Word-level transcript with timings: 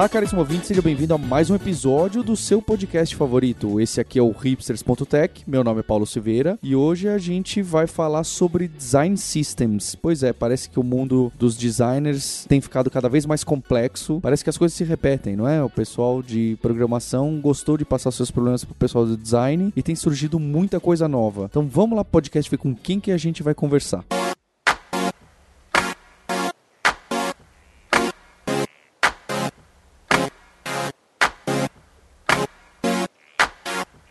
Olá, 0.00 0.08
caríssimo 0.08 0.40
ouvinte, 0.40 0.66
seja 0.66 0.80
bem-vindo 0.80 1.12
a 1.12 1.18
mais 1.18 1.50
um 1.50 1.54
episódio 1.54 2.22
do 2.22 2.34
seu 2.34 2.62
podcast 2.62 3.14
favorito. 3.14 3.78
Esse 3.78 4.00
aqui 4.00 4.18
é 4.18 4.22
o 4.22 4.30
hipsters.tech, 4.30 5.44
meu 5.46 5.62
nome 5.62 5.80
é 5.80 5.82
Paulo 5.82 6.06
Silveira 6.06 6.58
e 6.62 6.74
hoje 6.74 7.06
a 7.06 7.18
gente 7.18 7.60
vai 7.60 7.86
falar 7.86 8.24
sobre 8.24 8.66
design 8.66 9.14
systems. 9.18 9.94
Pois 9.94 10.22
é, 10.22 10.32
parece 10.32 10.70
que 10.70 10.80
o 10.80 10.82
mundo 10.82 11.30
dos 11.38 11.54
designers 11.54 12.46
tem 12.48 12.62
ficado 12.62 12.90
cada 12.90 13.10
vez 13.10 13.26
mais 13.26 13.44
complexo, 13.44 14.20
parece 14.22 14.42
que 14.42 14.48
as 14.48 14.56
coisas 14.56 14.74
se 14.74 14.84
repetem, 14.84 15.36
não 15.36 15.46
é? 15.46 15.62
O 15.62 15.68
pessoal 15.68 16.22
de 16.22 16.56
programação 16.62 17.38
gostou 17.38 17.76
de 17.76 17.84
passar 17.84 18.10
seus 18.10 18.30
problemas 18.30 18.64
pro 18.64 18.74
pessoal 18.74 19.04
do 19.04 19.18
design 19.18 19.70
e 19.76 19.82
tem 19.82 19.94
surgido 19.94 20.40
muita 20.40 20.80
coisa 20.80 21.06
nova. 21.06 21.44
Então 21.44 21.68
vamos 21.68 21.94
lá, 21.94 22.02
podcast, 22.02 22.50
ver 22.50 22.56
com 22.56 22.74
quem 22.74 22.98
que 22.98 23.12
a 23.12 23.18
gente 23.18 23.42
vai 23.42 23.52
conversar. 23.52 24.02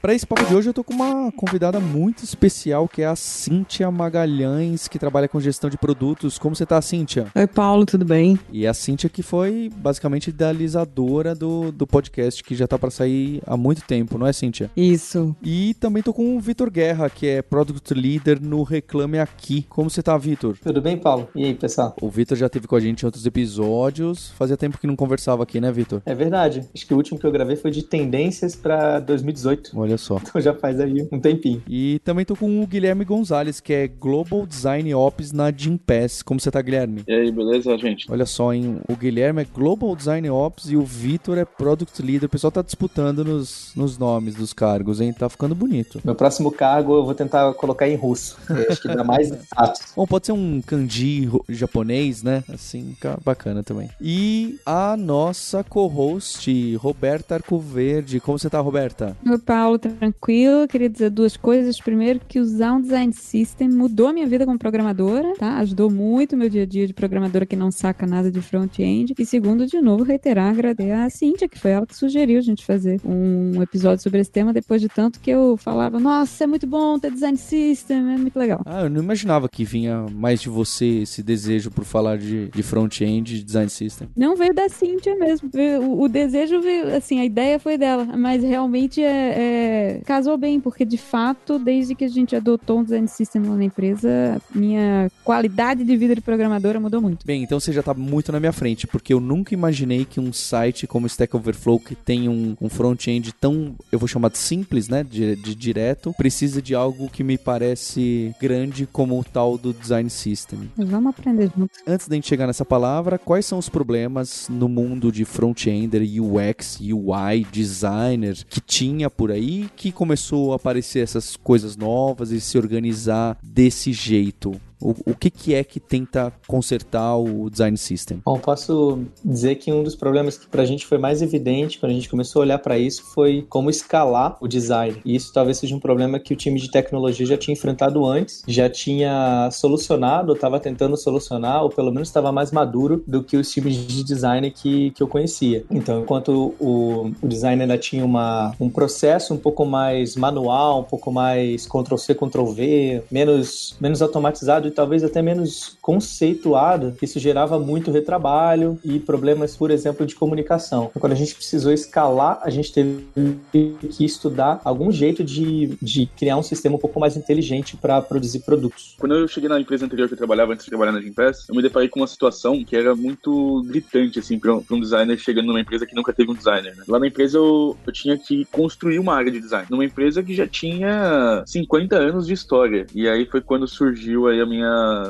Para 0.01 0.13
esse 0.13 0.25
papo 0.25 0.45
de 0.45 0.55
hoje 0.55 0.69
eu 0.69 0.73
tô 0.73 0.81
com 0.81 0.93
uma 0.93 1.29
convidada 1.33 1.77
muito 1.77 2.23
especial 2.23 2.87
que 2.87 3.01
é 3.01 3.05
a 3.05 3.17
Cíntia 3.17 3.91
Magalhães, 3.91 4.87
que 4.87 4.97
trabalha 4.97 5.27
com 5.27 5.41
gestão 5.41 5.69
de 5.69 5.77
produtos. 5.77 6.39
Como 6.39 6.55
você 6.55 6.65
tá, 6.65 6.81
Cíntia? 6.81 7.27
Oi, 7.35 7.47
Paulo, 7.47 7.85
tudo 7.85 8.05
bem? 8.05 8.39
E 8.49 8.65
a 8.65 8.73
Cíntia 8.73 9.09
que 9.09 9.21
foi 9.21 9.69
basicamente 9.75 10.29
idealizadora 10.29 11.35
do, 11.35 11.69
do 11.73 11.85
podcast, 11.85 12.41
que 12.41 12.55
já 12.55 12.65
tá 12.65 12.79
para 12.79 12.89
sair 12.89 13.41
há 13.45 13.57
muito 13.57 13.81
tempo, 13.81 14.17
não 14.17 14.25
é, 14.25 14.31
Cíntia? 14.31 14.71
Isso. 14.75 15.35
E 15.43 15.73
também 15.73 16.01
tô 16.01 16.13
com 16.13 16.37
o 16.37 16.39
Vitor 16.39 16.71
Guerra, 16.71 17.09
que 17.09 17.27
é 17.27 17.41
Product 17.41 17.93
Leader 17.93 18.41
no 18.41 18.63
Reclame 18.63 19.19
Aqui. 19.19 19.65
Como 19.67 19.89
você 19.89 20.01
tá, 20.01 20.17
Vitor? 20.17 20.57
Tudo 20.63 20.81
bem, 20.81 20.97
Paulo? 20.97 21.27
E 21.35 21.43
aí, 21.43 21.53
pessoal? 21.53 21.93
O 22.01 22.09
Vitor 22.09 22.37
já 22.37 22.45
esteve 22.45 22.67
com 22.67 22.75
a 22.77 22.79
gente 22.79 23.01
em 23.01 23.05
outros 23.05 23.25
episódios. 23.25 24.29
Fazia 24.37 24.55
tempo 24.55 24.77
que 24.77 24.87
não 24.87 24.95
conversava 24.95 25.43
aqui, 25.43 25.59
né, 25.59 25.69
Vitor? 25.73 26.01
É 26.05 26.15
verdade. 26.15 26.65
Acho 26.73 26.87
que 26.87 26.93
o 26.93 26.97
último 26.97 27.19
que 27.19 27.25
eu 27.25 27.31
gravei 27.33 27.57
foi 27.57 27.69
de 27.69 27.83
tendências 27.83 28.55
para 28.55 29.01
2018. 29.01 29.88
Olha 29.88 29.88
só. 29.97 30.19
Então 30.29 30.39
já 30.39 30.53
faz 30.53 30.79
aí 30.79 31.07
um 31.11 31.19
tempinho. 31.19 31.63
E 31.67 31.99
também 32.03 32.23
tô 32.23 32.35
com 32.35 32.61
o 32.61 32.67
Guilherme 32.67 33.03
Gonzalez, 33.03 33.59
que 33.59 33.73
é 33.73 33.87
Global 33.87 34.45
Design 34.45 34.93
Ops 34.93 35.31
na 35.31 35.51
Gympass. 35.51 36.21
Como 36.21 36.39
você 36.39 36.51
tá, 36.51 36.61
Guilherme? 36.61 37.03
E 37.07 37.13
aí, 37.13 37.31
beleza, 37.31 37.75
gente? 37.79 38.05
Olha 38.11 38.27
só, 38.27 38.53
hein? 38.53 38.79
O 38.87 38.95
Guilherme 38.95 39.41
é 39.41 39.45
Global 39.45 39.95
Design 39.95 40.29
Ops 40.29 40.69
e 40.69 40.75
o 40.75 40.83
Vitor 40.83 41.37
é 41.37 41.45
Product 41.45 41.99
Leader. 42.01 42.27
O 42.27 42.29
pessoal 42.29 42.51
tá 42.51 42.61
disputando 42.61 43.25
nos, 43.25 43.71
nos 43.75 43.97
nomes 43.97 44.35
dos 44.35 44.53
cargos, 44.53 45.01
hein? 45.01 45.11
Tá 45.11 45.27
ficando 45.29 45.55
bonito. 45.55 45.99
Meu 46.03 46.13
próximo 46.13 46.51
cargo 46.51 46.95
eu 46.95 47.05
vou 47.05 47.15
tentar 47.15 47.51
colocar 47.53 47.87
em 47.87 47.95
russo. 47.95 48.37
Acho 48.69 48.81
que 48.81 48.87
dá 48.87 49.03
mais 49.03 49.31
exato. 49.31 49.79
Bom, 49.95 50.05
pode 50.05 50.27
ser 50.27 50.31
um 50.33 50.61
kanji 50.61 51.29
japonês, 51.49 52.21
né? 52.21 52.43
Assim, 52.53 52.93
fica 52.93 53.17
bacana 53.23 53.63
também. 53.63 53.89
E 53.99 54.59
a 54.65 54.95
nossa 54.95 55.63
co-host, 55.63 56.75
Roberta 56.75 57.35
Arcoverde. 57.35 58.19
Como 58.19 58.37
você 58.37 58.49
tá, 58.49 58.59
Roberta? 58.59 59.17
Oi, 59.25 59.37
Paulo, 59.39 59.78
tranquilo. 59.79 60.67
Queria 60.67 60.89
dizer 60.89 61.09
duas 61.09 61.37
coisas. 61.37 61.79
Primeiro, 61.79 62.19
que 62.27 62.39
usar 62.39 62.73
um 62.73 62.81
design 62.81 63.13
system 63.13 63.69
mudou 63.69 64.07
a 64.07 64.13
minha 64.13 64.27
vida 64.27 64.45
como 64.45 64.59
programadora, 64.59 65.33
tá? 65.37 65.57
Ajudou 65.57 65.89
muito 65.89 66.33
o 66.33 66.37
meu 66.37 66.49
dia 66.49 66.63
a 66.63 66.65
dia 66.65 66.85
de 66.85 66.93
programadora 66.93 67.45
que 67.45 67.55
não 67.55 67.71
saca 67.71 68.05
nada 68.05 68.31
de 68.31 68.41
front-end. 68.41 69.13
E 69.17 69.25
segundo, 69.25 69.65
de 69.65 69.81
novo, 69.81 70.03
reiterar, 70.03 70.49
agradecer 70.51 70.91
a 70.91 71.09
Cíntia, 71.09 71.47
que 71.47 71.59
foi 71.59 71.71
ela 71.71 71.85
que 71.85 71.95
sugeriu 71.95 72.37
a 72.37 72.41
gente 72.41 72.65
fazer 72.65 72.99
um 73.05 73.61
episódio 73.61 74.03
sobre 74.03 74.19
esse 74.19 74.31
tema, 74.31 74.53
depois 74.53 74.81
de 74.81 74.87
tanto 74.89 75.19
que 75.19 75.29
eu 75.29 75.57
falava, 75.57 75.99
nossa, 75.99 76.43
é 76.43 76.47
muito 76.47 76.67
bom 76.67 76.97
ter 76.99 77.11
design 77.11 77.37
system, 77.37 77.97
é 77.97 78.17
muito 78.17 78.37
legal. 78.37 78.61
Ah, 78.65 78.81
eu 78.83 78.89
não 78.89 79.01
imaginava 79.01 79.47
que 79.47 79.63
vinha 79.63 80.05
mais 80.11 80.41
de 80.41 80.49
você 80.49 81.01
esse 81.03 81.21
desejo 81.23 81.71
por 81.71 81.83
falar 81.83 82.17
de, 82.17 82.49
de 82.49 82.63
front-end 82.63 83.35
e 83.35 83.43
design 83.43 83.69
system. 83.69 84.09
Não 84.15 84.35
veio 84.35 84.53
da 84.53 84.67
Cíntia 84.69 85.15
mesmo. 85.15 85.49
O, 85.81 86.03
o 86.03 86.07
desejo 86.09 86.61
veio, 86.61 86.95
assim, 86.95 87.19
a 87.19 87.25
ideia 87.25 87.59
foi 87.59 87.77
dela, 87.77 88.05
mas 88.17 88.43
realmente 88.43 89.01
é, 89.01 89.07
é- 89.07 89.68
casou 90.05 90.37
bem, 90.37 90.59
porque 90.59 90.85
de 90.85 90.97
fato, 90.97 91.59
desde 91.59 91.95
que 91.95 92.05
a 92.05 92.09
gente 92.09 92.35
adotou 92.35 92.79
um 92.79 92.83
design 92.83 93.07
system 93.07 93.43
lá 93.43 93.55
na 93.55 93.63
empresa, 93.63 94.41
minha 94.53 95.11
qualidade 95.23 95.83
de 95.83 95.97
vida 95.97 96.15
de 96.15 96.21
programadora 96.21 96.79
mudou 96.79 97.01
muito. 97.01 97.25
Bem, 97.25 97.43
então 97.43 97.59
você 97.59 97.71
já 97.71 97.83
tá 97.83 97.93
muito 97.93 98.31
na 98.31 98.39
minha 98.39 98.51
frente, 98.51 98.87
porque 98.87 99.13
eu 99.13 99.19
nunca 99.19 99.53
imaginei 99.53 100.05
que 100.05 100.19
um 100.19 100.31
site 100.31 100.87
como 100.87 101.07
Stack 101.07 101.35
Overflow, 101.35 101.79
que 101.79 101.95
tem 101.95 102.29
um, 102.29 102.55
um 102.61 102.69
front-end 102.69 103.33
tão, 103.33 103.75
eu 103.91 103.99
vou 103.99 104.07
chamar 104.07 104.29
de 104.29 104.37
simples, 104.37 104.87
né, 104.87 105.03
de, 105.03 105.35
de 105.35 105.55
direto, 105.55 106.13
precisa 106.17 106.61
de 106.61 106.75
algo 106.75 107.09
que 107.09 107.23
me 107.23 107.37
parece 107.37 108.33
grande 108.39 108.85
como 108.85 109.19
o 109.19 109.23
tal 109.23 109.57
do 109.57 109.73
design 109.73 110.09
system. 110.09 110.69
Mas 110.77 110.89
vamos 110.89 111.09
aprender 111.09 111.51
juntos. 111.55 111.77
Antes 111.85 112.07
da 112.07 112.15
gente 112.15 112.27
chegar 112.27 112.47
nessa 112.47 112.65
palavra, 112.65 113.17
quais 113.17 113.45
são 113.45 113.57
os 113.57 113.69
problemas 113.69 114.47
no 114.49 114.69
mundo 114.69 115.11
de 115.11 115.25
front-ender, 115.25 116.01
UX, 116.01 116.79
UI, 116.79 117.45
designer 117.51 118.37
que 118.49 118.61
tinha 118.61 119.09
por 119.09 119.31
aí 119.31 119.58
que 119.67 119.91
começou 119.91 120.53
a 120.53 120.55
aparecer 120.55 120.99
essas 120.99 121.35
coisas 121.35 121.75
novas 121.75 122.31
e 122.31 122.39
se 122.39 122.57
organizar 122.57 123.37
desse 123.43 123.91
jeito? 123.91 124.59
O, 124.81 124.95
o 125.11 125.15
que, 125.15 125.29
que 125.29 125.53
é 125.53 125.63
que 125.63 125.79
tenta 125.79 126.31
consertar 126.47 127.17
o 127.17 127.49
design 127.49 127.77
system? 127.77 128.21
Bom, 128.25 128.39
posso 128.39 128.99
dizer 129.23 129.55
que 129.55 129.71
um 129.71 129.83
dos 129.83 129.95
problemas 129.95 130.37
que 130.37 130.47
pra 130.47 130.65
gente 130.65 130.85
foi 130.85 130.97
mais 130.97 131.21
evidente 131.21 131.79
quando 131.79 131.91
a 131.91 131.95
gente 131.95 132.09
começou 132.09 132.41
a 132.41 132.45
olhar 132.45 132.59
para 132.59 132.77
isso 132.77 133.03
foi 133.13 133.45
como 133.49 133.69
escalar 133.69 134.37
o 134.39 134.47
design. 134.47 135.01
E 135.03 135.15
isso 135.15 135.33
talvez 135.33 135.57
seja 135.57 135.75
um 135.75 135.79
problema 135.79 136.19
que 136.19 136.33
o 136.33 136.35
time 136.35 136.59
de 136.59 136.71
tecnologia 136.71 137.25
já 137.25 137.37
tinha 137.37 137.53
enfrentado 137.53 138.05
antes, 138.05 138.43
já 138.47 138.69
tinha 138.69 139.49
solucionado, 139.51 140.33
estava 140.33 140.59
tentando 140.59 140.95
solucionar, 140.95 141.63
ou 141.63 141.69
pelo 141.69 141.91
menos 141.91 142.07
estava 142.07 142.31
mais 142.31 142.51
maduro 142.51 143.03
do 143.05 143.23
que 143.23 143.35
os 143.37 143.51
times 143.51 143.75
de 143.75 144.03
design 144.03 144.49
que, 144.51 144.91
que 144.91 145.03
eu 145.03 145.07
conhecia. 145.07 145.65
Então, 145.69 146.01
enquanto 146.01 146.55
o, 146.59 147.11
o 147.21 147.27
design 147.27 147.61
ainda 147.61 147.77
tinha 147.77 148.05
uma, 148.05 148.53
um 148.59 148.69
processo 148.69 149.33
um 149.33 149.37
pouco 149.37 149.65
mais 149.65 150.15
manual, 150.15 150.81
um 150.81 150.83
pouco 150.83 151.11
mais 151.11 151.67
Ctrl-C, 151.67 152.15
Ctrl-V, 152.15 153.03
menos, 153.11 153.75
menos 153.79 154.01
automatizado 154.01 154.68
e 154.69 154.71
talvez 154.71 155.03
até 155.03 155.21
menos 155.21 155.77
conceituado, 155.81 156.95
isso 157.01 157.19
gerava 157.19 157.59
muito 157.59 157.91
retrabalho 157.91 158.79
e 158.83 158.99
problemas, 158.99 159.55
por 159.55 159.71
exemplo, 159.71 160.05
de 160.05 160.15
comunicação. 160.15 160.87
Então, 160.89 160.99
quando 160.99 161.13
a 161.13 161.15
gente 161.15 161.35
precisou 161.35 161.73
escalar, 161.73 162.39
a 162.43 162.49
gente 162.49 162.71
teve 162.71 163.05
que 163.51 164.05
estudar 164.05 164.61
algum 164.63 164.91
jeito 164.91 165.23
de, 165.23 165.77
de 165.81 166.05
criar 166.05 166.37
um 166.37 166.43
sistema 166.43 166.75
um 166.75 166.79
pouco 166.79 166.99
mais 166.99 167.17
inteligente 167.17 167.75
para 167.75 168.01
produzir 168.01 168.39
produtos. 168.39 168.95
Quando 168.99 169.15
eu 169.15 169.27
cheguei 169.27 169.49
na 169.49 169.59
empresa 169.59 169.85
anterior 169.85 170.07
que 170.07 170.13
eu 170.13 170.17
trabalhava 170.17 170.53
antes 170.53 170.65
de 170.65 170.69
trabalhar 170.69 170.91
na 170.91 171.01
Gimpass, 171.01 171.47
eu 171.49 171.55
me 171.55 171.61
deparei 171.61 171.89
com 171.89 171.99
uma 171.99 172.07
situação 172.07 172.63
que 172.63 172.75
era 172.75 172.95
muito 172.95 173.63
gritante, 173.65 174.19
assim, 174.19 174.39
pra 174.39 174.55
um, 174.55 174.63
um 174.71 174.79
designer 174.79 175.17
chegando 175.17 175.47
numa 175.47 175.59
empresa 175.61 175.85
que 175.85 175.95
nunca 175.95 176.13
teve 176.13 176.31
um 176.31 176.35
designer. 176.35 176.75
né? 176.75 176.83
Lá 176.87 176.99
na 176.99 177.07
empresa 177.07 177.37
eu, 177.37 177.75
eu 177.85 177.93
tinha 177.93 178.17
que 178.17 178.45
construir 178.45 178.99
uma 178.99 179.15
área 179.15 179.31
de 179.31 179.39
design, 179.39 179.67
numa 179.69 179.85
empresa 179.85 180.23
que 180.23 180.33
já 180.33 180.47
tinha 180.47 181.43
50 181.45 181.95
anos 181.95 182.27
de 182.27 182.33
história. 182.33 182.85
E 182.93 183.07
aí 183.07 183.25
foi 183.25 183.41
quando 183.41 183.67
surgiu 183.67 184.27
aí 184.27 184.39
a 184.39 184.45
minha 184.45 184.58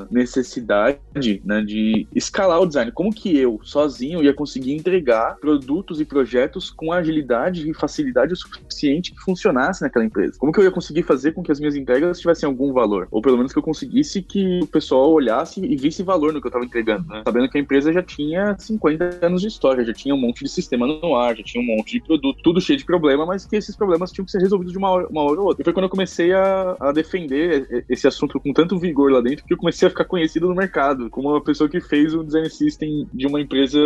necessidade, 0.09 1.41
né, 1.43 1.61
de 1.61 2.07
escalar 2.13 2.61
o 2.61 2.65
design. 2.65 2.91
Como 2.91 3.13
que 3.13 3.37
eu, 3.37 3.59
sozinho, 3.63 4.23
ia 4.23 4.33
conseguir 4.33 4.73
entregar 4.73 5.35
produtos 5.39 5.99
e 5.99 6.05
projetos 6.05 6.69
com 6.69 6.91
agilidade 6.91 7.69
e 7.69 7.73
facilidade 7.73 8.33
o 8.33 8.35
suficiente 8.35 9.11
que 9.13 9.21
funcionasse 9.21 9.81
naquela 9.81 10.05
empresa? 10.05 10.37
Como 10.37 10.51
que 10.51 10.59
eu 10.59 10.63
ia 10.63 10.71
conseguir 10.71 11.03
fazer 11.03 11.33
com 11.33 11.43
que 11.43 11.51
as 11.51 11.59
minhas 11.59 11.75
entregas 11.75 12.19
tivessem 12.19 12.47
algum 12.47 12.73
valor? 12.73 13.07
Ou 13.11 13.21
pelo 13.21 13.37
menos 13.37 13.53
que 13.53 13.59
eu 13.59 13.63
conseguisse 13.63 14.21
que 14.21 14.59
o 14.61 14.67
pessoal 14.67 15.11
olhasse 15.11 15.59
e 15.63 15.75
visse 15.75 16.03
valor 16.03 16.33
no 16.33 16.41
que 16.41 16.47
eu 16.47 16.49
estava 16.49 16.65
entregando, 16.65 17.07
né? 17.07 17.23
Sabendo 17.25 17.49
que 17.49 17.57
a 17.57 17.61
empresa 17.61 17.91
já 17.91 18.03
tinha 18.03 18.55
50 18.57 19.25
anos 19.25 19.41
de 19.41 19.47
história, 19.47 19.85
já 19.85 19.93
tinha 19.93 20.13
um 20.13 20.19
monte 20.19 20.43
de 20.43 20.49
sistema 20.49 20.87
no 20.87 21.15
ar, 21.15 21.35
já 21.35 21.43
tinha 21.43 21.63
um 21.63 21.65
monte 21.65 21.93
de 21.93 22.01
produto, 22.01 22.41
tudo 22.43 22.61
cheio 22.61 22.77
de 22.77 22.85
problema, 22.85 23.25
mas 23.25 23.45
que 23.45 23.55
esses 23.55 23.75
problemas 23.75 24.11
tinham 24.11 24.25
que 24.25 24.31
ser 24.31 24.39
resolvidos 24.39 24.71
de 24.71 24.77
uma 24.77 24.89
hora, 24.89 25.07
uma 25.07 25.23
hora 25.23 25.39
ou 25.39 25.47
outra. 25.47 25.61
E 25.61 25.63
foi 25.63 25.73
quando 25.73 25.85
eu 25.85 25.89
comecei 25.89 26.33
a, 26.33 26.75
a 26.79 26.91
defender 26.91 27.85
esse 27.89 28.07
assunto 28.07 28.39
com 28.39 28.53
tanto 28.53 28.79
vigor 28.79 29.11
lá 29.11 29.21
dentro 29.21 29.38
que 29.47 29.53
eu 29.53 29.57
comecei 29.57 29.87
a 29.87 29.91
ficar 29.91 30.05
conhecido 30.05 30.47
no 30.47 30.55
mercado 30.55 31.09
como 31.09 31.29
uma 31.29 31.41
pessoa 31.41 31.69
que 31.69 31.79
fez 31.81 32.13
um 32.13 32.23
design 32.23 32.49
system 32.49 33.07
de 33.13 33.27
uma 33.27 33.39
empresa 33.41 33.79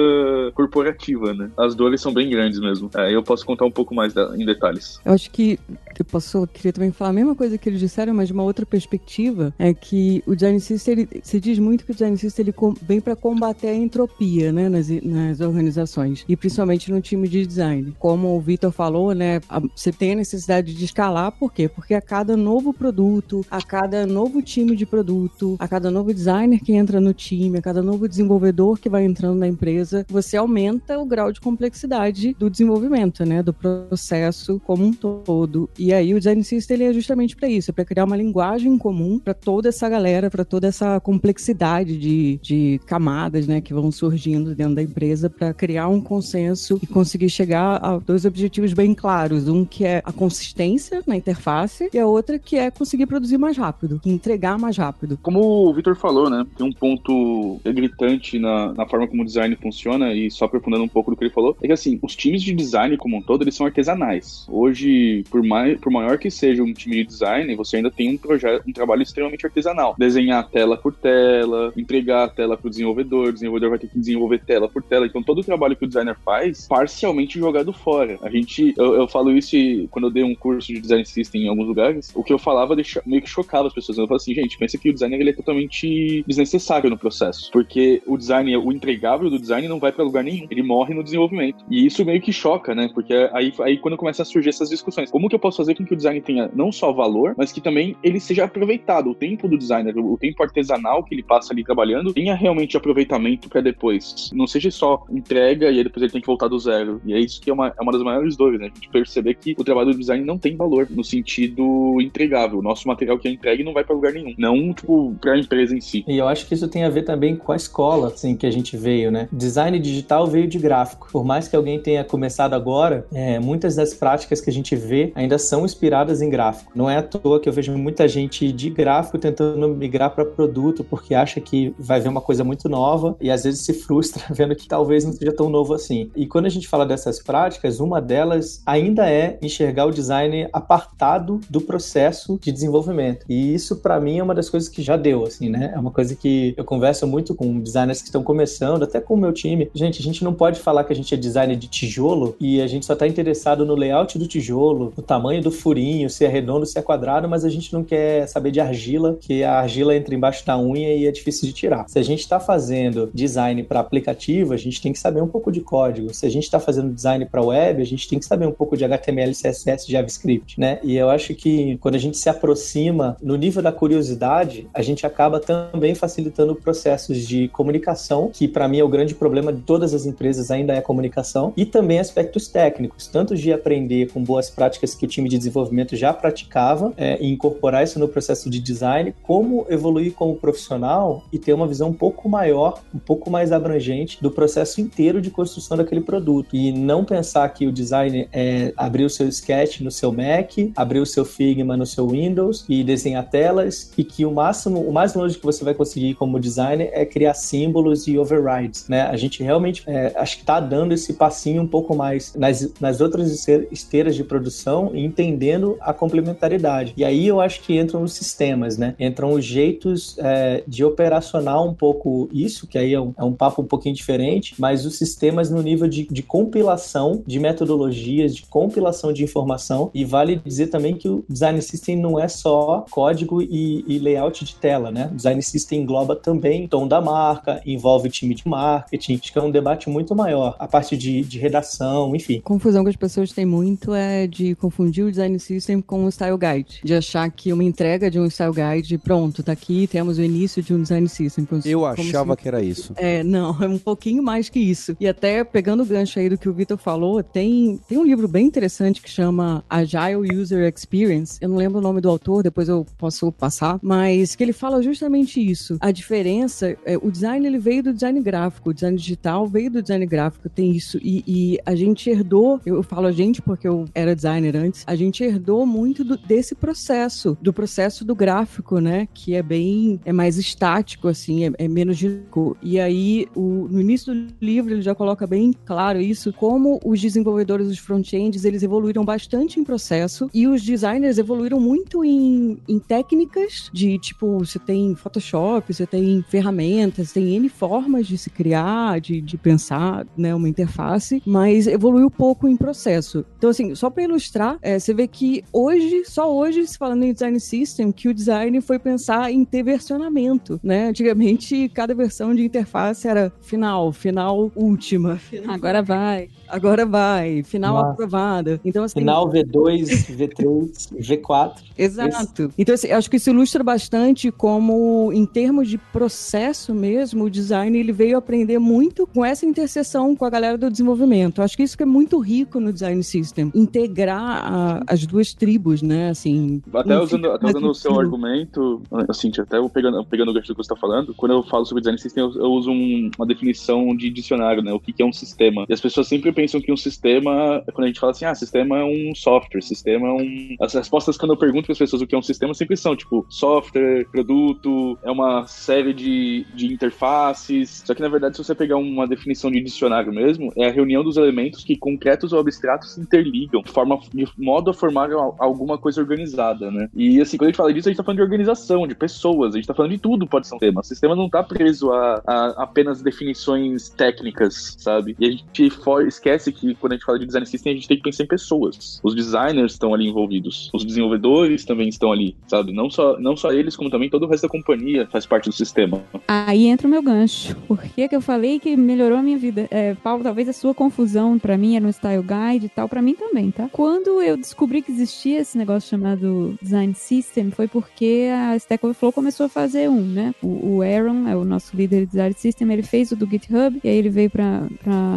corporativa, 0.53 1.33
né? 1.33 1.49
As 1.57 1.75
dores 1.75 2.01
são 2.01 2.13
bem 2.13 2.29
grandes 2.29 2.59
mesmo. 2.59 2.89
É, 2.95 3.13
eu 3.13 3.23
posso 3.23 3.45
contar 3.45 3.65
um 3.65 3.71
pouco 3.71 3.93
mais 3.93 4.13
da- 4.13 4.33
em 4.37 4.45
detalhes. 4.45 4.99
Eu 5.05 5.13
acho 5.13 5.29
que 5.31 5.59
eu 5.99 6.05
posso, 6.05 6.47
queria 6.47 6.73
também 6.73 6.91
falar 6.91 7.11
a 7.11 7.13
mesma 7.13 7.35
coisa 7.35 7.57
que 7.57 7.69
eles 7.69 7.79
disseram, 7.79 8.13
mas 8.13 8.27
de 8.27 8.33
uma 8.33 8.43
outra 8.43 8.65
perspectiva, 8.65 9.53
é 9.59 9.73
que 9.73 10.23
o 10.25 10.35
design 10.35 10.59
system, 10.59 10.93
ele, 10.93 11.09
se 11.23 11.39
diz 11.39 11.59
muito 11.59 11.85
que 11.85 11.91
o 11.91 11.93
design 11.93 12.17
system 12.17 12.45
ele 12.45 12.55
vem 12.81 12.99
para 12.99 13.15
combater 13.15 13.67
a 13.67 13.75
entropia, 13.75 14.51
né, 14.51 14.69
nas, 14.69 14.89
nas 15.03 15.39
organizações, 15.39 16.25
e 16.27 16.35
principalmente 16.35 16.91
no 16.91 17.01
time 17.01 17.27
de 17.27 17.45
design. 17.45 17.93
Como 17.99 18.35
o 18.35 18.41
Vitor 18.41 18.71
falou, 18.71 19.13
né, 19.13 19.39
você 19.75 19.91
tem 19.91 20.13
a 20.13 20.15
necessidade 20.15 20.73
de 20.73 20.85
escalar, 20.85 21.31
por 21.31 21.53
quê? 21.53 21.67
Porque 21.69 21.93
a 21.93 22.01
cada 22.01 22.35
novo 22.35 22.73
produto, 22.73 23.45
a 23.49 23.61
cada 23.61 24.05
novo 24.05 24.41
time 24.41 24.75
de 24.75 24.85
produto, 24.85 25.42
a 25.59 25.67
cada 25.67 25.89
novo 25.91 26.13
designer 26.13 26.59
que 26.59 26.73
entra 26.73 26.99
no 26.99 27.13
time, 27.13 27.57
a 27.57 27.61
cada 27.61 27.81
novo 27.81 28.07
desenvolvedor 28.07 28.79
que 28.79 28.89
vai 28.89 29.03
entrando 29.05 29.39
na 29.39 29.47
empresa, 29.47 30.05
você 30.09 30.37
aumenta 30.37 30.99
o 30.99 31.05
grau 31.05 31.31
de 31.31 31.41
complexidade 31.41 32.35
do 32.37 32.49
desenvolvimento, 32.49 33.25
né, 33.25 33.43
do 33.43 33.53
processo 33.53 34.59
como 34.65 34.85
um 34.85 34.93
todo. 34.93 35.69
E 35.77 35.93
aí 35.93 36.13
o 36.13 36.17
design 36.17 36.43
system 36.43 36.75
ele 36.75 36.83
é 36.85 36.93
justamente 36.93 37.35
para 37.35 37.49
isso, 37.49 37.71
é 37.71 37.73
para 37.73 37.85
criar 37.85 38.05
uma 38.05 38.17
linguagem 38.17 38.77
comum 38.77 39.19
para 39.19 39.33
toda 39.33 39.69
essa 39.69 39.87
galera, 39.87 40.29
para 40.29 40.45
toda 40.45 40.67
essa 40.67 40.99
complexidade 40.99 41.97
de, 41.97 42.39
de 42.41 42.79
camadas, 42.85 43.47
né, 43.47 43.61
que 43.61 43.73
vão 43.73 43.91
surgindo 43.91 44.55
dentro 44.55 44.75
da 44.75 44.83
empresa 44.83 45.29
para 45.29 45.53
criar 45.53 45.87
um 45.87 46.01
consenso 46.01 46.79
e 46.81 46.87
conseguir 46.87 47.29
chegar 47.29 47.77
a 47.83 47.97
dois 47.97 48.25
objetivos 48.25 48.73
bem 48.73 48.93
claros, 48.93 49.47
um 49.47 49.65
que 49.65 49.85
é 49.85 50.01
a 50.03 50.11
consistência 50.11 51.01
na 51.05 51.15
interface 51.15 51.89
e 51.93 51.99
a 51.99 52.05
outra 52.05 52.39
que 52.39 52.55
é 52.57 52.71
conseguir 52.71 53.05
produzir 53.05 53.37
mais 53.37 53.57
rápido, 53.57 54.01
entregar 54.05 54.57
mais 54.57 54.77
rápido. 54.77 55.17
Como 55.23 55.69
o 55.69 55.73
Victor 55.73 55.95
falou, 55.95 56.29
né, 56.29 56.45
tem 56.55 56.67
um 56.67 56.71
ponto 56.71 57.59
gritante 57.65 58.37
na, 58.37 58.73
na 58.73 58.85
forma 58.85 59.07
como 59.07 59.23
o 59.23 59.25
design 59.25 59.55
funciona 59.55 60.13
e 60.13 60.29
só 60.29 60.45
aprofundando 60.45 60.83
um 60.83 60.87
pouco 60.87 61.09
do 61.09 61.17
que 61.17 61.23
ele 61.23 61.33
falou, 61.33 61.57
é 61.63 61.67
que 61.67 61.73
assim, 61.73 61.97
os 62.01 62.15
times 62.15 62.43
de 62.43 62.53
design 62.53 62.97
como 62.97 63.17
um 63.17 63.21
todo, 63.21 63.43
eles 63.43 63.55
são 63.55 63.65
artesanais. 63.65 64.45
Hoje, 64.49 65.23
por, 65.29 65.41
mais, 65.41 65.79
por 65.79 65.91
maior 65.91 66.17
que 66.17 66.29
seja 66.29 66.61
um 66.61 66.73
time 66.73 66.97
de 66.97 67.05
design, 67.05 67.55
você 67.55 67.77
ainda 67.77 67.89
tem 67.89 68.09
um 68.09 68.17
projeto, 68.17 68.63
um 68.67 68.73
trabalho 68.73 69.01
extremamente 69.01 69.45
artesanal. 69.45 69.95
Desenhar 69.97 70.47
tela 70.49 70.77
por 70.77 70.93
tela, 70.93 71.71
entregar 71.77 72.25
a 72.25 72.27
tela 72.27 72.57
para 72.57 72.67
o 72.67 72.69
desenvolvedor, 72.69 73.29
o 73.29 73.33
desenvolvedor 73.33 73.69
vai 73.69 73.79
ter 73.79 73.87
que 73.87 73.97
desenvolver 73.97 74.39
tela 74.39 74.67
por 74.67 74.83
tela. 74.83 75.05
Então, 75.05 75.23
todo 75.23 75.39
o 75.39 75.43
trabalho 75.43 75.75
que 75.75 75.85
o 75.85 75.87
designer 75.87 76.17
faz, 76.23 76.67
parcialmente 76.67 77.39
jogado 77.39 77.71
fora. 77.71 78.17
A 78.21 78.29
gente, 78.29 78.73
eu, 78.77 78.95
eu 78.95 79.07
falo 79.07 79.31
isso 79.31 79.55
quando 79.89 80.07
eu 80.07 80.11
dei 80.11 80.23
um 80.23 80.35
curso 80.35 80.73
de 80.73 80.81
design 80.81 81.05
system 81.05 81.43
em 81.43 81.47
alguns 81.47 81.67
lugares, 81.67 82.11
o 82.13 82.23
que 82.23 82.33
eu 82.33 82.39
falava 82.39 82.75
deixa, 82.75 83.01
meio 83.05 83.21
que 83.21 83.29
chocava 83.29 83.67
as 83.67 83.73
pessoas. 83.73 83.97
Eu 83.97 84.07
falava 84.07 84.21
assim, 84.21 84.33
gente, 84.33 84.57
pensa 84.57 84.77
que 84.77 84.89
o 84.89 84.93
ele 85.21 85.29
é 85.31 85.33
totalmente 85.33 86.23
desnecessário 86.27 86.89
no 86.89 86.97
processo, 86.97 87.49
porque 87.51 88.01
o 88.05 88.17
design, 88.17 88.55
o 88.57 88.71
entregável 88.71 89.29
do 89.29 89.39
design 89.39 89.67
não 89.67 89.79
vai 89.79 89.91
para 89.91 90.03
lugar 90.03 90.23
nenhum, 90.23 90.47
ele 90.49 90.63
morre 90.63 90.93
no 90.93 91.03
desenvolvimento. 91.03 91.63
E 91.69 91.85
isso 91.85 92.03
meio 92.05 92.21
que 92.21 92.31
choca, 92.31 92.73
né? 92.73 92.89
Porque 92.93 93.13
aí, 93.33 93.53
aí 93.61 93.77
quando 93.77 93.97
começa 93.97 94.21
a 94.21 94.25
surgir 94.25 94.49
essas 94.49 94.69
discussões, 94.69 95.11
como 95.11 95.29
que 95.29 95.35
eu 95.35 95.39
posso 95.39 95.57
fazer 95.57 95.75
com 95.75 95.85
que 95.85 95.93
o 95.93 95.97
design 95.97 96.21
tenha 96.21 96.49
não 96.53 96.71
só 96.71 96.91
valor, 96.91 97.33
mas 97.37 97.51
que 97.51 97.61
também 97.61 97.95
ele 98.03 98.19
seja 98.19 98.45
aproveitado, 98.45 99.09
o 99.09 99.15
tempo 99.15 99.47
do 99.47 99.57
designer, 99.57 99.97
o 99.97 100.17
tempo 100.17 100.41
artesanal 100.43 101.03
que 101.03 101.13
ele 101.15 101.23
passa 101.23 101.53
ali 101.53 101.63
trabalhando, 101.63 102.13
tenha 102.13 102.35
realmente 102.35 102.77
aproveitamento 102.77 103.49
para 103.49 103.61
depois. 103.61 104.29
Não 104.33 104.47
seja 104.47 104.71
só 104.71 105.05
entrega 105.09 105.71
e 105.71 105.77
aí 105.77 105.83
depois 105.83 106.03
ele 106.03 106.11
tem 106.11 106.21
que 106.21 106.27
voltar 106.27 106.47
do 106.47 106.59
zero. 106.59 107.01
E 107.05 107.13
é 107.13 107.19
isso 107.19 107.41
que 107.41 107.49
é 107.49 107.53
uma, 107.53 107.67
é 107.67 107.81
uma 107.81 107.91
das 107.91 108.01
maiores 108.01 108.35
dores, 108.35 108.59
né? 108.59 108.71
A 108.71 108.75
gente 108.75 108.89
perceber 108.89 109.35
que 109.35 109.55
o 109.57 109.63
trabalho 109.63 109.91
do 109.91 109.99
design 109.99 110.25
não 110.25 110.37
tem 110.37 110.55
valor 110.55 110.87
no 110.89 111.03
sentido 111.03 111.97
entregável. 112.01 112.59
O 112.59 112.63
nosso 112.63 112.87
material 112.87 113.17
que 113.17 113.27
é 113.27 113.31
entregue 113.31 113.63
não 113.63 113.73
vai 113.73 113.83
para 113.83 113.95
lugar 113.95 114.13
nenhum. 114.13 114.33
Não, 114.37 114.73
tipo, 114.73 115.02
para 115.19 115.33
a 115.33 115.39
empresa 115.39 115.75
em 115.75 115.81
si. 115.81 116.03
E 116.07 116.17
eu 116.17 116.27
acho 116.27 116.45
que 116.45 116.53
isso 116.53 116.67
tem 116.67 116.83
a 116.83 116.89
ver 116.89 117.03
também 117.03 117.35
com 117.35 117.51
a 117.51 117.55
escola, 117.55 118.07
assim, 118.07 118.35
que 118.35 118.45
a 118.45 118.51
gente 118.51 118.77
veio, 118.77 119.11
né? 119.11 119.27
Design 119.31 119.77
digital 119.79 120.27
veio 120.27 120.47
de 120.47 120.59
gráfico. 120.59 121.07
Por 121.11 121.23
mais 121.23 121.47
que 121.47 121.55
alguém 121.55 121.79
tenha 121.79 122.03
começado 122.03 122.53
agora, 122.53 123.05
é, 123.13 123.39
muitas 123.39 123.75
das 123.75 123.93
práticas 123.93 124.41
que 124.41 124.49
a 124.49 124.53
gente 124.53 124.75
vê 124.75 125.11
ainda 125.15 125.37
são 125.37 125.65
inspiradas 125.65 126.21
em 126.21 126.29
gráfico. 126.29 126.71
Não 126.75 126.89
é 126.89 126.97
à 126.97 127.03
toa 127.03 127.39
que 127.39 127.47
eu 127.47 127.53
vejo 127.53 127.71
muita 127.77 128.07
gente 128.07 128.51
de 128.51 128.69
gráfico 128.69 129.17
tentando 129.17 129.67
migrar 129.69 130.11
para 130.11 130.25
produto 130.25 130.83
porque 130.83 131.13
acha 131.13 131.39
que 131.39 131.73
vai 131.77 131.99
ver 131.99 132.09
uma 132.09 132.21
coisa 132.21 132.43
muito 132.43 132.69
nova 132.69 133.15
e 133.19 133.29
às 133.29 133.43
vezes 133.43 133.61
se 133.61 133.73
frustra 133.73 134.23
vendo 134.31 134.55
que 134.55 134.67
talvez 134.67 135.05
não 135.05 135.13
seja 135.13 135.31
tão 135.31 135.49
novo 135.49 135.73
assim. 135.73 136.11
E 136.15 136.25
quando 136.25 136.45
a 136.45 136.49
gente 136.49 136.67
fala 136.67 136.85
dessas 136.85 137.21
práticas, 137.21 137.79
uma 137.79 138.01
delas 138.01 138.61
ainda 138.65 139.09
é 139.09 139.37
enxergar 139.41 139.85
o 139.85 139.91
design 139.91 140.47
apartado 140.51 141.39
do 141.49 141.61
processo 141.61 142.39
de 142.41 142.51
desenvolvimento. 142.51 143.25
E 143.29 143.53
isso 143.53 143.77
para 143.77 143.99
mim 143.99 144.19
é 144.19 144.23
uma 144.23 144.35
das 144.35 144.49
coisas 144.49 144.69
que 144.69 144.81
já 144.81 144.92
deu, 144.97 145.25
assim, 145.25 145.49
né? 145.49 145.71
É 145.73 145.79
uma 145.79 145.91
coisa 145.91 146.15
que 146.15 146.53
eu 146.57 146.63
converso 146.63 147.07
muito 147.07 147.35
com 147.35 147.59
designers 147.59 148.01
que 148.01 148.07
estão 148.07 148.23
começando, 148.23 148.83
até 148.83 148.99
com 148.99 149.13
o 149.13 149.17
meu 149.17 149.33
time. 149.33 149.69
Gente, 149.73 149.99
a 149.99 150.03
gente 150.03 150.23
não 150.23 150.33
pode 150.33 150.59
falar 150.59 150.83
que 150.83 150.93
a 150.93 150.95
gente 150.95 151.13
é 151.13 151.17
designer 151.17 151.55
de 151.55 151.67
tijolo 151.67 152.35
e 152.39 152.61
a 152.61 152.67
gente 152.67 152.85
só 152.85 152.93
está 152.93 153.07
interessado 153.07 153.65
no 153.65 153.75
layout 153.75 154.17
do 154.17 154.27
tijolo, 154.27 154.93
no 154.95 155.03
tamanho 155.03 155.41
do 155.41 155.51
furinho, 155.51 156.09
se 156.09 156.25
é 156.25 156.27
redondo, 156.27 156.65
se 156.65 156.77
é 156.77 156.81
quadrado, 156.81 157.27
mas 157.27 157.45
a 157.45 157.49
gente 157.49 157.73
não 157.73 157.83
quer 157.83 158.27
saber 158.27 158.51
de 158.51 158.59
argila, 158.59 159.17
que 159.19 159.43
a 159.43 159.59
argila 159.59 159.95
entra 159.95 160.15
embaixo 160.15 160.45
da 160.45 160.57
unha 160.57 160.93
e 160.93 161.05
é 161.05 161.11
difícil 161.11 161.47
de 161.47 161.53
tirar. 161.53 161.87
Se 161.87 161.99
a 161.99 162.03
gente 162.03 162.19
está 162.19 162.39
fazendo 162.39 163.09
design 163.13 163.63
para 163.63 163.79
aplicativo, 163.79 164.53
a 164.53 164.57
gente 164.57 164.81
tem 164.81 164.91
que 164.91 164.99
saber 164.99 165.21
um 165.21 165.27
pouco 165.27 165.51
de 165.51 165.61
código. 165.61 166.13
Se 166.13 166.25
a 166.25 166.29
gente 166.29 166.43
está 166.43 166.59
fazendo 166.59 166.93
design 166.93 167.25
para 167.25 167.41
web, 167.41 167.81
a 167.81 167.85
gente 167.85 168.07
tem 168.07 168.19
que 168.19 168.25
saber 168.25 168.47
um 168.47 168.51
pouco 168.51 168.77
de 168.77 168.85
HTML, 168.85 169.31
CSS, 169.31 169.89
JavaScript, 169.89 170.59
né? 170.59 170.79
E 170.83 170.95
eu 170.95 171.09
acho 171.09 171.33
que 171.33 171.77
quando 171.77 171.95
a 171.95 171.99
gente 171.99 172.17
se 172.17 172.29
aproxima 172.29 173.17
no 173.21 173.35
nível 173.35 173.61
da 173.61 173.71
curiosidade, 173.71 174.67
a 174.73 174.81
gente 174.83 175.05
acaba 175.05 175.39
também 175.39 175.95
facilitando 175.95 176.55
processos 176.55 177.17
de 177.27 177.47
comunicação, 177.49 178.29
que 178.31 178.47
para 178.47 178.67
mim 178.67 178.79
é 178.79 178.83
o 178.83 178.89
grande 178.89 179.15
problema 179.15 179.51
de 179.51 179.61
todas 179.61 179.93
as 179.93 180.05
empresas 180.05 180.51
ainda 180.51 180.73
é 180.73 180.77
a 180.77 180.81
comunicação, 180.81 181.53
e 181.57 181.65
também 181.65 181.99
aspectos 181.99 182.47
técnicos, 182.47 183.07
tanto 183.07 183.35
de 183.35 183.51
aprender 183.51 184.11
com 184.11 184.23
boas 184.23 184.49
práticas 184.49 184.93
que 184.93 185.05
o 185.05 185.07
time 185.07 185.29
de 185.29 185.37
desenvolvimento 185.37 185.95
já 185.95 186.13
praticava 186.13 186.93
é, 186.97 187.17
e 187.21 187.31
incorporar 187.31 187.83
isso 187.83 187.99
no 187.99 188.07
processo 188.07 188.49
de 188.49 188.59
design, 188.59 189.13
como 189.23 189.65
evoluir 189.69 190.13
como 190.13 190.35
profissional 190.35 191.23
e 191.31 191.39
ter 191.39 191.53
uma 191.53 191.67
visão 191.67 191.89
um 191.89 191.93
pouco 191.93 192.27
maior, 192.29 192.81
um 192.93 192.99
pouco 192.99 193.29
mais 193.29 193.51
abrangente 193.51 194.21
do 194.21 194.31
processo 194.31 194.81
inteiro 194.81 195.21
de 195.21 195.29
construção 195.29 195.77
daquele 195.77 196.01
produto. 196.01 196.55
E 196.55 196.71
não 196.71 197.03
pensar 197.03 197.47
que 197.49 197.67
o 197.67 197.71
design 197.71 198.27
é 198.31 198.73
abrir 198.75 199.05
o 199.05 199.09
seu 199.09 199.27
sketch 199.27 199.81
no 199.81 199.91
seu 199.91 200.11
Mac, 200.11 200.51
abrir 200.75 200.99
o 200.99 201.05
seu 201.05 201.25
Figma 201.25 201.77
no 201.77 201.85
seu 201.85 202.07
Windows 202.07 202.65
e 202.67 202.83
desenhar 202.83 203.29
telas, 203.29 203.91
e 203.97 204.03
que 204.03 204.25
o 204.25 204.31
máximo, 204.31 204.72
o 204.75 204.91
mais 204.91 205.13
longe 205.13 205.37
que 205.37 205.45
você 205.45 205.63
vai 205.63 205.73
conseguir 205.73 206.15
como 206.15 206.39
designer 206.39 206.89
é 206.93 207.05
criar 207.05 207.33
símbolos 207.33 208.07
e 208.07 208.17
overrides, 208.17 208.87
né? 208.87 209.03
A 209.03 209.15
gente 209.15 209.43
realmente 209.43 209.83
é, 209.87 210.13
acho 210.15 210.37
que 210.37 210.43
está 210.43 210.59
dando 210.59 210.93
esse 210.93 211.13
passinho 211.13 211.61
um 211.61 211.67
pouco 211.67 211.95
mais 211.95 212.33
nas, 212.35 212.73
nas 212.79 213.01
outras 213.01 213.47
esteiras 213.71 214.15
de 214.15 214.23
produção 214.23 214.91
e 214.93 215.03
entendendo 215.03 215.77
a 215.81 215.93
complementaridade. 215.93 216.93
E 216.95 217.03
aí 217.03 217.27
eu 217.27 217.39
acho 217.39 217.61
que 217.61 217.77
entram 217.77 218.03
os 218.03 218.13
sistemas, 218.13 218.77
né? 218.77 218.95
Entram 218.99 219.33
os 219.33 219.45
jeitos 219.45 220.15
é, 220.19 220.63
de 220.67 220.83
operacionar 220.83 221.63
um 221.63 221.73
pouco 221.73 222.29
isso, 222.31 222.67
que 222.67 222.77
aí 222.77 222.93
é 222.93 222.99
um, 222.99 223.13
é 223.17 223.23
um, 223.23 223.33
papo 223.33 223.61
um 223.61 223.65
pouquinho 223.65 223.95
diferente, 223.95 224.55
mas 224.57 224.85
os 224.85 224.97
sistemas 224.97 225.49
no 225.49 225.61
nível 225.61 225.87
de, 225.87 226.07
de 226.09 226.23
compilação 226.23 227.23
de 227.25 227.39
metodologias, 227.39 228.35
de 228.35 228.45
compilação 228.45 229.11
de 229.11 229.23
informação. 229.23 229.91
E 229.93 230.05
vale 230.05 230.41
dizer 230.45 230.67
também 230.67 230.95
que 230.95 231.09
o 231.09 231.23
design 231.29 231.61
system 231.61 231.97
não 231.97 232.19
é 232.19 232.27
só 232.27 232.85
código 232.89 233.41
e, 233.41 233.83
e 233.87 233.99
layout 233.99 234.43
de 234.45 234.55
tela, 234.63 234.89
né? 234.89 235.09
O 235.11 235.15
design 235.17 235.43
system 235.43 235.81
engloba 235.81 236.15
também 236.15 236.69
tom 236.69 236.87
da 236.87 237.01
marca, 237.01 237.61
envolve 237.65 238.09
time 238.09 238.33
de 238.33 238.47
marketing. 238.47 239.19
Acho 239.21 239.33
que 239.33 239.37
é 239.37 239.41
um 239.41 239.51
debate 239.51 239.89
muito 239.89 240.15
maior. 240.15 240.55
A 240.57 240.65
parte 240.65 240.95
de, 240.95 241.21
de 241.21 241.37
redação, 241.37 242.15
enfim. 242.15 242.39
Confusão 242.39 242.81
que 242.85 242.89
as 242.89 242.95
pessoas 242.95 243.33
têm 243.33 243.45
muito 243.45 243.93
é 243.93 244.25
de 244.25 244.55
confundir 244.55 245.03
o 245.03 245.11
design 245.11 245.37
system 245.37 245.81
com 245.81 246.05
o 246.05 246.09
style 246.09 246.37
guide. 246.37 246.79
De 246.81 246.95
achar 246.95 247.29
que 247.29 247.51
uma 247.51 247.63
entrega 247.63 248.09
de 248.09 248.17
um 248.17 248.29
style 248.29 248.53
guide, 248.53 248.97
pronto, 248.97 249.43
tá 249.43 249.51
aqui, 249.51 249.85
temos 249.85 250.17
o 250.17 250.21
início 250.21 250.63
de 250.63 250.73
um 250.73 250.81
design 250.81 251.09
system. 251.09 251.43
Como 251.43 251.61
Eu 251.65 251.85
achava 251.85 252.33
se... 252.33 252.41
que 252.41 252.47
era 252.47 252.61
isso. 252.61 252.93
É, 252.95 253.21
não, 253.21 253.61
é 253.61 253.67
um 253.67 253.77
pouquinho 253.77 254.23
mais 254.23 254.47
que 254.47 254.59
isso. 254.59 254.95
E 254.97 255.05
até 255.09 255.43
pegando 255.43 255.83
o 255.83 255.85
gancho 255.85 256.19
aí 256.19 256.29
do 256.29 256.37
que 256.37 256.47
o 256.47 256.53
Vitor 256.53 256.77
falou, 256.77 257.21
tem, 257.21 257.81
tem 257.85 257.97
um 257.97 258.05
livro 258.05 258.29
bem 258.29 258.45
interessante 258.45 259.01
que 259.01 259.09
chama 259.09 259.61
Agile 259.69 260.33
User 260.33 260.73
Experience. 260.73 261.37
Eu 261.41 261.49
não 261.49 261.57
lembro 261.57 261.79
o 261.79 261.81
nome 261.81 261.99
do 261.99 262.07
autor, 262.07 262.43
depois 262.43 262.69
eu 262.69 262.85
posso 262.97 263.29
passar, 263.29 263.77
mas 263.81 264.35
que 264.35 264.43
ele 264.43 264.52
fala 264.53 264.81
justamente 264.81 265.39
isso. 265.39 265.77
A 265.79 265.91
diferença, 265.91 266.77
é, 266.85 266.97
o 266.97 267.11
design 267.11 267.45
ele 267.45 267.59
veio 267.59 267.83
do 267.83 267.93
design 267.93 268.19
gráfico, 268.21 268.69
o 268.69 268.73
design 268.73 268.97
digital 268.97 269.47
veio 269.47 269.69
do 269.69 269.81
design 269.81 270.05
gráfico, 270.05 270.49
tem 270.49 270.71
isso. 270.71 270.97
E, 271.01 271.23
e 271.27 271.59
a 271.65 271.75
gente 271.75 272.09
herdou, 272.09 272.59
eu 272.65 272.83
falo 272.83 273.07
a 273.07 273.11
gente 273.11 273.41
porque 273.41 273.67
eu 273.67 273.85
era 273.93 274.15
designer 274.15 274.55
antes, 274.55 274.83
a 274.87 274.95
gente 274.95 275.23
herdou 275.23 275.65
muito 275.65 276.03
do, 276.03 276.17
desse 276.17 276.55
processo, 276.55 277.37
do 277.41 277.53
processo 277.53 278.05
do 278.05 278.15
gráfico, 278.15 278.79
né? 278.79 279.07
Que 279.13 279.35
é 279.35 279.41
bem, 279.41 279.99
é 280.05 280.13
mais 280.13 280.37
estático, 280.37 281.07
assim, 281.07 281.45
é, 281.45 281.51
é 281.57 281.67
menos 281.67 281.97
dinâmico. 281.97 282.57
E 282.61 282.79
aí, 282.79 283.27
o, 283.35 283.67
no 283.69 283.81
início 283.81 284.13
do 284.13 284.27
livro, 284.41 284.73
ele 284.73 284.81
já 284.81 284.95
coloca 284.95 285.25
bem 285.25 285.53
claro 285.65 285.99
isso, 285.99 286.33
como 286.33 286.79
os 286.83 286.99
desenvolvedores 286.99 287.67
dos 287.67 287.79
front-ends, 287.79 288.45
eles 288.45 288.63
evoluíram 288.63 289.03
bastante 289.03 289.59
em 289.59 289.63
processo 289.63 290.29
e 290.33 290.47
os 290.47 290.61
designers 290.61 291.17
evoluíram 291.17 291.59
muito 291.59 292.03
em, 292.03 292.57
em 292.67 292.79
técnicas 292.79 293.69
de, 293.73 293.97
tipo, 293.99 294.42
você 294.45 294.59
tem 294.59 294.95
Photoshop, 294.95 295.73
você 295.73 295.85
tem 295.85 296.23
ferramentas, 296.27 297.11
tem 297.11 297.35
N 297.35 297.49
formas 297.49 298.07
de 298.07 298.17
se 298.17 298.29
criar, 298.29 298.99
de, 298.99 299.21
de 299.21 299.37
pensar, 299.37 300.05
né, 300.17 300.33
uma 300.33 300.49
interface, 300.49 301.21
mas 301.25 301.67
evoluiu 301.67 302.09
pouco 302.09 302.47
em 302.47 302.55
processo. 302.55 303.25
Então, 303.37 303.49
assim, 303.49 303.75
só 303.75 303.89
para 303.89 304.03
ilustrar, 304.03 304.57
é, 304.61 304.79
você 304.79 304.93
vê 304.93 305.07
que 305.07 305.43
hoje, 305.51 306.03
só 306.05 306.33
hoje, 306.33 306.65
se 306.67 306.77
falando 306.77 307.03
em 307.03 307.13
design 307.13 307.39
system, 307.39 307.91
que 307.91 308.07
o 308.07 308.13
design 308.13 308.59
foi 308.61 308.79
pensar 308.79 309.31
em 309.31 309.43
ter 309.45 309.63
versionamento, 309.63 310.59
né? 310.63 310.89
Antigamente, 310.89 311.69
cada 311.69 311.93
versão 311.93 312.33
de 312.33 312.43
interface 312.43 313.07
era 313.07 313.31
final, 313.41 313.91
final 313.91 314.51
última. 314.55 315.19
Agora 315.47 315.81
vai. 315.81 316.29
Agora 316.47 316.85
vai, 316.85 317.41
final 317.43 317.75
Nossa. 317.75 317.91
aprovada. 317.91 318.61
Então, 318.63 318.83
assim, 318.83 318.99
Final 318.99 319.29
V2, 319.29 320.15
V3, 320.15 320.93
V4. 320.99 321.55
Exato. 321.77 322.51
Então, 322.57 322.75
assim, 322.75 322.91
acho 322.91 323.09
que 323.09 323.17
isso 323.17 323.29
ilustra 323.29 323.63
bastante 323.63 324.22
como, 324.31 325.11
em 325.13 325.25
termos 325.25 325.67
de 325.69 325.77
processo 325.77 326.73
mesmo, 326.73 327.25
o 327.25 327.29
design 327.29 327.77
ele 327.77 327.91
veio 327.91 328.17
aprender 328.17 328.59
muito 328.59 329.05
com 329.07 329.23
essa 329.23 329.45
interseção 329.45 330.15
com 330.15 330.25
a 330.25 330.29
galera 330.29 330.57
do 330.57 330.69
desenvolvimento. 330.69 331.41
Acho 331.41 331.55
que 331.57 331.63
isso 331.63 331.75
que 331.77 331.83
é 331.83 331.85
muito 331.85 332.19
rico 332.19 332.59
no 332.59 332.71
design 332.71 333.01
system, 333.03 333.51
integrar 333.53 334.19
a- 334.21 334.83
as 334.87 335.05
duas 335.05 335.33
tribos, 335.33 335.81
né? 335.81 336.09
Assim, 336.09 336.61
Até 336.73 336.99
usando, 336.99 337.31
até 337.31 337.43
mais 337.43 337.55
usando 337.55 337.69
o 337.71 337.73
seu 337.75 337.99
argumento, 337.99 338.81
assim, 339.07 339.31
até 339.39 339.57
eu 339.57 339.69
pegando, 339.69 340.03
pegando 340.05 340.29
o 340.31 340.33
gancho 340.33 340.47
do 340.47 340.55
que 340.55 340.63
você 340.63 340.73
está 340.73 340.75
falando, 340.75 341.13
quando 341.15 341.31
eu 341.33 341.43
falo 341.43 341.65
sobre 341.65 341.81
design 341.81 341.99
system, 341.99 342.23
eu, 342.23 342.33
eu 342.41 342.51
uso 342.51 342.71
um- 342.71 343.09
uma 343.17 343.25
definição 343.27 343.95
de 343.95 344.09
dicionário, 344.09 344.61
né? 344.63 344.71
O 344.73 344.79
que, 344.79 344.93
que 344.93 345.01
é 345.01 345.05
um 345.05 345.13
sistema. 345.13 345.65
E 345.69 345.73
as 345.73 345.81
pessoas 345.81 346.07
sempre 346.07 346.31
pensam 346.31 346.61
que 346.61 346.71
um 346.71 346.77
sistema, 346.77 347.63
quando 347.73 347.85
a 347.85 347.87
gente 347.87 347.99
fala 347.99 348.11
assim, 348.11 348.25
ah, 348.25 348.35
sistema 348.35 348.77
é 348.79 348.83
um 348.83 349.13
software, 349.15 349.61
sistema 349.61 350.07
é 350.07 350.11
um. 350.11 350.55
As 350.61 350.73
respostas 350.73 351.17
quando 351.17 351.31
eu 351.31 351.37
pergunto 351.37 351.65
para 351.65 351.73
as 351.73 351.79
pessoas 351.79 352.01
o 352.01 352.07
que 352.07 352.15
é 352.15 352.17
um 352.17 352.21
sistema 352.21 352.53
sempre 352.53 352.77
são, 352.77 352.95
tipo, 352.95 353.25
software, 353.29 354.05
produto, 354.13 354.97
é 355.03 355.11
uma 355.11 355.45
série 355.47 355.93
de, 355.93 356.45
de 356.53 356.71
interfaces. 356.73 357.81
Só 357.85 357.93
que 357.95 358.01
na 358.01 358.07
verdade, 358.09 358.37
se 358.37 358.43
você 358.43 358.53
pegar 358.55 358.77
uma 358.77 359.07
definição 359.07 359.51
de 359.51 359.59
dicionário 359.61 360.13
mesmo, 360.13 360.53
é 360.55 360.67
a 360.67 360.71
reunião 360.71 361.03
dos 361.03 361.17
elementos 361.17 361.63
que 361.63 361.75
concretos 361.75 362.31
ou 362.31 362.39
abstratos 362.39 362.93
se 362.93 363.01
interligam, 363.01 363.61
de, 363.63 363.71
forma, 363.71 363.99
de 364.13 364.27
modo 364.37 364.69
a 364.71 364.73
formar 364.73 365.11
al- 365.11 365.35
alguma 365.39 365.77
coisa 365.77 365.99
organizada, 365.99 366.69
né? 366.71 366.87
E 366.95 367.19
assim, 367.19 367.37
quando 367.37 367.47
a 367.47 367.51
gente 367.51 367.57
fala 367.57 367.73
disso, 367.73 367.89
a 367.89 367.91
gente 367.91 367.97
tá 367.97 368.03
falando 368.03 368.17
de 368.17 368.23
organização, 368.23 368.87
de 368.87 368.95
pessoas, 368.95 369.53
a 369.55 369.57
gente 369.57 369.67
tá 369.67 369.73
falando 369.73 369.91
de 369.91 369.97
tudo 369.97 370.27
pode 370.27 370.47
ser 370.47 370.55
um 370.55 370.59
sistema. 370.59 370.81
O 370.81 370.83
sistema 370.83 371.15
não 371.15 371.29
tá 371.29 371.43
preso 371.43 371.91
a, 371.91 372.21
a 372.25 372.63
apenas 372.63 373.01
definições 373.01 373.89
técnicas, 373.89 374.75
sabe? 374.77 375.15
E 375.19 375.25
a 375.25 375.31
gente 375.31 375.69
for- 375.71 376.05
esquece 376.07 376.51
que 376.51 376.75
quando 376.75 376.93
a 376.93 376.95
gente 376.95 377.05
fala 377.05 377.19
de 377.19 377.25
design 377.25 377.45
system, 377.47 377.71
a 377.73 377.75
gente 377.75 377.87
tem 377.87 377.97
que 377.97 378.03
pensar 378.03 378.23
em 378.23 378.27
pessoas. 378.27 378.99
Os 379.03 379.15
designers 379.15 379.73
estão 379.73 379.93
ali 379.93 380.07
envolvidos, 380.07 380.69
os 380.73 380.85
desenvolvedores 380.85 381.65
também 381.65 381.89
estão 381.89 382.11
ali, 382.11 382.35
sabe? 382.47 382.71
Não 382.71 382.89
só, 382.89 383.17
não 383.19 383.35
só 383.35 383.51
eles, 383.51 383.75
como 383.75 383.89
também 383.89 384.02
todo 384.09 384.25
o 384.25 384.27
resto 384.27 384.43
da 384.43 384.49
companhia 384.49 385.07
faz 385.11 385.25
parte 385.25 385.49
do 385.49 385.55
sistema. 385.55 386.01
Aí 386.27 386.67
entra 386.67 386.87
o 386.87 386.89
meu 386.89 387.01
gancho. 387.01 387.55
Por 387.67 387.81
que, 387.81 388.07
que 388.07 388.15
eu 388.15 388.21
falei 388.21 388.59
que 388.59 388.75
melhorou 388.75 389.17
a 389.17 389.23
minha 389.23 389.37
vida? 389.37 389.67
É, 389.71 389.95
Paulo, 389.95 390.23
talvez 390.23 390.47
a 390.49 390.53
sua 390.53 390.73
confusão 390.73 391.37
pra 391.39 391.57
mim 391.57 391.75
era 391.75 391.85
no 391.85 391.91
Style 391.91 392.23
Guide 392.23 392.65
e 392.67 392.69
tal, 392.69 392.87
pra 392.87 393.01
mim 393.01 393.13
também, 393.13 393.51
tá? 393.51 393.69
Quando 393.71 394.21
eu 394.21 394.37
descobri 394.37 394.81
que 394.81 394.91
existia 394.91 395.39
esse 395.39 395.57
negócio 395.57 395.89
chamado 395.89 396.57
Design 396.61 396.93
System, 396.93 397.51
foi 397.51 397.67
porque 397.67 398.29
a 398.33 398.55
Stack 398.55 398.85
Overflow 398.85 399.11
começou 399.11 399.45
a 399.45 399.49
fazer 399.49 399.89
um, 399.89 400.01
né? 400.01 400.33
O, 400.41 400.77
o 400.77 400.81
Aaron, 400.81 401.27
é 401.27 401.35
o 401.35 401.43
nosso 401.43 401.75
líder 401.75 402.01
de 402.01 402.11
Design 402.11 402.35
System, 402.37 402.71
ele 402.71 402.83
fez 402.83 403.11
o 403.11 403.15
do 403.15 403.25
GitHub, 403.25 403.79
e 403.83 403.87
aí 403.87 403.95
ele 403.95 404.09
veio 404.09 404.29
pra 404.29 404.67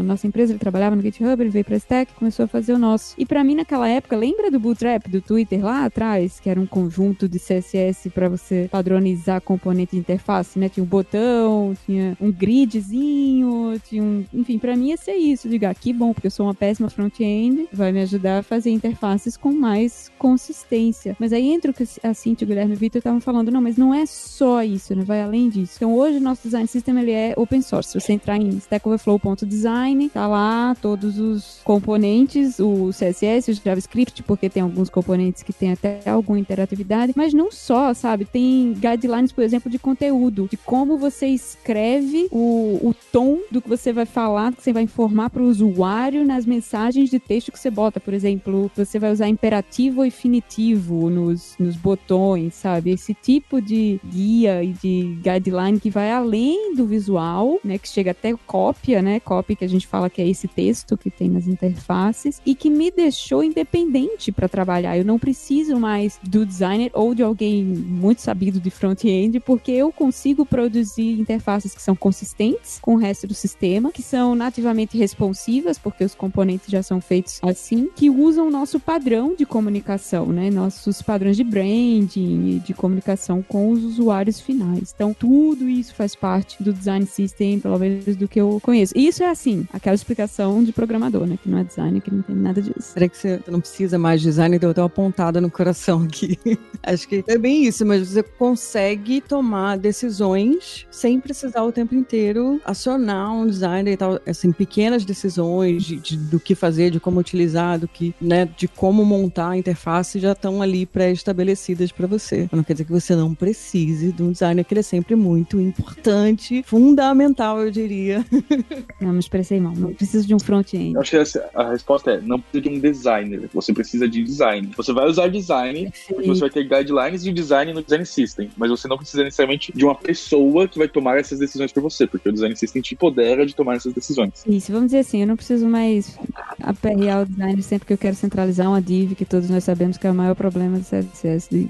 nossa 0.05 0.27
empresa, 0.27 0.53
ele 0.53 0.59
trabalhava 0.59 0.97
no 0.97 1.03
GitHub, 1.03 1.41
ele 1.43 1.51
veio 1.51 1.65
pra 1.65 1.77
Stack, 1.77 2.13
começou 2.15 2.45
a 2.45 2.49
fazer 2.49 2.73
o 2.73 2.79
nosso. 2.79 3.15
E 3.19 3.25
pra 3.25 3.45
mim, 3.45 3.55
naquela 3.55 3.89
época, 3.89 4.17
lembra 4.17 4.51
do 4.51 4.59
Bootstrap, 4.59 5.09
do 5.09 5.21
Twitter 5.21 5.65
lá 5.65 5.85
atrás, 5.85 6.41
que 6.41 6.49
era 6.49 6.61
um 6.61 6.67
conjunto 6.67 7.29
de 7.29 7.39
CSS 7.39 8.11
pra 8.11 8.29
você 8.29 8.69
padronizar 8.77 9.41
componente 9.41 9.93
de 9.93 9.99
interface, 9.99 10.59
né? 10.59 10.69
Tinha 10.69 10.85
um 10.85 10.87
botão, 10.87 11.75
tinha 11.87 12.17
um 12.21 12.31
gridzinho, 12.31 13.81
tinha 13.89 14.03
um... 14.03 14.25
Enfim, 14.35 14.59
pra 14.59 14.77
mim 14.77 14.91
ia 14.91 14.97
ser 14.99 15.15
isso. 15.15 15.49
Diga, 15.49 15.71
ah, 15.71 15.75
que 15.75 15.93
bom, 15.93 16.13
porque 16.13 16.27
eu 16.27 16.31
sou 16.31 16.47
uma 16.47 16.55
péssima 16.55 16.91
front-end, 16.91 17.69
vai 17.73 17.91
me 17.91 18.03
ajudar 18.03 18.39
a 18.39 18.43
fazer 18.43 18.71
interfaces 18.71 19.37
com 19.37 19.51
mais 19.53 20.11
consistência. 20.19 21.17
Mas 21.19 21.33
aí 21.33 21.49
entra 21.49 21.71
o 21.71 21.75
que 21.75 21.85
a 22.03 22.13
Cintia, 22.13 22.45
o 22.45 22.49
Guilherme 22.49 22.75
e 22.75 22.77
o 22.77 22.79
Vitor 22.79 22.99
estavam 22.99 23.21
falando, 23.21 23.51
não, 23.51 23.63
mas 23.63 23.77
não 23.79 23.95
é 23.95 24.05
só 24.05 24.63
isso, 24.63 24.95
né? 24.95 25.03
Vai 25.03 25.23
além 25.23 25.49
disso. 25.49 25.75
Então 25.77 25.95
hoje 25.95 26.19
o 26.19 26.21
nosso 26.21 26.43
design 26.43 26.69
system 26.69 26.99
ele 26.99 27.13
é 27.13 27.33
open 27.37 27.63
source. 27.63 27.93
Se 27.93 28.01
você 28.01 28.13
entrar 28.13 28.37
em 28.37 28.49
stackoverflow.design, 28.59 30.11
tá 30.11 30.27
lá 30.27 30.77
todos 30.83 31.19
os 31.19 31.61
componentes, 31.65 32.59
o 32.59 32.91
CSS, 32.91 33.51
o 33.51 33.55
JavaScript, 33.55 34.23
porque 34.23 34.51
tem 34.51 34.63
alguns 34.63 34.91
componentes 34.91 35.43
que 35.43 35.53
tem 35.53 35.73
até 35.73 36.01
alguma 36.09 36.39
interatividade, 36.39 37.15
mas 37.17 37.33
não 37.33 37.51
só, 37.51 37.95
sabe? 37.95 38.25
Tem 38.25 38.66
guidelines, 38.75 39.33
por 39.33 39.43
exemplo, 39.43 39.71
de 39.71 39.79
conteúdo, 39.79 40.49
de 40.51 40.57
como 40.57 40.99
você 40.99 41.27
escreve 41.27 42.29
o, 42.31 42.79
o 42.83 42.95
tom 43.13 43.41
do 43.51 43.61
que 43.61 43.69
você 43.69 43.93
vai 43.93 44.07
falar, 44.07 44.53
que 44.53 44.63
você 44.63 44.73
vai 44.73 44.83
informar 44.83 45.31
para 45.31 45.43
o 45.43 45.49
usuário 45.49 46.25
nas 46.25 46.47
mensagens 46.47 47.11
de 47.11 47.19
texto 47.19 47.53
que 47.53 47.59
você 47.59 47.71
bota. 47.71 48.01
Por 48.01 48.15
exemplo, 48.15 48.71
você 48.75 48.99
vai 48.99 49.13
usar 49.13 49.29
imperativo 49.29 50.01
ou 50.01 50.07
infinitivo 50.07 51.11
nos, 51.11 51.55
nos 51.59 51.77
botões, 51.77 52.55
sabe? 52.55 52.91
Esse 52.91 53.15
tipo 53.15 53.61
de 53.61 54.01
guia 54.05 54.63
e 54.63 54.73
de 54.73 55.19
guideline 55.23 55.81
que 55.81 55.91
vai 55.91 56.11
além 56.11 56.75
do 56.75 56.87
visual, 56.87 57.59
né? 57.65 57.79
Que 57.79 57.89
chega 57.89 58.11
até 58.11 58.35
cópia, 58.47 59.03
né? 59.03 59.21
Copy 59.21 59.57
que 59.57 59.65
a 59.65 59.69
gente 59.69 59.87
fala 59.87 60.11
que 60.11 60.21
é 60.21 60.29
esse 60.29 60.49
texto 60.49 60.97
que 60.97 61.11
tem 61.11 61.29
nas 61.29 61.47
interfaces 61.47 62.41
e 62.45 62.55
que 62.55 62.71
me 62.71 62.91
deixou 62.91 63.43
independente 63.43 64.33
para 64.33 64.49
trabalhar. 64.49 64.97
Eu 64.97 65.05
não 65.05 65.19
preciso 65.19 65.79
mais 65.79 66.19
do 66.23 66.45
designer 66.45 66.91
ou 66.95 67.15
de 67.15 67.23
alguém 67.23 67.65
muito 67.65 68.21
sabido 68.21 68.56
de 68.61 68.71
front-end, 68.71 69.41
porque 69.41 69.73
eu 69.73 69.93
consigo 69.93 70.45
produzir 70.45 71.19
interfaces 71.21 71.75
que 71.75 71.83
são 71.83 71.95
consistentes 71.95 72.79
com 72.81 72.95
o 72.95 72.99
resto 72.99 73.27
do 73.27 73.35
sistema, 73.35 73.93
que 73.93 74.03
são 74.03 74.35
nativamente 74.35 74.97
responsivas, 74.97 75.79
porque 75.79 76.05
os 76.05 76.15
componentes 76.15 76.69
já 76.69 76.83
são 76.83 77.01
feitos 77.01 77.39
assim, 77.43 77.89
que 77.95 78.11
usam 78.11 78.49
o 78.49 78.51
nosso 78.51 78.79
padrão 78.79 79.35
de 79.35 79.45
comunicação, 79.45 80.27
né? 80.27 80.51
Nossos 80.51 81.03
padrões 81.03 81.37
de 81.37 81.45
branding 81.45 82.57
e 82.57 82.63
de 82.65 82.75
comunicação 82.75 83.43
com 83.43 83.71
os 83.71 83.85
usuários 83.85 84.41
finais. 84.41 84.93
Então, 84.95 85.15
tudo 85.15 85.69
isso 85.69 85.95
faz 85.95 86.15
parte 86.15 86.63
do 86.63 86.73
design 86.73 87.07
system, 87.07 87.61
pelo 87.61 87.79
menos 87.79 88.17
do 88.17 88.29
que 88.29 88.41
eu 88.41 88.61
conheço. 88.63 88.93
E 88.97 89.07
isso 89.07 89.23
é 89.23 89.31
assim, 89.31 89.67
aquela 89.73 89.95
explicação 89.95 90.63
de 90.63 90.73
programador, 90.73 91.27
né? 91.27 91.39
Que 91.43 91.49
não 91.49 91.59
é 91.59 91.65
designer, 91.65 92.01
que 92.01 92.13
não 92.13 92.23
tem 92.23 92.37
nada 92.37 92.61
disso. 92.61 92.93
Será 92.93 93.09
que 93.09 93.17
você 93.17 93.41
não 93.49 93.61
precisa 93.61 93.99
mais 93.99 94.21
de 94.21 94.29
design? 94.29 94.59
Deu 94.59 94.71
até 94.71 94.83
uma 94.83 94.89
pontada 94.89 95.41
no 95.41 95.51
coração 95.51 96.03
aqui. 96.03 96.39
Acho 96.83 97.09
que 97.09 97.25
é 97.27 97.39
bem 97.39 97.65
isso, 97.65 97.85
mas 97.85 98.09
você 98.09 98.23
consegue 98.51 99.21
tomar 99.21 99.77
decisões 99.77 100.87
sem 100.89 101.19
precisar 101.21 101.63
o 101.65 101.73
tempo 101.73 101.95
inteiro 101.97 102.61
acionar 102.65 103.33
um 103.33 103.45
designer 103.47 103.93
e 103.93 103.97
tal. 103.97 104.21
Assim, 104.27 104.53
pequenas 104.53 105.05
decisões 105.05 105.83
de, 105.85 105.97
de- 105.97 106.17
do 106.17 106.39
que 106.39 106.55
fazer, 106.55 106.91
de 106.93 107.01
como 107.01 107.19
utilizar, 107.19 107.79
do 107.79 107.89
que, 107.89 108.15
né, 108.21 108.49
de 108.57 108.69
como 108.69 109.05
montar 109.05 109.51
a 109.51 109.57
interface 109.57 110.21
já 110.21 110.31
estão 110.33 110.63
ali 110.63 110.87
pré-estabelecidas 110.87 111.91
para 111.91 112.07
você. 112.07 112.49
Não 112.53 112.63
quer 112.63 112.75
dizer 112.75 112.85
que 112.85 112.93
você 112.93 113.17
não 113.17 113.35
precise 113.35 114.13
de 114.13 114.23
um 114.23 114.31
designer, 114.31 114.65
que 114.65 114.73
ele 114.75 114.81
é 114.81 114.83
sempre 114.83 115.17
muito 115.17 115.61
importante, 115.61 116.63
fundamental, 116.65 117.61
eu 117.61 117.71
diria. 117.71 118.25
Não 119.01 119.13
me 119.13 119.19
expressei 119.19 119.61
mal. 119.61 119.75
Não 119.77 119.93
preciso 119.93 120.27
de 120.27 120.35
um 120.35 120.39
front-end. 120.39 120.97
Acho 120.99 121.11
que 121.11 121.17
essa- 121.17 121.49
a 121.55 121.69
resposta 121.71 122.13
é: 122.13 122.21
não 122.21 122.41
precisa 122.41 122.63
de 122.63 122.69
um 122.77 122.81
designer, 122.81 123.51
você 123.53 123.73
precisa 123.73 124.09
de 124.09 124.23
design. 124.23 124.71
Você 124.77 124.93
vai 124.93 125.07
usar 125.07 125.29
design, 125.29 125.93
porque 126.09 126.27
você 126.29 126.41
vai 126.41 126.51
ter 126.51 126.63
guidelines 126.65 127.23
de 127.23 127.33
design 127.33 127.73
no 127.73 127.83
design 127.83 128.05
system, 128.07 128.36
mas 128.57 128.71
você 128.71 128.89
não 128.89 128.97
precisa 128.97 129.23
necessariamente 129.23 129.73
de 129.73 129.85
uma 129.85 129.95
pessoa 129.95 130.69
que 130.69 130.79
vai 130.79 130.89
tomar 130.89 131.19
essas 131.19 131.39
decisões 131.39 131.73
por 131.73 131.83
você, 131.83 132.07
porque 132.07 132.29
o 132.29 132.33
design 132.33 132.55
system 132.57 132.83
te 132.83 132.95
empodera 132.95 133.47
de 133.47 133.55
tomar 133.55 133.77
essas 133.77 133.93
decisões. 133.93 134.45
Isso, 134.47 134.73
vamos 134.73 134.89
dizer 134.89 135.01
assim, 135.01 135.21
eu 135.21 135.27
não 135.27 135.37
preciso 135.37 135.69
mais 135.69 136.19
aperrear 136.61 137.23
o 137.23 137.27
design 137.27 137.63
sempre 137.63 137.87
que 137.87 137.93
eu 137.93 137.99
quero 137.99 138.17
centralizar 138.17 138.69
uma 138.69 138.81
div, 138.81 139.15
que 139.15 139.25
todos 139.25 139.49
nós 139.51 139.65
sabemos 139.65 139.97
que 139.97 140.07
é 140.07 140.11
o 140.11 140.15
maior 140.15 140.35
problema 140.35 140.79
do 140.79 140.85
CSS. 140.85 141.49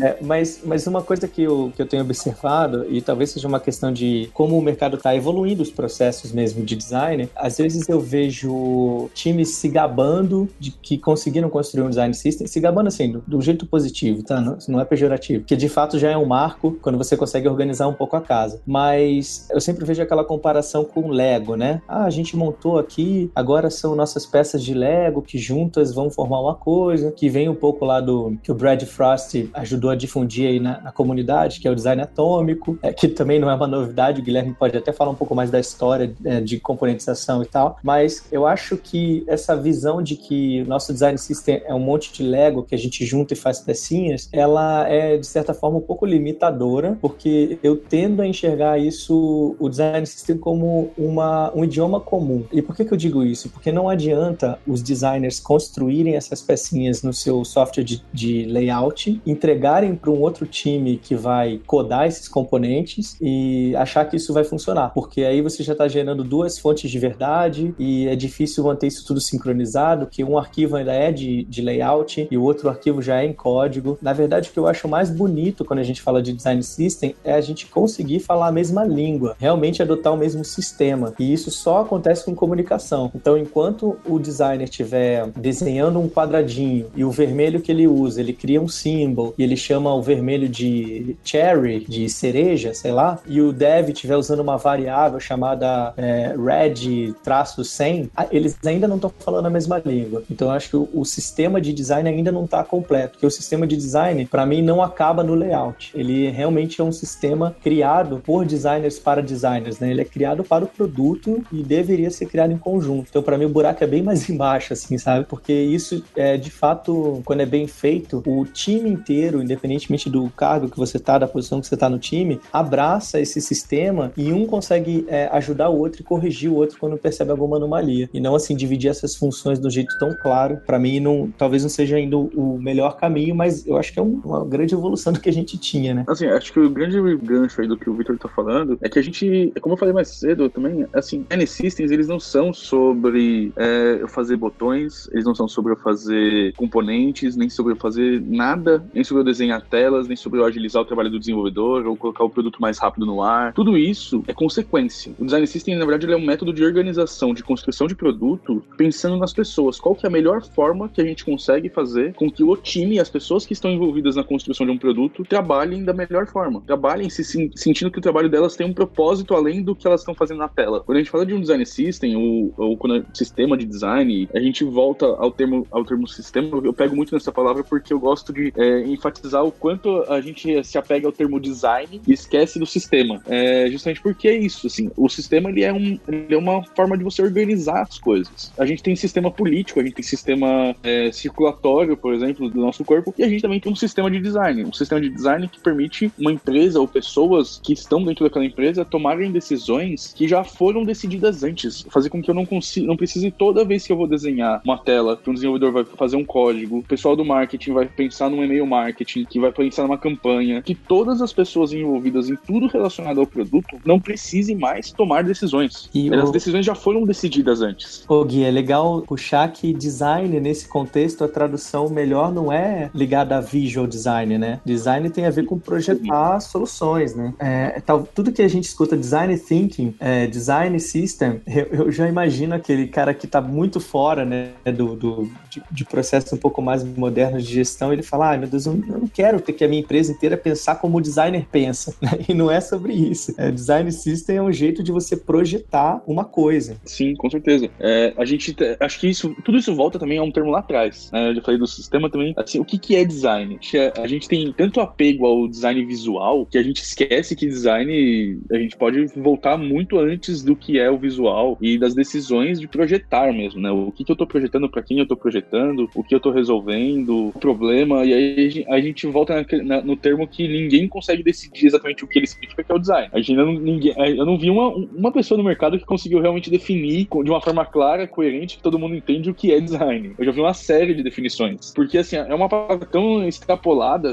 É, 0.00 0.18
mas, 0.22 0.60
mas 0.64 0.86
uma 0.88 1.02
coisa 1.02 1.28
que 1.28 1.42
eu, 1.42 1.72
que 1.74 1.80
eu 1.80 1.86
tenho 1.86 2.02
observado, 2.02 2.84
e 2.90 3.00
talvez 3.00 3.30
seja 3.30 3.46
uma 3.46 3.60
questão 3.60 3.92
de 3.92 4.28
como 4.34 4.58
o 4.58 4.62
mercado 4.62 4.96
está 4.96 5.14
evoluindo 5.14 5.62
os 5.62 5.70
processos 5.70 6.32
mesmo 6.32 6.64
de 6.64 6.74
design, 6.74 7.28
às 7.36 7.58
vezes 7.58 7.88
eu 7.88 8.00
vejo 8.00 9.08
times 9.14 9.50
se 9.54 9.68
gabando 9.68 10.48
de 10.58 10.72
que 10.72 10.98
conseguiram 10.98 11.48
construir 11.48 11.84
um 11.84 11.88
design 11.88 12.12
system, 12.12 12.46
se 12.46 12.58
gabando 12.60 12.88
assim, 12.88 13.12
do, 13.12 13.22
do 13.26 13.40
jeito 13.40 13.66
positivo, 13.66 14.22
tá? 14.22 14.40
Não, 14.40 14.58
não 14.70 14.80
é 14.80 14.84
pejorativo, 14.84 15.44
que 15.44 15.56
de 15.56 15.68
fato 15.68 15.98
já 15.98 16.10
é 16.10 16.16
um 16.16 16.26
marco 16.26 16.76
quando 16.82 16.98
você 16.98 17.16
consegue 17.16 17.48
organizar 17.48 17.88
um 17.88 17.94
pouco 17.94 18.16
a 18.16 18.20
casa. 18.20 18.60
Mas 18.66 19.48
eu 19.50 19.60
sempre 19.60 19.84
vejo 19.84 20.02
aquela 20.02 20.24
comparação 20.24 20.84
com 20.84 21.08
Lego, 21.08 21.56
né? 21.56 21.80
Ah, 21.88 22.04
a 22.04 22.10
gente 22.10 22.36
montou 22.36 22.78
aqui, 22.78 23.30
agora 23.34 23.70
são 23.70 23.94
nossas 23.94 24.26
peças 24.26 24.62
de 24.62 24.74
Lego 24.74 25.22
que 25.22 25.38
juntas 25.38 25.94
vão 25.94 26.10
formar 26.10 26.40
uma 26.40 26.54
coisa, 26.54 27.12
que 27.12 27.28
vem 27.28 27.48
um 27.48 27.54
pouco 27.54 27.84
lá 27.84 28.00
do 28.00 28.36
que 28.42 28.50
o 28.50 28.54
Brad 28.54 28.82
Frost 28.84 29.48
ajudou 29.54 29.90
a 29.90 29.94
difundir 29.94 30.48
aí 30.48 30.60
na, 30.60 30.80
na 30.80 30.92
comunidade, 30.92 31.60
que 31.60 31.68
é 31.68 31.70
o 31.70 31.74
design 31.74 32.02
atômico, 32.02 32.78
é, 32.82 32.92
que 32.92 33.08
também 33.08 33.38
não 33.38 33.50
é 33.50 33.54
uma 33.54 33.66
novidade, 33.66 34.20
o 34.20 34.24
Guilherme 34.24 34.54
pode 34.54 34.76
até 34.76 34.92
falar 34.92 35.10
um 35.10 35.14
pouco 35.14 35.34
mais 35.34 35.50
da 35.50 35.60
história 35.60 36.14
é, 36.24 36.40
de 36.40 36.58
componentização 36.58 37.42
e 37.42 37.46
tal, 37.46 37.78
mas 37.82 38.26
eu 38.30 38.46
acho 38.46 38.76
que 38.76 39.24
essa 39.26 39.56
visão 39.56 40.02
de 40.02 40.16
que 40.16 40.62
o 40.62 40.66
nosso 40.66 40.92
design 40.92 41.18
system 41.18 41.62
é 41.64 41.74
um 41.74 41.80
monte 41.80 42.12
de 42.12 42.22
Lego 42.22 42.62
que 42.62 42.74
a 42.74 42.78
gente 42.78 43.04
junta 43.04 43.34
e 43.34 43.36
faz 43.36 43.60
pecinhas, 43.60 44.28
ela 44.32 44.53
é 44.88 45.16
de 45.16 45.26
certa 45.26 45.54
forma 45.54 45.78
um 45.78 45.82
pouco 45.82 46.06
limitadora, 46.06 46.98
porque 47.00 47.58
eu 47.62 47.76
tendo 47.76 48.22
a 48.22 48.26
enxergar 48.26 48.78
isso, 48.78 49.56
o 49.58 49.68
design 49.68 50.06
system 50.06 50.38
como 50.38 50.90
uma, 50.96 51.52
um 51.54 51.64
idioma 51.64 52.00
comum. 52.00 52.44
E 52.52 52.60
por 52.62 52.74
que, 52.74 52.84
que 52.84 52.92
eu 52.92 52.98
digo 52.98 53.22
isso? 53.22 53.48
Porque 53.50 53.70
não 53.72 53.88
adianta 53.88 54.58
os 54.66 54.82
designers 54.82 55.04
designers 55.04 55.40
construírem 55.40 56.14
essas 56.14 56.40
pecinhas 56.42 57.02
no 57.02 57.12
seu 57.12 57.44
software 57.44 57.84
de, 57.84 58.02
de 58.12 58.44
layout, 58.44 59.20
entregarem 59.26 59.94
para 59.94 60.10
um 60.10 60.20
outro 60.20 60.46
time 60.46 60.96
que 60.96 61.14
vai 61.14 61.60
codar 61.66 62.06
esses 62.06 62.28
componentes 62.28 63.16
e 63.20 63.74
achar 63.76 64.04
que 64.04 64.16
isso 64.16 64.32
vai 64.32 64.44
funcionar, 64.44 64.90
porque 64.90 65.22
aí 65.22 65.42
você 65.42 65.62
já 65.62 65.72
está 65.72 65.86
gerando 65.88 66.24
duas 66.24 66.58
fontes 66.58 66.90
de 66.90 66.98
verdade 66.98 67.74
e 67.78 68.06
é 68.08 68.16
difícil 68.16 68.64
manter 68.64 68.86
isso 68.86 69.06
tudo 69.06 69.20
sincronizado, 69.20 70.06
que 70.06 70.24
um 70.24 70.38
arquivo 70.38 70.76
ainda 70.76 70.92
é 70.92 71.12
de, 71.12 71.44
de 71.44 71.62
layout 71.62 72.28
e 72.30 72.36
o 72.36 72.42
outro 72.42 72.68
arquivo 72.68 73.02
já 73.02 73.22
é 73.22 73.26
em 73.26 73.32
código. 73.32 73.98
Na 74.00 74.12
verdade, 74.12 74.43
o 74.50 74.52
que 74.52 74.58
eu 74.58 74.66
acho 74.66 74.88
mais 74.88 75.10
bonito 75.10 75.64
quando 75.64 75.80
a 75.80 75.84
gente 75.84 76.02
fala 76.02 76.22
de 76.22 76.32
design 76.32 76.62
system 76.62 77.14
é 77.24 77.32
a 77.32 77.40
gente 77.40 77.66
conseguir 77.66 78.20
falar 78.20 78.48
a 78.48 78.52
mesma 78.52 78.84
língua, 78.84 79.36
realmente 79.38 79.82
adotar 79.82 80.12
o 80.12 80.16
mesmo 80.16 80.44
sistema. 80.44 81.12
E 81.18 81.32
isso 81.32 81.50
só 81.50 81.82
acontece 81.82 82.24
com 82.24 82.34
comunicação. 82.34 83.10
Então, 83.14 83.36
enquanto 83.36 83.96
o 84.06 84.18
designer 84.18 84.64
estiver 84.64 85.28
desenhando 85.36 86.00
um 86.00 86.08
quadradinho 86.08 86.86
e 86.94 87.04
o 87.04 87.10
vermelho 87.10 87.60
que 87.60 87.70
ele 87.70 87.86
usa, 87.86 88.20
ele 88.20 88.32
cria 88.32 88.60
um 88.60 88.68
símbolo 88.68 89.34
e 89.38 89.42
ele 89.42 89.56
chama 89.56 89.94
o 89.94 90.02
vermelho 90.02 90.48
de 90.48 91.16
cherry, 91.24 91.84
de 91.88 92.08
cereja, 92.08 92.74
sei 92.74 92.92
lá, 92.92 93.18
e 93.26 93.40
o 93.40 93.52
dev 93.52 93.90
estiver 93.90 94.16
usando 94.16 94.40
uma 94.40 94.56
variável 94.56 95.20
chamada 95.20 95.92
é, 95.96 96.34
red-100, 96.36 98.10
eles 98.30 98.56
ainda 98.64 98.88
não 98.88 98.96
estão 98.96 99.12
falando 99.18 99.46
a 99.46 99.50
mesma 99.50 99.80
língua. 99.84 100.22
Então, 100.30 100.48
eu 100.48 100.54
acho 100.54 100.70
que 100.70 100.76
o, 100.76 100.88
o 100.92 101.04
sistema 101.04 101.60
de 101.60 101.72
design 101.72 102.08
ainda 102.08 102.32
não 102.32 102.44
está 102.44 102.62
completo, 102.64 103.12
porque 103.12 103.26
o 103.26 103.30
sistema 103.30 103.66
de 103.66 103.76
design, 103.76 104.26
para 104.34 104.44
mim, 104.44 104.62
não 104.62 104.82
acaba 104.82 105.22
no 105.22 105.32
layout. 105.32 105.92
Ele 105.94 106.28
realmente 106.28 106.80
é 106.80 106.82
um 106.82 106.90
sistema 106.90 107.54
criado 107.62 108.20
por 108.26 108.44
designers 108.44 108.98
para 108.98 109.22
designers, 109.22 109.78
né? 109.78 109.92
Ele 109.92 110.00
é 110.00 110.04
criado 110.04 110.42
para 110.42 110.64
o 110.64 110.66
produto 110.66 111.44
e 111.52 111.62
deveria 111.62 112.10
ser 112.10 112.26
criado 112.26 112.52
em 112.52 112.58
conjunto. 112.58 113.06
Então, 113.10 113.22
para 113.22 113.38
mim, 113.38 113.44
o 113.44 113.48
buraco 113.48 113.84
é 113.84 113.86
bem 113.86 114.02
mais 114.02 114.26
embaixo, 114.28 114.72
assim, 114.72 114.98
sabe? 114.98 115.24
Porque 115.24 115.52
isso 115.52 116.02
é 116.16 116.36
de 116.36 116.50
fato, 116.50 117.22
quando 117.24 117.42
é 117.42 117.46
bem 117.46 117.68
feito, 117.68 118.24
o 118.26 118.44
time 118.44 118.90
inteiro, 118.90 119.40
independentemente 119.40 120.10
do 120.10 120.28
cargo 120.30 120.68
que 120.68 120.76
você 120.76 120.98
tá, 120.98 121.16
da 121.16 121.28
posição 121.28 121.60
que 121.60 121.68
você 121.68 121.76
tá 121.76 121.88
no 121.88 122.00
time, 122.00 122.40
abraça 122.52 123.20
esse 123.20 123.40
sistema 123.40 124.10
e 124.16 124.32
um 124.32 124.46
consegue 124.46 125.04
é, 125.06 125.28
ajudar 125.30 125.68
o 125.68 125.78
outro 125.78 126.00
e 126.00 126.04
corrigir 126.04 126.50
o 126.50 126.56
outro 126.56 126.76
quando 126.80 126.98
percebe 126.98 127.30
alguma 127.30 127.56
anomalia. 127.56 128.10
E 128.12 128.18
não 128.18 128.34
assim 128.34 128.56
dividir 128.56 128.90
essas 128.90 129.14
funções 129.14 129.64
um 129.64 129.70
jeito 129.70 129.96
tão 129.96 130.12
claro. 130.20 130.60
Para 130.66 130.76
mim, 130.76 130.98
não, 130.98 131.32
talvez 131.38 131.62
não 131.62 131.70
seja 131.70 131.94
ainda 131.94 132.16
o 132.16 132.58
melhor 132.60 132.96
caminho, 132.96 133.32
mas 133.32 133.64
eu 133.64 133.76
acho 133.76 133.92
que 133.92 134.00
é 134.00 134.02
um, 134.02 134.23
uma 134.24 134.44
grande 134.44 134.74
evolução 134.74 135.12
do 135.12 135.20
que 135.20 135.28
a 135.28 135.32
gente 135.32 135.58
tinha, 135.58 135.94
né? 135.94 136.04
Assim, 136.06 136.26
acho 136.26 136.52
que 136.52 136.60
o 136.60 136.70
grande 136.70 136.98
gancho 137.18 137.60
aí 137.60 137.68
do 137.68 137.76
que 137.76 137.88
o 137.88 137.94
Victor 137.94 138.18
tá 138.18 138.28
falando 138.28 138.78
é 138.80 138.88
que 138.88 138.98
a 138.98 139.02
gente, 139.02 139.52
como 139.60 139.74
eu 139.74 139.78
falei 139.78 139.94
mais 139.94 140.08
cedo 140.08 140.48
também, 140.48 140.86
assim, 140.92 141.26
N-Systems, 141.30 141.90
eles 141.90 142.08
não 142.08 142.18
são 142.20 142.52
sobre 142.52 143.52
é, 143.56 143.98
eu 144.00 144.08
fazer 144.08 144.36
botões, 144.36 145.08
eles 145.12 145.24
não 145.24 145.34
são 145.34 145.48
sobre 145.48 145.72
eu 145.72 145.76
fazer 145.76 146.52
componentes, 146.54 147.36
nem 147.36 147.48
sobre 147.48 147.72
eu 147.72 147.76
fazer 147.76 148.22
nada, 148.26 148.84
nem 148.92 149.04
sobre 149.04 149.20
eu 149.20 149.24
desenhar 149.24 149.62
telas, 149.62 150.08
nem 150.08 150.16
sobre 150.16 150.40
eu 150.40 150.44
agilizar 150.44 150.82
o 150.82 150.84
trabalho 150.84 151.10
do 151.10 151.18
desenvolvedor 151.18 151.86
ou 151.86 151.96
colocar 151.96 152.24
o 152.24 152.30
produto 152.30 152.60
mais 152.60 152.78
rápido 152.78 153.06
no 153.06 153.22
ar. 153.22 153.52
Tudo 153.52 153.76
isso 153.76 154.22
é 154.26 154.32
consequência. 154.32 155.12
O 155.18 155.24
Design 155.24 155.46
System, 155.46 155.76
na 155.76 155.84
verdade, 155.84 156.12
é 156.12 156.16
um 156.16 156.24
método 156.24 156.52
de 156.52 156.64
organização, 156.64 157.34
de 157.34 157.42
construção 157.42 157.86
de 157.86 157.94
produto, 157.94 158.62
pensando 158.76 159.16
nas 159.16 159.32
pessoas. 159.32 159.78
Qual 159.78 159.94
que 159.94 160.06
é 160.06 160.08
a 160.08 160.12
melhor 160.12 160.42
forma 160.42 160.88
que 160.88 161.00
a 161.00 161.04
gente 161.04 161.24
consegue 161.24 161.68
fazer 161.68 162.14
com 162.14 162.30
que 162.30 162.42
o 162.42 162.56
time 162.56 162.98
as 162.98 163.08
pessoas 163.08 163.46
que 163.46 163.52
estão 163.52 163.70
envolvidas 163.70 164.13
na 164.16 164.24
construção 164.24 164.66
de 164.66 164.72
um 164.72 164.78
produto 164.78 165.24
trabalhem 165.24 165.84
da 165.84 165.92
melhor 165.92 166.26
forma. 166.26 166.62
Trabalhem 166.66 167.08
se 167.10 167.24
sentindo 167.54 167.90
que 167.90 167.98
o 167.98 168.02
trabalho 168.02 168.28
delas 168.28 168.56
tem 168.56 168.66
um 168.66 168.72
propósito 168.72 169.34
além 169.34 169.62
do 169.62 169.74
que 169.74 169.86
elas 169.86 170.00
estão 170.00 170.14
fazendo 170.14 170.38
na 170.38 170.48
tela. 170.48 170.80
Quando 170.80 170.96
a 170.96 171.00
gente 171.00 171.10
fala 171.10 171.26
de 171.26 171.34
um 171.34 171.40
design 171.40 171.64
system 171.64 172.16
ou, 172.16 172.52
ou 172.56 172.76
quando 172.76 172.96
é 172.96 173.04
sistema 173.12 173.56
de 173.56 173.64
design, 173.64 174.28
a 174.34 174.40
gente 174.40 174.64
volta 174.64 175.06
ao 175.06 175.30
termo, 175.30 175.66
ao 175.70 175.84
termo 175.84 176.06
sistema. 176.06 176.60
Eu 176.64 176.72
pego 176.72 176.96
muito 176.96 177.14
nessa 177.14 177.32
palavra 177.32 177.62
porque 177.64 177.92
eu 177.92 177.98
gosto 177.98 178.32
de 178.32 178.52
é, 178.56 178.80
enfatizar 178.86 179.44
o 179.44 179.52
quanto 179.52 180.02
a 180.08 180.20
gente 180.20 180.62
se 180.64 180.78
apega 180.78 181.06
ao 181.06 181.12
termo 181.12 181.40
design 181.40 182.00
e 182.06 182.12
esquece 182.12 182.58
do 182.58 182.66
sistema. 182.66 183.20
É, 183.26 183.68
justamente 183.70 184.00
porque 184.00 184.28
é 184.28 184.36
isso, 184.36 184.66
assim, 184.66 184.90
o 184.96 185.08
sistema 185.08 185.50
ele 185.50 185.62
é, 185.62 185.72
um, 185.72 185.98
ele 186.08 186.34
é 186.34 186.36
uma 186.36 186.62
forma 186.76 186.96
de 186.96 187.04
você 187.04 187.22
organizar 187.22 187.82
as 187.82 187.98
coisas. 187.98 188.52
A 188.58 188.66
gente 188.66 188.82
tem 188.82 188.94
sistema 188.96 189.30
político, 189.30 189.80
a 189.80 189.82
gente 189.82 189.94
tem 189.94 190.04
sistema 190.04 190.74
é, 190.82 191.10
circulatório, 191.12 191.96
por 191.96 192.14
exemplo, 192.14 192.48
do 192.48 192.60
nosso 192.60 192.84
corpo, 192.84 193.14
e 193.18 193.22
a 193.22 193.28
gente 193.28 193.42
também 193.42 193.60
tem 193.60 193.72
um 193.72 193.76
sistema 193.76 194.03
de 194.10 194.20
design, 194.20 194.64
um 194.64 194.72
sistema 194.72 195.00
de 195.00 195.10
design 195.10 195.48
que 195.48 195.60
permite 195.60 196.12
uma 196.18 196.32
empresa 196.32 196.80
ou 196.80 196.88
pessoas 196.88 197.60
que 197.62 197.72
estão 197.72 198.02
dentro 198.04 198.24
daquela 198.24 198.44
empresa 198.44 198.84
tomarem 198.84 199.30
decisões 199.30 200.12
que 200.14 200.28
já 200.28 200.44
foram 200.44 200.84
decididas 200.84 201.42
antes, 201.42 201.84
fazer 201.90 202.10
com 202.10 202.22
que 202.22 202.30
eu 202.30 202.34
não 202.34 202.46
consiga, 202.46 202.86
não 202.86 202.96
precise 202.96 203.30
toda 203.30 203.64
vez 203.64 203.86
que 203.86 203.92
eu 203.92 203.96
vou 203.96 204.06
desenhar 204.06 204.60
uma 204.64 204.78
tela, 204.78 205.16
que 205.16 205.28
um 205.28 205.34
desenvolvedor 205.34 205.72
vai 205.72 205.84
fazer 205.84 206.16
um 206.16 206.24
código, 206.24 206.78
o 206.78 206.82
pessoal 206.82 207.16
do 207.16 207.24
marketing 207.24 207.72
vai 207.72 207.86
pensar 207.86 208.30
num 208.30 208.42
e-mail 208.42 208.66
marketing, 208.66 209.24
que 209.24 209.40
vai 209.40 209.52
pensar 209.52 209.82
numa 209.82 209.98
campanha, 209.98 210.62
que 210.62 210.74
todas 210.74 211.20
as 211.22 211.32
pessoas 211.32 211.72
envolvidas 211.72 212.28
em 212.28 212.36
tudo 212.36 212.66
relacionado 212.66 213.20
ao 213.20 213.26
produto 213.26 213.76
não 213.84 214.00
precisem 214.00 214.56
mais 214.56 214.92
tomar 214.92 215.24
decisões. 215.24 215.88
E 215.94 216.12
As 216.14 216.28
o... 216.28 216.32
decisões 216.32 216.64
já 216.64 216.74
foram 216.74 217.04
decididas 217.04 217.60
antes. 217.60 218.04
Ô 218.08 218.24
Gui, 218.24 218.44
é 218.44 218.50
legal 218.50 219.02
puxar 219.02 219.50
que 219.52 219.72
design 219.72 220.40
nesse 220.40 220.68
contexto, 220.68 221.24
a 221.24 221.28
tradução 221.28 221.88
melhor 221.88 222.32
não 222.32 222.52
é 222.52 222.90
ligada 222.94 223.36
a 223.36 223.40
visual 223.40 223.86
design, 223.94 224.38
né? 224.38 224.60
Design 224.64 225.08
tem 225.10 225.26
a 225.26 225.30
ver 225.30 225.44
com 225.44 225.58
projetar 225.58 226.40
soluções, 226.40 227.14
né? 227.14 227.32
É, 227.38 227.80
tal, 227.80 228.06
tudo 228.14 228.32
que 228.32 228.42
a 228.42 228.48
gente 228.48 228.64
escuta 228.64 228.96
design 228.96 229.36
thinking, 229.38 229.94
é, 230.00 230.26
design 230.26 230.78
system, 230.80 231.40
eu, 231.46 231.66
eu, 231.86 231.92
já 231.92 232.08
imagino 232.08 232.54
aquele 232.54 232.88
cara 232.88 233.14
que 233.14 233.26
está 233.26 233.40
muito 233.40 233.80
fora, 233.80 234.24
né, 234.24 234.50
do, 234.76 234.96
do 234.96 235.30
de, 235.48 235.62
de 235.70 235.84
processos 235.84 236.32
um 236.32 236.36
pouco 236.36 236.60
mais 236.60 236.82
modernos 236.82 237.44
de 237.44 237.54
gestão, 237.54 237.92
ele 237.92 238.02
fala, 238.02 238.30
ai 238.30 238.36
ah, 238.36 238.38
meu 238.40 238.48
Deus, 238.48 238.66
eu 238.66 238.74
não 238.74 239.06
quero 239.06 239.40
ter 239.40 239.52
que 239.52 239.64
a 239.64 239.68
minha 239.68 239.80
empresa 239.80 240.12
inteira 240.12 240.36
pensar 240.36 240.76
como 240.76 240.98
o 240.98 241.00
designer 241.00 241.46
pensa, 241.50 241.94
né? 242.02 242.10
E 242.28 242.34
não 242.34 242.50
é 242.50 242.60
sobre 242.60 242.92
isso. 242.92 243.34
É, 243.36 243.50
design 243.50 243.90
system 243.92 244.36
é 244.36 244.42
um 244.42 244.52
jeito 244.52 244.82
de 244.82 244.90
você 244.90 245.16
projetar 245.16 246.02
uma 246.06 246.24
coisa. 246.24 246.76
Sim, 246.84 247.14
com 247.14 247.30
certeza. 247.30 247.68
É, 247.78 248.12
a 248.16 248.24
gente, 248.24 248.56
acho 248.80 248.98
que 248.98 249.08
isso, 249.08 249.34
tudo 249.44 249.58
isso 249.58 249.74
volta 249.74 249.98
também 249.98 250.18
a 250.18 250.22
um 250.22 250.32
termo 250.32 250.50
lá 250.50 250.58
atrás, 250.58 251.10
né? 251.12 251.30
Eu 251.30 251.36
já 251.36 251.42
falei 251.42 251.58
do 251.58 251.66
sistema 251.66 252.10
também, 252.10 252.34
assim, 252.36 252.58
o 252.58 252.64
que 252.64 252.78
que 252.78 252.96
é 252.96 253.04
design? 253.04 253.58
A 253.78 254.06
gente 254.06 254.28
tem 254.28 254.52
tanto 254.52 254.80
apego 254.80 255.26
ao 255.26 255.48
design 255.48 255.84
visual 255.84 256.46
que 256.46 256.58
a 256.58 256.62
gente 256.62 256.82
esquece 256.82 257.36
que 257.36 257.46
design 257.46 258.38
a 258.50 258.56
gente 258.56 258.76
pode 258.76 259.06
voltar 259.16 259.56
muito 259.56 259.98
antes 259.98 260.42
do 260.42 260.56
que 260.56 260.78
é 260.78 260.90
o 260.90 260.98
visual 260.98 261.58
e 261.60 261.78
das 261.78 261.94
decisões 261.94 262.60
de 262.60 262.68
projetar 262.68 263.32
mesmo, 263.32 263.60
né? 263.60 263.70
O 263.70 263.92
que, 263.92 264.04
que 264.04 264.10
eu 264.10 264.14
estou 264.14 264.26
projetando, 264.26 264.68
para 264.68 264.82
quem 264.82 264.98
eu 264.98 265.04
estou 265.04 265.16
projetando, 265.16 265.88
o 265.94 266.02
que 266.02 266.14
eu 266.14 266.18
estou 266.18 266.32
resolvendo, 266.32 267.28
o 267.28 267.32
problema, 267.32 268.04
e 268.04 268.12
aí 268.12 268.64
a 268.68 268.80
gente 268.80 269.06
volta 269.06 269.44
na, 269.62 269.80
no 269.82 269.96
termo 269.96 270.26
que 270.26 270.46
ninguém 270.46 270.88
consegue 270.88 271.22
decidir 271.22 271.66
exatamente 271.66 272.04
o 272.04 272.08
que 272.08 272.18
ele 272.18 272.26
significa, 272.26 272.62
que 272.62 272.72
é 272.72 272.74
o 272.74 272.78
design. 272.78 273.08
A 273.12 273.18
gente 273.18 273.34
não, 273.34 273.52
ninguém, 273.52 273.94
eu 273.96 274.26
não 274.26 274.38
vi 274.38 274.50
uma, 274.50 274.68
uma 274.68 275.12
pessoa 275.12 275.38
no 275.38 275.44
mercado 275.44 275.78
que 275.78 275.84
conseguiu 275.84 276.20
realmente 276.20 276.50
definir 276.50 277.06
de 277.06 277.30
uma 277.30 277.40
forma 277.40 277.64
clara, 277.64 278.06
coerente, 278.06 278.56
que 278.56 278.62
todo 278.62 278.78
mundo 278.78 278.94
entende 278.94 279.30
o 279.30 279.34
que 279.34 279.52
é 279.52 279.60
design. 279.60 280.14
Eu 280.18 280.24
já 280.24 280.32
vi 280.32 280.40
uma 280.40 280.54
série 280.54 280.94
de 280.94 281.02
definições, 281.02 281.72
porque 281.74 281.98
assim, 281.98 282.16
é 282.16 282.34
uma 282.34 282.48
palavra 282.48 282.86
tão 282.86 283.26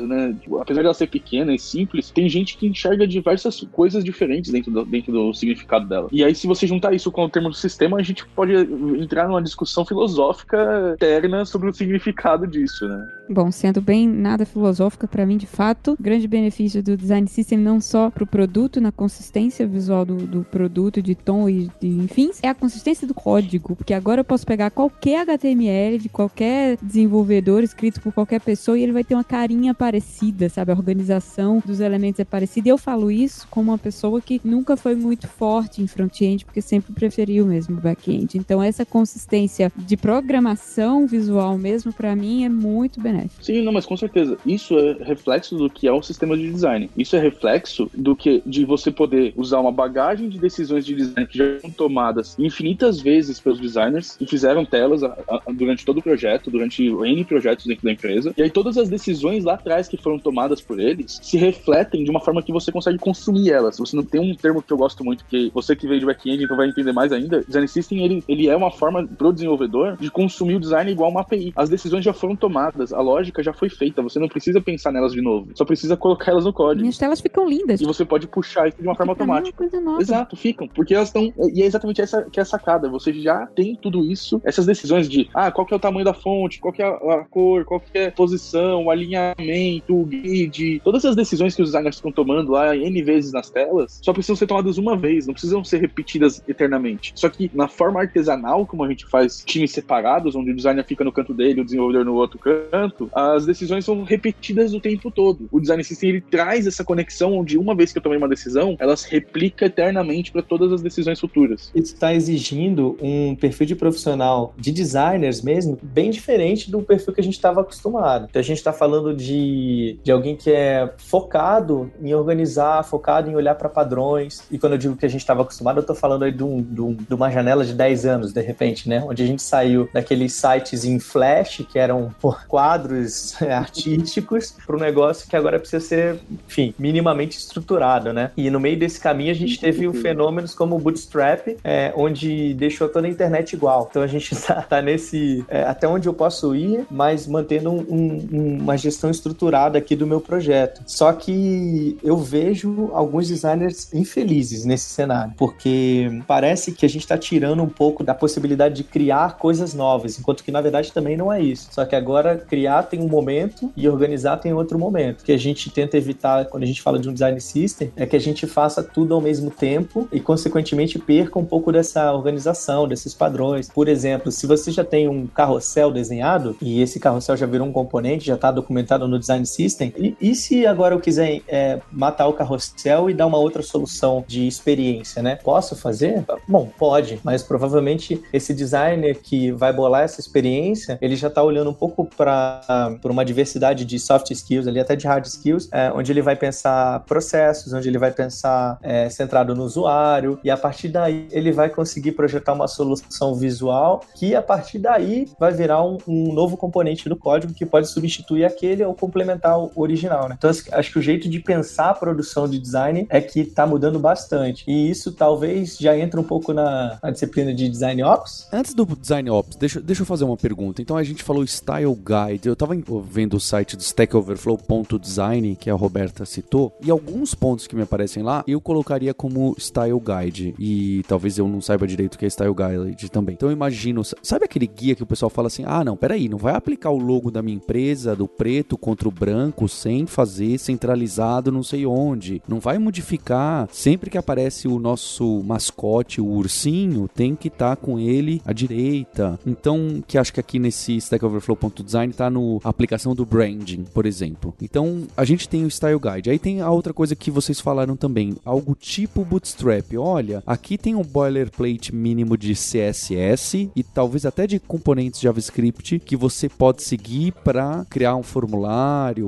né? 0.02 0.36
Tipo, 0.40 0.60
apesar 0.60 0.82
de 0.82 0.86
ela 0.86 0.94
ser 0.94 1.08
pequena 1.08 1.54
e 1.54 1.60
simples, 1.60 2.12
tem 2.12 2.30
gente 2.30 2.58
que 2.58 2.68
enxerga 2.68 3.08
diversas 3.08 3.62
coisas 3.72 4.04
diferentes 4.04 4.52
dentro 4.52 4.72
do, 4.72 4.86
dentro 4.86 5.12
do 5.12 5.34
significado 5.34 5.88
dela. 5.88 6.08
E 6.12 6.24
aí, 6.24 6.34
se 6.36 6.48
você 6.48 6.68
juntar 6.68 6.94
isso 6.94 7.12
com 7.12 7.26
o 7.26 7.30
termo 7.30 7.50
do 7.50 7.56
sistema, 7.56 7.98
a 7.98 8.04
gente 8.04 8.26
pode 8.28 8.54
entrar 9.02 9.28
numa 9.28 9.42
discussão 9.42 9.86
filosófica 9.86 10.94
eterna 10.94 11.46
sobre 11.46 11.70
o 11.70 11.74
significado 11.74 12.48
disso, 12.48 12.88
né? 12.88 13.08
Bom, 13.30 13.50
sendo 13.50 13.82
bem 13.82 14.08
nada 14.08 14.46
filosófica, 14.46 15.08
para 15.08 15.26
mim, 15.26 15.38
de 15.38 15.48
fato, 15.48 15.96
grande 16.00 16.28
benefício 16.28 16.84
do 16.84 16.98
design 16.98 17.28
system 17.28 17.58
não 17.58 17.80
só 17.80 18.10
para 18.10 18.24
o 18.24 18.28
produto, 18.28 18.82
na 18.82 18.92
consistência 18.92 19.66
visual 19.66 20.06
do, 20.06 20.18
do 20.18 20.44
produto, 20.44 21.02
de 21.02 21.16
tom 21.16 21.48
e 21.48 21.70
de 21.80 21.88
enfim, 21.88 22.32
é 22.44 22.50
a 22.50 22.56
consistência 22.56 23.08
do 23.08 23.14
código, 23.14 23.76
porque 23.76 23.94
agora 23.94 24.22
eu 24.22 24.26
posso 24.26 24.46
pegar 24.46 24.70
qualquer 24.70 25.22
HTML 25.22 25.98
de 25.98 26.10
qualquer 26.10 26.78
desenvolvedor 26.82 27.64
escrito 27.64 28.02
por 28.02 28.14
qualquer 28.14 28.42
pessoa 28.42 28.78
e 28.78 28.84
ele 28.84 28.92
vai 28.92 29.04
ter 29.04 29.14
uma 29.14 29.24
carinha 29.42 29.74
parecida, 29.74 30.50
sabe? 30.50 30.72
A 30.72 30.76
organização 30.76 31.64
dos 31.66 31.80
elementos 31.80 32.20
é 32.20 32.24
parecida. 32.24 32.70
E 32.70 32.72
eu 32.72 32.78
falo 32.78 33.10
isso 33.10 33.48
como 33.50 33.72
uma 33.72 33.78
pessoa 33.78 34.22
que 34.22 34.40
nunca 34.44 34.78
foi 34.78 34.94
muito 34.94 35.28
forte 35.28 35.82
em 35.82 35.88
front-end, 35.88 36.46
porque 36.46 36.62
sempre 36.62 36.94
preferiu 36.94 37.44
mesmo 37.44 37.82
back-end. 37.82 38.38
Então, 38.38 38.62
essa 38.62 38.86
consistência 38.86 39.72
de 39.76 39.98
programação 39.98 41.08
visual 41.08 41.58
mesmo, 41.58 41.92
para 41.92 42.16
mim, 42.16 42.44
é 42.46 42.50
muito 42.50 43.02
benéfico. 43.02 43.44
Sim, 43.44 43.64
não, 43.64 43.74
mas 43.74 43.84
com 43.84 43.98
certeza. 43.98 44.38
Isso 44.46 44.78
é 44.78 44.98
reflexo 45.04 45.58
do 45.58 45.70
que 45.70 45.88
é 45.88 45.92
o 45.92 46.04
sistema 46.04 46.38
de 46.38 46.52
design. 46.52 46.88
Isso 46.96 47.16
é 47.16 47.20
reflexo 47.20 47.90
do 47.98 48.16
que 48.16 48.44
de 48.46 48.64
você 48.64 48.92
poder 48.92 49.34
usar 49.36 49.60
uma 49.60 49.72
bagagem 49.72 50.30
de 50.30 50.38
decisões 50.38 50.86
de 50.86 50.94
design 50.94 51.28
que 51.28 51.38
já 51.40 51.46
foram 51.62 51.74
tomadas 51.74 52.38
infinitas 52.38 53.02
vezes 53.02 53.40
pelos 53.40 53.60
designers 53.60 54.18
e 54.22 54.28
fizeram 54.28 54.64
telas 54.64 55.04
a, 55.04 55.18
a, 55.28 55.52
durante 55.52 55.84
todo 55.84 55.98
o 55.98 56.04
projeto, 56.04 56.52
durante 56.52 56.84
N 56.84 57.26
projetos 57.26 57.66
dentro 57.66 57.84
da 57.84 57.92
empresa. 57.92 58.34
E 58.38 58.44
aí 58.44 58.50
todas 58.50 58.78
as 58.78 58.88
decisões 58.88 59.31
lá 59.39 59.54
atrás 59.54 59.88
que 59.88 59.98
foram 59.98 60.20
tomadas 60.20 60.62
por 60.62 60.80
eles 60.80 61.20
se 61.22 61.38
refletem 61.38 62.04
de 62.04 62.10
uma 62.10 62.20
forma 62.20 62.41
que 62.41 62.52
você 62.52 62.72
consegue 62.72 62.98
consumir 62.98 63.52
elas. 63.52 63.78
Você 63.78 63.96
não 63.96 64.04
tem 64.04 64.20
um 64.20 64.36
termo 64.36 64.62
que 64.62 64.72
eu 64.72 64.78
gosto 64.78 65.04
muito, 65.04 65.26
que 65.26 65.52
você 65.54 65.76
que 65.76 65.88
veio 65.88 66.00
de 66.00 66.06
back-end 66.06 66.44
então 66.44 66.58
vai 66.58 66.67
entender 66.67 66.91
mais 66.91 67.12
ainda. 67.12 67.44
Design 67.44 67.67
System, 67.67 68.04
ele, 68.04 68.24
ele 68.28 68.48
é 68.48 68.56
uma 68.56 68.72
forma 68.72 69.08
pro 69.08 69.34
desenvolvedor 69.34 69.98
de 69.98 70.10
consumir 70.10 70.56
o 70.56 70.60
design 70.60 70.91
igual 70.91 71.10
uma 71.10 71.22
API. 71.22 71.54
As 71.56 71.70
decisões 71.70 72.04
já 72.04 72.13
foram 72.13 72.36
tomadas, 72.36 72.91
a 72.91 73.02
lógica 73.02 73.44
já 73.44 73.54
foi 73.54 73.70
feita, 73.70 74.02
você 74.02 74.20
não 74.20 74.28
precisa 74.28 74.60
pensar 74.62 74.91
nelas 74.91 75.13
de 75.13 75.22
novo, 75.22 75.50
só 75.56 75.65
precisa 75.65 75.96
colocar 75.96 76.32
elas 76.32 76.46
no 76.46 76.54
código. 76.54 76.82
Minhas 76.82 76.98
telas 76.98 77.22
ficam 77.22 77.48
lindas. 77.48 77.82
E 77.82 77.86
você 77.86 78.04
pode 78.06 78.28
puxar 78.28 78.67
isso 78.67 78.78
de 78.78 78.88
uma 78.88 78.96
forma 78.96 79.12
a 79.12 79.15
automática. 79.15 79.70
Exato, 80.00 80.36
ficam. 80.36 80.67
Porque 80.67 80.94
elas 80.94 81.10
estão. 81.10 81.34
E 81.54 81.62
é 81.62 81.65
exatamente 81.65 82.02
essa 82.02 82.24
que 82.24 82.39
é 82.39 82.44
a 82.44 82.46
sacada. 82.46 82.89
Você 82.89 83.13
já 83.13 83.46
tem 83.48 83.76
tudo 83.76 84.04
isso, 84.06 84.41
essas 84.44 84.65
decisões 84.65 85.10
de 85.10 85.30
ah, 85.34 85.52
qual 85.52 85.65
que 85.65 85.74
é 85.74 85.78
o 85.78 85.80
tamanho 85.80 86.06
da 86.06 86.13
fonte, 86.13 86.60
qual 86.60 86.74
que 86.74 86.82
é 86.82 86.86
a 86.86 87.26
cor, 87.30 87.65
qual 87.65 87.80
que 87.80 87.98
é 87.98 88.08
a 88.08 88.12
posição, 88.12 88.86
o 88.86 88.91
alinhamento, 89.38 90.00
o 90.00 90.06
grid. 90.06 90.82
Todas 90.84 91.06
as 91.06 91.16
decisões 91.16 91.56
que 91.56 91.62
os 91.62 91.70
designers 91.70 91.96
estão 91.96 92.12
tomando 92.12 92.52
lá 92.52 92.76
N 92.76 93.02
vezes 93.04 93.32
nas 93.32 93.50
telas 93.50 94.00
só 94.02 94.14
precisam 94.14 94.36
ser 94.36 94.48
tomadas 94.48 94.78
uma 94.78 94.98
vez, 94.98 95.28
não 95.28 95.34
precisam 95.34 95.64
ser 95.64 95.82
repetidas 95.82 96.42
eternamente. 96.48 97.14
Só 97.16 97.30
que 97.30 97.50
na 97.54 97.68
forma 97.68 98.00
artesanal, 98.00 98.66
como 98.66 98.84
a 98.84 98.90
gente 98.90 99.06
faz 99.06 99.44
times 99.46 99.72
separados, 99.72 100.36
onde 100.36 100.52
o 100.52 100.56
designer 100.56 100.86
fica 100.86 101.04
no 101.04 101.12
canto 101.12 101.34
dele, 101.34 101.62
o 101.62 101.66
desenvolvedor 101.66 102.06
no 102.06 102.16
outro 102.16 102.40
canto, 102.40 103.10
as 103.14 103.46
decisões 103.46 103.86
são 103.86 104.04
repetidas 104.04 104.74
o 104.74 104.80
tempo 104.80 105.12
todo. 105.12 105.48
O 105.52 105.60
design 105.60 105.84
system 105.84 106.10
ele 106.10 106.22
traz 106.22 106.68
essa 106.68 106.84
conexão 106.84 107.38
onde 107.38 107.58
uma 107.58 107.76
vez 107.76 107.92
que 107.92 107.98
eu 107.98 108.02
tomei 108.02 108.18
uma 108.18 108.28
decisão, 108.28 108.76
ela 108.80 108.96
se 108.96 109.10
replica 109.10 109.66
eternamente 109.66 110.32
para 110.32 110.42
todas 110.42 110.72
as 110.72 110.82
decisões 110.82 111.20
futuras. 111.20 111.72
Isso 111.76 111.94
está 111.94 112.14
exigindo 112.14 112.98
um 113.02 113.36
perfil 113.36 113.68
de 113.68 113.76
profissional, 113.76 114.54
de 114.58 114.72
designers 114.72 115.42
mesmo, 115.42 115.78
bem 115.82 116.10
diferente 116.10 116.70
do 116.70 116.82
perfil 116.82 117.14
que 117.14 117.22
a 117.22 117.24
gente 117.24 117.34
estava 117.34 117.62
acostumado. 117.62 118.28
Então 118.30 118.40
a 118.40 118.44
gente 118.44 118.58
está 118.58 118.74
falando 118.74 119.11
de, 119.13 120.00
de 120.04 120.12
alguém 120.12 120.36
que 120.36 120.52
é 120.52 120.91
focado 120.97 121.91
em 122.02 122.13
organizar, 122.13 122.84
focado 122.84 123.30
em 123.30 123.36
olhar 123.36 123.56
para 123.56 123.69
padrões. 123.69 124.43
E 124.52 124.58
quando 124.58 124.74
eu 124.74 124.78
digo 124.78 124.95
que 124.95 125.06
a 125.06 125.10
gente 125.10 125.21
estava 125.21 125.41
acostumado, 125.41 125.78
eu 125.78 125.82
estou 125.82 125.95
falando 125.95 126.24
aí 126.24 126.32
de, 126.32 126.43
um, 126.43 126.62
de, 126.62 126.82
um, 126.82 126.93
de, 126.93 127.13
uma 127.13 127.30
janela 127.30 127.65
de 127.65 127.74
10 127.74 128.06
anos, 128.06 128.34
de 128.34 128.41
repente, 128.41 128.88
né? 128.88 129.04
Onde 129.06 129.24
a 129.24 129.26
gente 129.26 129.41
saiu 129.41 129.89
daqueles 129.93 130.34
sites 130.34 130.86
em 130.86 131.00
flash, 131.00 131.65
que 131.69 131.80
eram 131.80 132.13
quadros 132.47 133.41
artísticos, 133.43 134.56
para 134.65 134.76
um 134.76 134.80
negócio 134.80 135.28
que 135.28 135.36
agora 135.36 135.60
precisa 135.60 135.86
ser, 135.86 136.19
enfim, 136.47 136.74
minimamente 136.78 137.38
estruturado, 137.38 138.13
né? 138.13 138.32
E 138.36 138.50
no 138.50 138.60
meio 138.60 138.78
desse 138.78 139.00
caminho 139.00 139.32
a 139.32 139.36
gente 139.36 139.60
teve 139.60 139.91
fenômenos 139.93 140.54
como 140.54 140.76
o 140.76 140.80
Bootstrap, 140.80 141.58
é, 141.63 141.93
onde 141.95 142.54
deixou 142.54 142.88
toda 142.88 143.08
a 143.08 143.10
internet 143.10 143.54
igual. 143.54 143.88
Então 143.89 144.02
a 144.02 144.08
gente 144.08 144.36
tá, 144.45 144.62
tá 144.62 144.82
nesse. 144.82 145.45
É, 145.47 145.63
até 145.63 145.88
onde 145.88 146.08
eu 146.08 146.13
posso 146.13 146.56
ir, 146.56 146.86
mas 146.89 147.28
mantendo 147.28 147.71
um, 147.71 147.80
um, 147.89 148.58
uma 148.62 148.78
gestão 148.78 149.01
estruturada 149.10 149.78
aqui 149.78 149.96
do 149.96 150.08
meu 150.08 150.22
projeto. 150.22 150.82
Só 150.86 151.12
que 151.14 151.98
eu 152.04 152.18
vejo 152.18 152.90
alguns 152.94 153.28
designers 153.28 153.94
infelizes 153.94 154.66
nesse 154.66 154.90
cenário, 154.90 155.34
porque 155.38 156.22
parece 156.28 156.72
que 156.72 156.86
a 156.86 156.90
gente 156.90 157.02
está 157.02 157.18
tirando 157.18 157.64
um 157.64 157.70
pouco 157.70 158.04
da 158.04 158.14
possibilidade 158.14 158.76
de 158.76 158.84
criar 158.84 159.38
coisas 159.38 159.74
novas, 159.74 160.20
enquanto 160.20 160.44
que 160.44 160.52
na 160.52 160.62
verdade 160.62 160.92
também 160.92 161.18
não 161.18 161.32
é 161.32 161.42
isso. 161.42 161.70
Só 161.72 161.86
que 161.86 161.96
agora 161.96 162.38
criar 162.38 162.84
tem 162.84 163.02
um 163.02 163.08
momento 163.08 163.72
e 163.76 163.88
organizar 163.88 164.38
tem 164.38 164.54
outro 164.54 164.78
momento. 164.78 165.22
O 165.22 165.24
que 165.24 165.32
a 165.32 165.38
gente 165.38 165.70
tenta 165.70 165.98
evitar 165.98 166.46
quando 166.46 166.64
a 166.64 166.66
gente 166.66 166.82
fala 166.82 167.00
de 167.00 167.10
um 167.10 167.14
design 167.14 167.40
system 167.40 167.92
é 167.96 168.06
que 168.06 168.16
a 168.16 168.20
gente 168.20 168.46
faça 168.46 168.84
tudo 168.84 169.14
ao 169.14 169.22
mesmo 169.22 169.50
tempo 169.50 170.08
e, 170.12 170.20
consequentemente, 170.20 171.00
perca 171.00 171.40
um 171.40 171.46
pouco 171.46 171.72
dessa 171.72 172.12
organização, 172.14 172.88
desses 172.88 173.14
padrões. 173.14 173.70
Por 173.70 173.88
exemplo, 173.88 174.32
se 174.32 174.46
você 174.46 174.72
já 174.72 174.84
tem 174.84 175.08
um 175.08 175.28
carrossel 175.28 175.92
desenhado 175.92 176.56
e 176.62 176.82
esse 176.82 177.00
carrossel 177.00 177.38
já 177.38 177.46
virou 177.46 177.68
um 177.68 177.72
componente, 177.72 178.26
já 178.26 178.36
está 178.36 178.52
documentado 178.52 178.91
no 178.98 179.20
design 179.20 179.46
system, 179.46 179.94
e, 179.98 180.16
e 180.20 180.36
se 180.36 180.66
agora 180.66 180.96
eu 180.96 181.00
quiser 181.00 181.42
é, 181.48 181.80
matar 181.92 182.28
o 182.28 182.34
carrossel 182.34 183.10
e 183.10 183.14
dar 183.14 183.28
uma 183.28 183.38
outra 183.38 183.62
solução 183.62 184.24
de 184.28 184.48
experiência, 184.48 185.22
né? 185.22 185.36
Posso 185.36 185.76
fazer? 185.76 186.24
Bom, 186.48 186.70
pode, 186.78 187.20
mas 187.24 187.44
provavelmente 187.44 188.22
esse 188.32 188.54
designer 188.54 189.20
que 189.22 189.52
vai 189.52 189.74
bolar 189.74 190.04
essa 190.04 190.20
experiência, 190.20 190.98
ele 191.02 191.16
já 191.16 191.28
está 191.28 191.44
olhando 191.44 191.70
um 191.70 191.74
pouco 191.74 192.06
para 192.06 192.62
uma 193.06 193.26
diversidade 193.26 193.86
de 193.86 194.00
soft 194.00 194.32
skills 194.32 194.68
ali, 194.68 194.80
até 194.80 194.96
de 194.96 195.08
hard 195.08 195.26
skills, 195.26 195.70
é, 195.72 195.92
onde 195.94 196.12
ele 196.12 196.22
vai 196.22 196.36
pensar 196.36 197.02
processos, 197.02 197.74
onde 197.74 197.88
ele 197.88 197.98
vai 197.98 198.12
pensar 198.12 198.78
é, 198.82 199.10
centrado 199.10 199.56
no 199.56 199.64
usuário, 199.64 200.40
e 200.44 200.50
a 200.50 200.58
partir 200.58 200.90
daí 200.90 201.28
ele 201.32 201.52
vai 201.52 201.70
conseguir 201.70 202.14
projetar 202.14 202.54
uma 202.54 202.68
solução 202.68 203.36
visual 203.36 204.02
que 204.16 204.36
a 204.36 204.42
partir 204.42 204.80
daí 204.80 205.28
vai 205.40 205.52
virar 205.52 205.84
um, 205.84 205.98
um 206.08 206.34
novo 206.34 206.58
componente 206.58 207.08
do 207.08 207.16
código 207.16 207.54
que 207.54 207.66
pode 207.66 207.88
substituir 207.88 208.46
aquele 208.46 208.81
ou 208.86 208.94
complementar 208.94 209.60
o 209.60 209.72
original, 209.76 210.30
né? 210.30 210.36
Então 210.38 210.50
acho 210.50 210.91
que 210.91 211.00
o 211.00 211.02
jeito 211.02 211.30
de 211.30 211.39
pensar 211.39 211.89
a 211.89 211.94
produção 211.94 212.48
de 212.48 212.60
design 212.60 213.08
é 213.10 213.22
que 213.22 213.41
está 213.41 213.65
mudando 213.65 214.00
bastante. 214.00 214.63
E 214.67 214.89
isso 214.89 215.12
talvez 215.12 215.78
já 215.78 215.98
entra 215.98 216.20
um 216.20 216.24
pouco 216.24 216.54
na, 216.54 217.00
na 217.02 217.12
disciplina 217.12 217.54
de 217.54 217.70
design 217.70 218.04
ops. 218.04 218.48
Antes 218.52 218.74
do 218.74 218.86
design 218.86 219.30
ops, 219.30 219.56
deixa, 219.56 219.82
deixa 219.82 220.02
eu 220.02 220.06
fazer 220.06 220.24
uma 220.24 220.38
pergunta. 220.38 220.82
Então 220.82 220.98
a 220.98 221.04
gente 221.04 221.24
falou 221.24 221.44
style 221.44 221.96
guide. 221.96 222.48
Eu 222.48 222.56
tava 222.56 222.76
vendo 223.04 223.36
o 223.36 223.39
site 223.39 223.76
do 223.76 223.82
Stack 223.82 224.15
Overflow.design, 224.15 225.56
que 225.56 225.70
a 225.70 225.74
Roberta 225.74 226.26
citou, 226.26 226.76
e 226.84 226.89
alguns 226.89 227.36
pontos 227.36 227.67
que 227.67 227.76
me 227.76 227.82
aparecem 227.82 228.24
lá, 228.24 228.44
eu 228.48 228.62
colocaria 228.62 229.13
como 229.13 229.56
style 229.60 230.00
guide. 230.00 230.56
E 230.58 231.04
talvez 231.08 231.38
eu 231.38 231.48
não 231.48 231.62
saiba 231.62 231.88
direito 231.88 232.15
o 232.15 232.17
que 232.17 232.26
é 232.26 232.30
style 232.30 232.54
guide 232.54 233.10
também. 233.10 233.34
Então 233.34 233.50
eu 233.50 233.54
imagino, 233.54 234.02
sabe 234.22 234.46
aquele 234.46 234.67
guia 234.67 234.96
que 234.96 235.04
o 235.04 235.08
pessoal 235.08 235.30
fala 235.30 235.48
assim: 235.48 235.63
ah, 235.65 235.84
não, 235.84 235.98
peraí, 235.98 236.28
não 236.28 236.38
vai 236.38 236.56
aplicar 236.56 236.89
o 236.89 236.98
logo 236.98 237.32
da 237.32 237.41
minha 237.41 237.58
empresa, 237.58 238.15
do 238.15 238.28
preto 238.62 238.78
contra 238.78 239.08
o 239.08 239.12
branco, 239.12 239.67
sem 239.67 240.06
fazer 240.06 240.60
centralizado 240.60 241.52
não 241.52 241.63
sei 241.63 241.86
onde. 241.86 242.41
Não 242.47 242.60
vai 242.60 242.78
modificar. 242.78 243.67
Sempre 243.71 244.10
que 244.12 244.17
aparece 244.17 244.67
o 244.67 244.78
nosso 244.78 245.41
mascote, 245.43 246.21
o 246.21 246.28
ursinho, 246.28 247.10
tem 247.13 247.36
que 247.36 247.47
estar 247.47 247.76
tá 247.76 247.82
com 247.82 247.97
ele 247.97 248.39
à 248.45 248.54
direita. 248.54 249.39
Então, 249.45 250.04
que 250.06 250.17
acho 250.17 250.32
que 250.32 250.39
aqui 250.39 250.60
nesse 250.60 250.95
Stack 250.97 251.26
Overflow.design 251.26 252.13
tá 252.13 252.30
no 252.30 252.62
aplicação 252.63 253.15
do 253.15 253.26
branding, 253.26 253.84
por 253.93 254.06
exemplo. 254.06 254.54
Então, 254.62 255.08
a 255.17 255.26
gente 255.26 255.50
tem 255.50 255.65
o 255.65 255.71
Style 255.71 256.00
Guide. 256.00 256.30
Aí 256.30 256.38
tem 256.38 256.62
a 256.62 256.69
outra 256.69 256.93
coisa 256.93 257.15
que 257.15 257.32
vocês 257.32 257.60
falaram 257.60 257.95
também, 257.95 258.36
algo 258.45 258.76
tipo 258.76 259.26
Bootstrap. 259.26 259.97
Olha, 259.97 260.43
aqui 260.45 260.78
tem 260.78 260.93
um 260.93 261.04
boilerplate 261.04 261.95
mínimo 261.95 262.38
de 262.38 262.54
CSS 262.54 263.71
e 263.76 263.84
talvez 263.84 264.26
até 264.26 264.45
de 264.45 264.60
componentes 264.60 265.19
JavaScript 265.19 266.00
que 266.00 266.15
você 266.15 266.47
pode 266.47 266.84
seguir 266.84 267.32
para 267.43 267.86
criar 267.89 268.15
um 268.15 268.24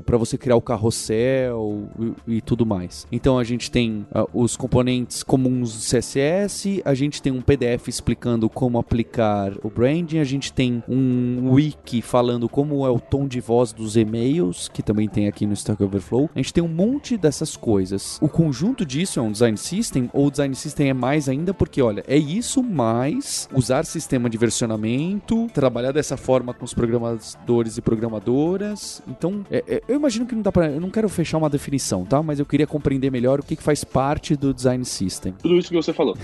para 0.06 0.18
você 0.18 0.38
criar 0.38 0.56
o 0.56 0.62
carrossel 0.62 1.88
e, 2.28 2.38
e, 2.38 2.42
tudo 2.42 2.66
mais. 2.66 3.08
Então 3.12 3.38
a 3.38 3.44
gente 3.44 3.72
tem 3.72 4.06
uh, 4.14 4.28
os 4.34 4.56
componentes 4.56 5.24
comuns 5.24 5.74
do 5.74 5.80
CSS, 5.80 6.82
a 6.84 6.94
gente 6.94 7.22
tem 7.22 7.32
um 7.32 7.42
PDF 7.42 7.88
explicando 7.88 8.50
como 8.50 8.78
aplicar 8.78 9.54
o 9.64 9.70
branding, 9.70 10.20
a 10.20 10.24
gente 10.24 10.52
tem 10.52 10.84
um 10.88 11.52
wiki 11.52 12.02
falando 12.02 12.50
como 12.50 12.86
é 12.86 12.90
o 12.90 13.00
tom 13.00 13.28
de 13.28 13.40
voz 13.40 13.72
dos 13.72 13.96
e-mails, 13.96 14.68
que 14.70 14.84
também 14.84 15.08
tem 15.08 15.28
aqui 15.28 15.46
no 15.46 15.54
Stack 15.54 15.82
Overflow. 15.84 16.30
A 16.34 16.40
gente 16.40 16.54
tem 16.54 16.64
um 16.64 16.68
monte 16.68 17.18
dessas 17.18 17.56
coisas. 17.56 18.18
O 18.22 18.30
conjunto 18.30 18.86
disso 18.86 19.20
é 19.20 19.24
um 19.24 19.32
design 19.32 19.58
system, 19.58 20.10
ou 20.14 20.30
design 20.30 20.56
system 20.56 20.90
é 20.90 20.94
mais 20.94 21.30
ainda 21.30 21.54
porque, 21.54 21.82
olha, 21.82 22.04
é 22.08 22.18
isso 22.18 22.64
mais 22.64 23.48
usar 23.54 23.86
sistema 23.86 24.30
de 24.30 24.38
versionamento, 24.38 25.48
trabalhar 25.54 25.92
dessa 25.92 26.18
forma 26.18 26.54
com 26.54 26.66
os 26.66 26.74
programadores 26.74 27.78
e 27.78 27.82
programadoras. 27.82 29.02
Então, 29.18 29.46
é, 29.50 29.64
é, 29.68 29.82
eu 29.88 29.96
imagino 29.96 30.26
que 30.26 30.36
não 30.36 30.42
dá 30.42 30.52
pra. 30.52 30.70
Eu 30.70 30.82
não 30.82 30.90
quero 30.90 31.08
fechar 31.08 31.38
uma 31.38 31.50
definição, 31.50 32.04
tá? 32.04 32.22
Mas 32.22 32.40
eu 32.40 32.46
queria 32.46 32.66
compreender 32.66 33.12
melhor 33.12 33.40
o 33.40 33.44
que, 33.44 33.56
que 33.56 33.64
faz 33.64 33.84
parte 33.84 34.36
do 34.36 34.54
design 34.54 34.84
system. 34.84 35.34
Tudo 35.42 35.58
isso 35.58 35.70
que 35.70 35.76
você 35.76 35.94
falou. 35.94 36.18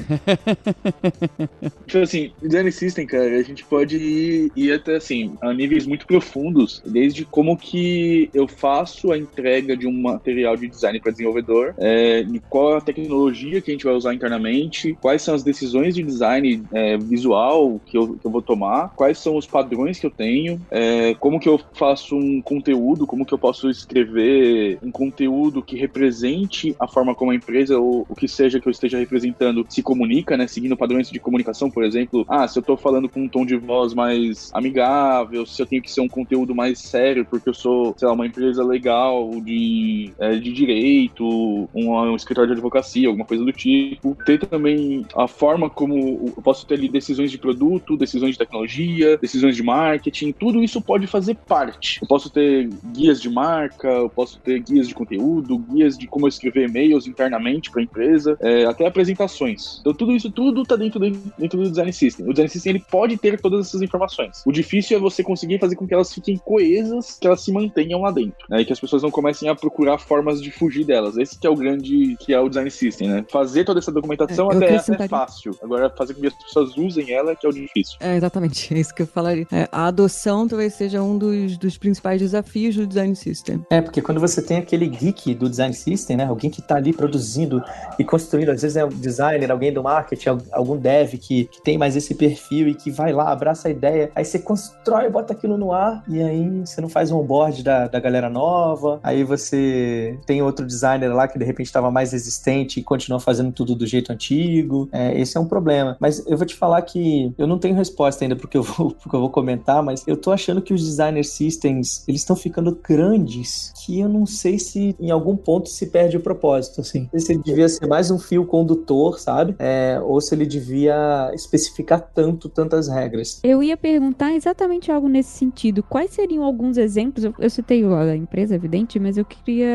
então, 1.87 2.01
assim, 2.03 2.31
design 2.41 2.71
system, 2.71 3.05
cara, 3.05 3.37
a 3.37 3.43
gente 3.43 3.63
pode 3.65 3.97
ir, 3.97 4.51
ir 4.55 4.73
até 4.73 4.95
assim, 4.95 5.35
a 5.41 5.53
níveis 5.53 5.85
muito 5.85 6.07
profundos, 6.07 6.81
desde 6.85 7.25
como 7.25 7.55
que 7.57 8.29
eu 8.33 8.47
faço 8.47 9.11
a 9.11 9.17
entrega 9.17 9.77
de 9.77 9.87
um 9.87 10.01
material 10.01 10.55
de 10.55 10.67
design 10.67 10.99
para 10.99 11.11
desenvolvedor, 11.11 11.73
é, 11.77 12.23
de 12.23 12.39
qual 12.39 12.77
a 12.77 12.81
tecnologia 12.81 13.61
que 13.61 13.71
a 13.71 13.73
gente 13.73 13.85
vai 13.85 13.93
usar 13.93 14.13
internamente, 14.13 14.97
quais 15.01 15.21
são 15.21 15.35
as 15.35 15.43
decisões 15.43 15.95
de 15.95 16.03
design 16.03 16.63
é, 16.71 16.97
visual 16.97 17.79
que 17.85 17.97
eu, 17.97 18.15
que 18.15 18.25
eu, 18.25 18.31
vou 18.31 18.41
tomar, 18.41 18.93
quais 18.95 19.17
são 19.17 19.35
os 19.35 19.45
padrões 19.45 19.99
que 19.99 20.05
eu 20.05 20.11
tenho, 20.11 20.59
é, 20.71 21.13
como 21.15 21.39
que 21.39 21.47
eu 21.47 21.59
faço 21.73 22.15
um 22.15 22.41
conteúdo, 22.41 22.78
como 23.07 23.25
que 23.25 23.33
eu 23.33 23.37
posso 23.37 23.69
escrever 23.69 24.79
um 24.81 24.91
conteúdo 24.91 25.61
que 25.61 25.75
represente 25.75 26.75
a 26.79 26.87
forma 26.87 27.15
como 27.15 27.31
a 27.31 27.35
empresa 27.35 27.77
ou 27.77 28.05
o 28.07 28.15
que 28.15 28.27
seja 28.27 28.59
que 28.59 28.67
eu 28.67 28.71
esteja 28.71 28.97
representando 28.97 29.65
se 29.69 29.81
comunica, 29.81 30.35
né, 30.37 30.47
seguindo 30.47 30.77
padrões 30.77 31.09
de 31.09 31.19
comunicação, 31.19 31.69
por 31.69 31.83
exemplo, 31.83 32.25
ah, 32.27 32.47
se 32.47 32.57
eu 32.57 32.61
estou 32.61 32.77
falando 32.77 33.09
com 33.09 33.21
um 33.21 33.27
tom 33.27 33.45
de 33.45 33.57
voz 33.57 33.93
mais 33.93 34.49
amigável, 34.53 35.45
se 35.45 35.61
eu 35.61 35.65
tenho 35.65 35.81
que 35.81 35.91
ser 35.91 36.01
um 36.01 36.07
conteúdo 36.07 36.55
mais 36.55 36.79
sério 36.79 37.25
porque 37.25 37.49
eu 37.49 37.53
sou, 37.53 37.93
sei 37.97 38.07
lá, 38.07 38.13
uma 38.13 38.25
empresa 38.25 38.63
legal 38.63 39.29
de, 39.41 40.11
é, 40.19 40.35
de 40.35 40.51
direito, 40.51 41.69
um, 41.73 41.91
um 41.93 42.15
escritório 42.15 42.47
de 42.47 42.53
advocacia, 42.53 43.07
alguma 43.07 43.25
coisa 43.25 43.43
do 43.43 43.51
tipo. 43.51 44.17
Ter 44.25 44.39
também 44.39 45.05
a 45.15 45.27
forma 45.27 45.69
como 45.69 46.33
eu 46.35 46.41
posso 46.43 46.65
ter 46.65 46.75
ali 46.75 46.89
decisões 46.89 47.31
de 47.31 47.37
produto, 47.37 47.97
decisões 47.97 48.31
de 48.31 48.37
tecnologia, 48.37 49.17
decisões 49.17 49.55
de 49.55 49.63
marketing, 49.63 50.31
tudo 50.31 50.63
isso 50.63 50.81
pode 50.81 51.07
fazer 51.07 51.35
parte. 51.35 51.99
Eu 52.01 52.07
posso 52.07 52.29
ter 52.29 52.68
guias 52.93 53.21
de 53.21 53.29
marca, 53.29 53.87
eu 53.87 54.09
posso 54.09 54.39
ter 54.39 54.59
guias 54.59 54.87
de 54.87 54.95
conteúdo, 54.95 55.57
guias 55.57 55.97
de 55.97 56.07
como 56.07 56.25
eu 56.25 56.29
escrever 56.29 56.67
e-mails 56.67 57.07
internamente 57.07 57.71
para 57.71 57.81
a 57.81 57.83
empresa, 57.83 58.37
é, 58.41 58.65
até 58.65 58.85
apresentações. 58.85 59.79
Então 59.81 59.93
tudo 59.93 60.11
isso 60.13 60.31
tudo 60.31 60.61
está 60.61 60.75
dentro, 60.75 60.99
dentro 60.99 61.61
do 61.61 61.69
design 61.69 61.91
system. 61.91 62.27
O 62.27 62.33
design 62.33 62.49
system 62.49 62.71
ele 62.71 62.85
pode 62.89 63.17
ter 63.17 63.39
todas 63.39 63.67
essas 63.67 63.81
informações. 63.81 64.43
O 64.45 64.51
difícil 64.51 64.97
é 64.97 64.99
você 64.99 65.23
conseguir 65.23 65.59
fazer 65.59 65.75
com 65.75 65.87
que 65.87 65.93
elas 65.93 66.13
fiquem 66.13 66.37
coesas, 66.37 67.17
que 67.19 67.27
elas 67.27 67.41
se 67.41 67.51
mantenham 67.51 68.01
lá 68.01 68.11
dentro, 68.11 68.45
né? 68.49 68.61
E 68.61 68.65
que 68.65 68.73
as 68.73 68.79
pessoas 68.79 69.03
não 69.03 69.11
comecem 69.11 69.49
a 69.49 69.55
procurar 69.55 69.97
formas 69.97 70.41
de 70.41 70.51
fugir 70.51 70.85
delas. 70.85 71.17
Esse 71.17 71.37
que 71.37 71.47
é 71.47 71.49
o 71.49 71.55
grande, 71.55 72.15
que 72.19 72.33
é 72.33 72.39
o 72.39 72.49
design 72.49 72.69
system, 72.69 73.07
né? 73.07 73.25
Fazer 73.29 73.63
toda 73.63 73.79
essa 73.79 73.91
documentação 73.91 74.51
É, 74.51 74.55
até 74.55 74.75
é 74.75 75.07
fácil. 75.07 75.55
Agora, 75.61 75.89
fazer 75.89 76.13
com 76.13 76.21
que 76.21 76.27
as 76.27 76.33
pessoas 76.33 76.77
usem 76.77 77.11
ela 77.11 77.35
que 77.35 77.45
é 77.45 77.49
o 77.49 77.53
difícil. 77.53 77.97
É, 77.99 78.15
exatamente, 78.15 78.71
é 78.73 78.79
isso 78.79 78.93
que 78.93 79.01
eu 79.01 79.07
falaria. 79.07 79.47
É, 79.51 79.67
a 79.71 79.87
adoção 79.87 80.47
talvez 80.47 80.73
seja 80.73 81.01
um 81.01 81.17
dos, 81.17 81.57
dos 81.57 81.77
principais 81.77 82.19
desafios 82.19 82.58
do 82.75 82.85
design 82.87 83.15
system. 83.15 83.65
É, 83.69 83.81
porque 83.81 84.01
quando 84.01 84.19
você 84.19 84.41
tem 84.41 84.57
aquele 84.57 84.87
geek 84.87 85.33
do 85.35 85.49
design 85.49 85.73
system, 85.73 86.17
né? 86.17 86.25
Alguém 86.25 86.49
que 86.49 86.61
tá 86.61 86.75
ali 86.75 86.93
produzindo 86.93 87.63
e 87.97 88.03
construindo, 88.03 88.49
às 88.49 88.61
vezes 88.61 88.77
é 88.77 88.85
um 88.85 88.89
designer, 88.89 89.51
alguém 89.51 89.71
do 89.73 89.81
marketing, 89.83 90.29
al- 90.29 90.41
algum 90.51 90.77
dev 90.77 91.13
que, 91.17 91.45
que 91.45 91.61
tem 91.63 91.77
mais 91.77 91.95
esse 91.95 92.13
perfil 92.15 92.67
e 92.67 92.73
que 92.75 92.91
vai 92.91 93.11
lá, 93.13 93.31
abraça 93.31 93.67
a 93.67 93.71
ideia, 93.71 94.11
aí 94.15 94.25
você 94.25 94.39
constrói, 94.39 95.09
bota 95.09 95.33
aquilo 95.33 95.57
no 95.57 95.71
ar, 95.71 96.03
e 96.07 96.21
aí 96.21 96.49
você 96.65 96.81
não 96.81 96.89
faz 96.89 97.11
um 97.11 97.17
onboard 97.19 97.63
da, 97.63 97.87
da 97.87 97.99
galera 97.99 98.29
nova, 98.29 98.99
aí 99.03 99.23
você 99.23 100.17
tem 100.25 100.41
outro 100.41 100.65
designer 100.65 101.13
lá 101.13 101.27
que 101.27 101.37
de 101.39 101.45
repente 101.45 101.67
estava 101.67 101.89
mais 101.91 102.11
resistente 102.11 102.79
e 102.79 102.83
continua 102.83 103.19
fazendo 103.19 103.51
tudo 103.51 103.75
do 103.75 103.85
jeito 103.85 104.11
antigo. 104.11 104.89
É, 104.91 105.19
esse 105.19 105.37
é 105.37 105.39
um 105.39 105.45
problema. 105.45 105.95
Mas 105.99 106.25
eu 106.27 106.37
vou 106.37 106.45
te 106.45 106.55
falar 106.55 106.81
que 106.81 107.33
eu 107.37 107.47
não 107.47 107.57
tenho 107.57 107.75
resposta 107.75 108.23
ainda 108.23 108.35
porque 108.35 108.57
eu 108.57 108.63
vou, 108.63 108.91
porque 109.01 109.15
eu 109.15 109.19
vou 109.19 109.29
comentar, 109.29 109.81
mas 109.83 110.03
eu 110.07 110.17
tô 110.17 110.31
achando 110.31 110.61
que 110.61 110.73
os 110.73 110.81
designer 110.83 111.23
systems, 111.25 112.03
eles 112.07 112.21
estão 112.21 112.35
ficando 112.35 112.48
grandes 112.87 113.73
que 113.85 113.99
eu 113.99 114.09
não 114.09 114.25
sei 114.25 114.59
se 114.59 114.95
em 114.99 115.11
algum 115.11 115.35
ponto 115.35 115.69
se 115.69 115.87
perde 115.87 116.17
o 116.17 116.19
propósito, 116.19 116.81
assim. 116.81 117.09
Se 117.15 117.33
ele 117.33 117.41
devia 117.43 117.67
ser 117.67 117.87
mais 117.87 118.11
um 118.11 118.19
fio 118.19 118.45
condutor, 118.45 119.19
sabe? 119.19 119.55
É, 119.59 119.99
ou 120.03 120.19
se 120.21 120.33
ele 120.33 120.45
devia 120.45 121.31
especificar 121.33 122.09
tanto, 122.13 122.49
tantas 122.49 122.87
regras. 122.87 123.39
Eu 123.43 123.63
ia 123.63 123.77
perguntar 123.77 124.33
exatamente 124.33 124.91
algo 124.91 125.07
nesse 125.07 125.37
sentido. 125.37 125.83
Quais 125.83 126.11
seriam 126.11 126.43
alguns 126.43 126.77
exemplos? 126.77 127.23
Eu, 127.23 127.33
eu 127.39 127.49
citei 127.49 127.83
a 127.85 128.15
empresa, 128.15 128.55
evidente, 128.55 128.99
mas 128.99 129.17
eu 129.17 129.25
queria. 129.25 129.67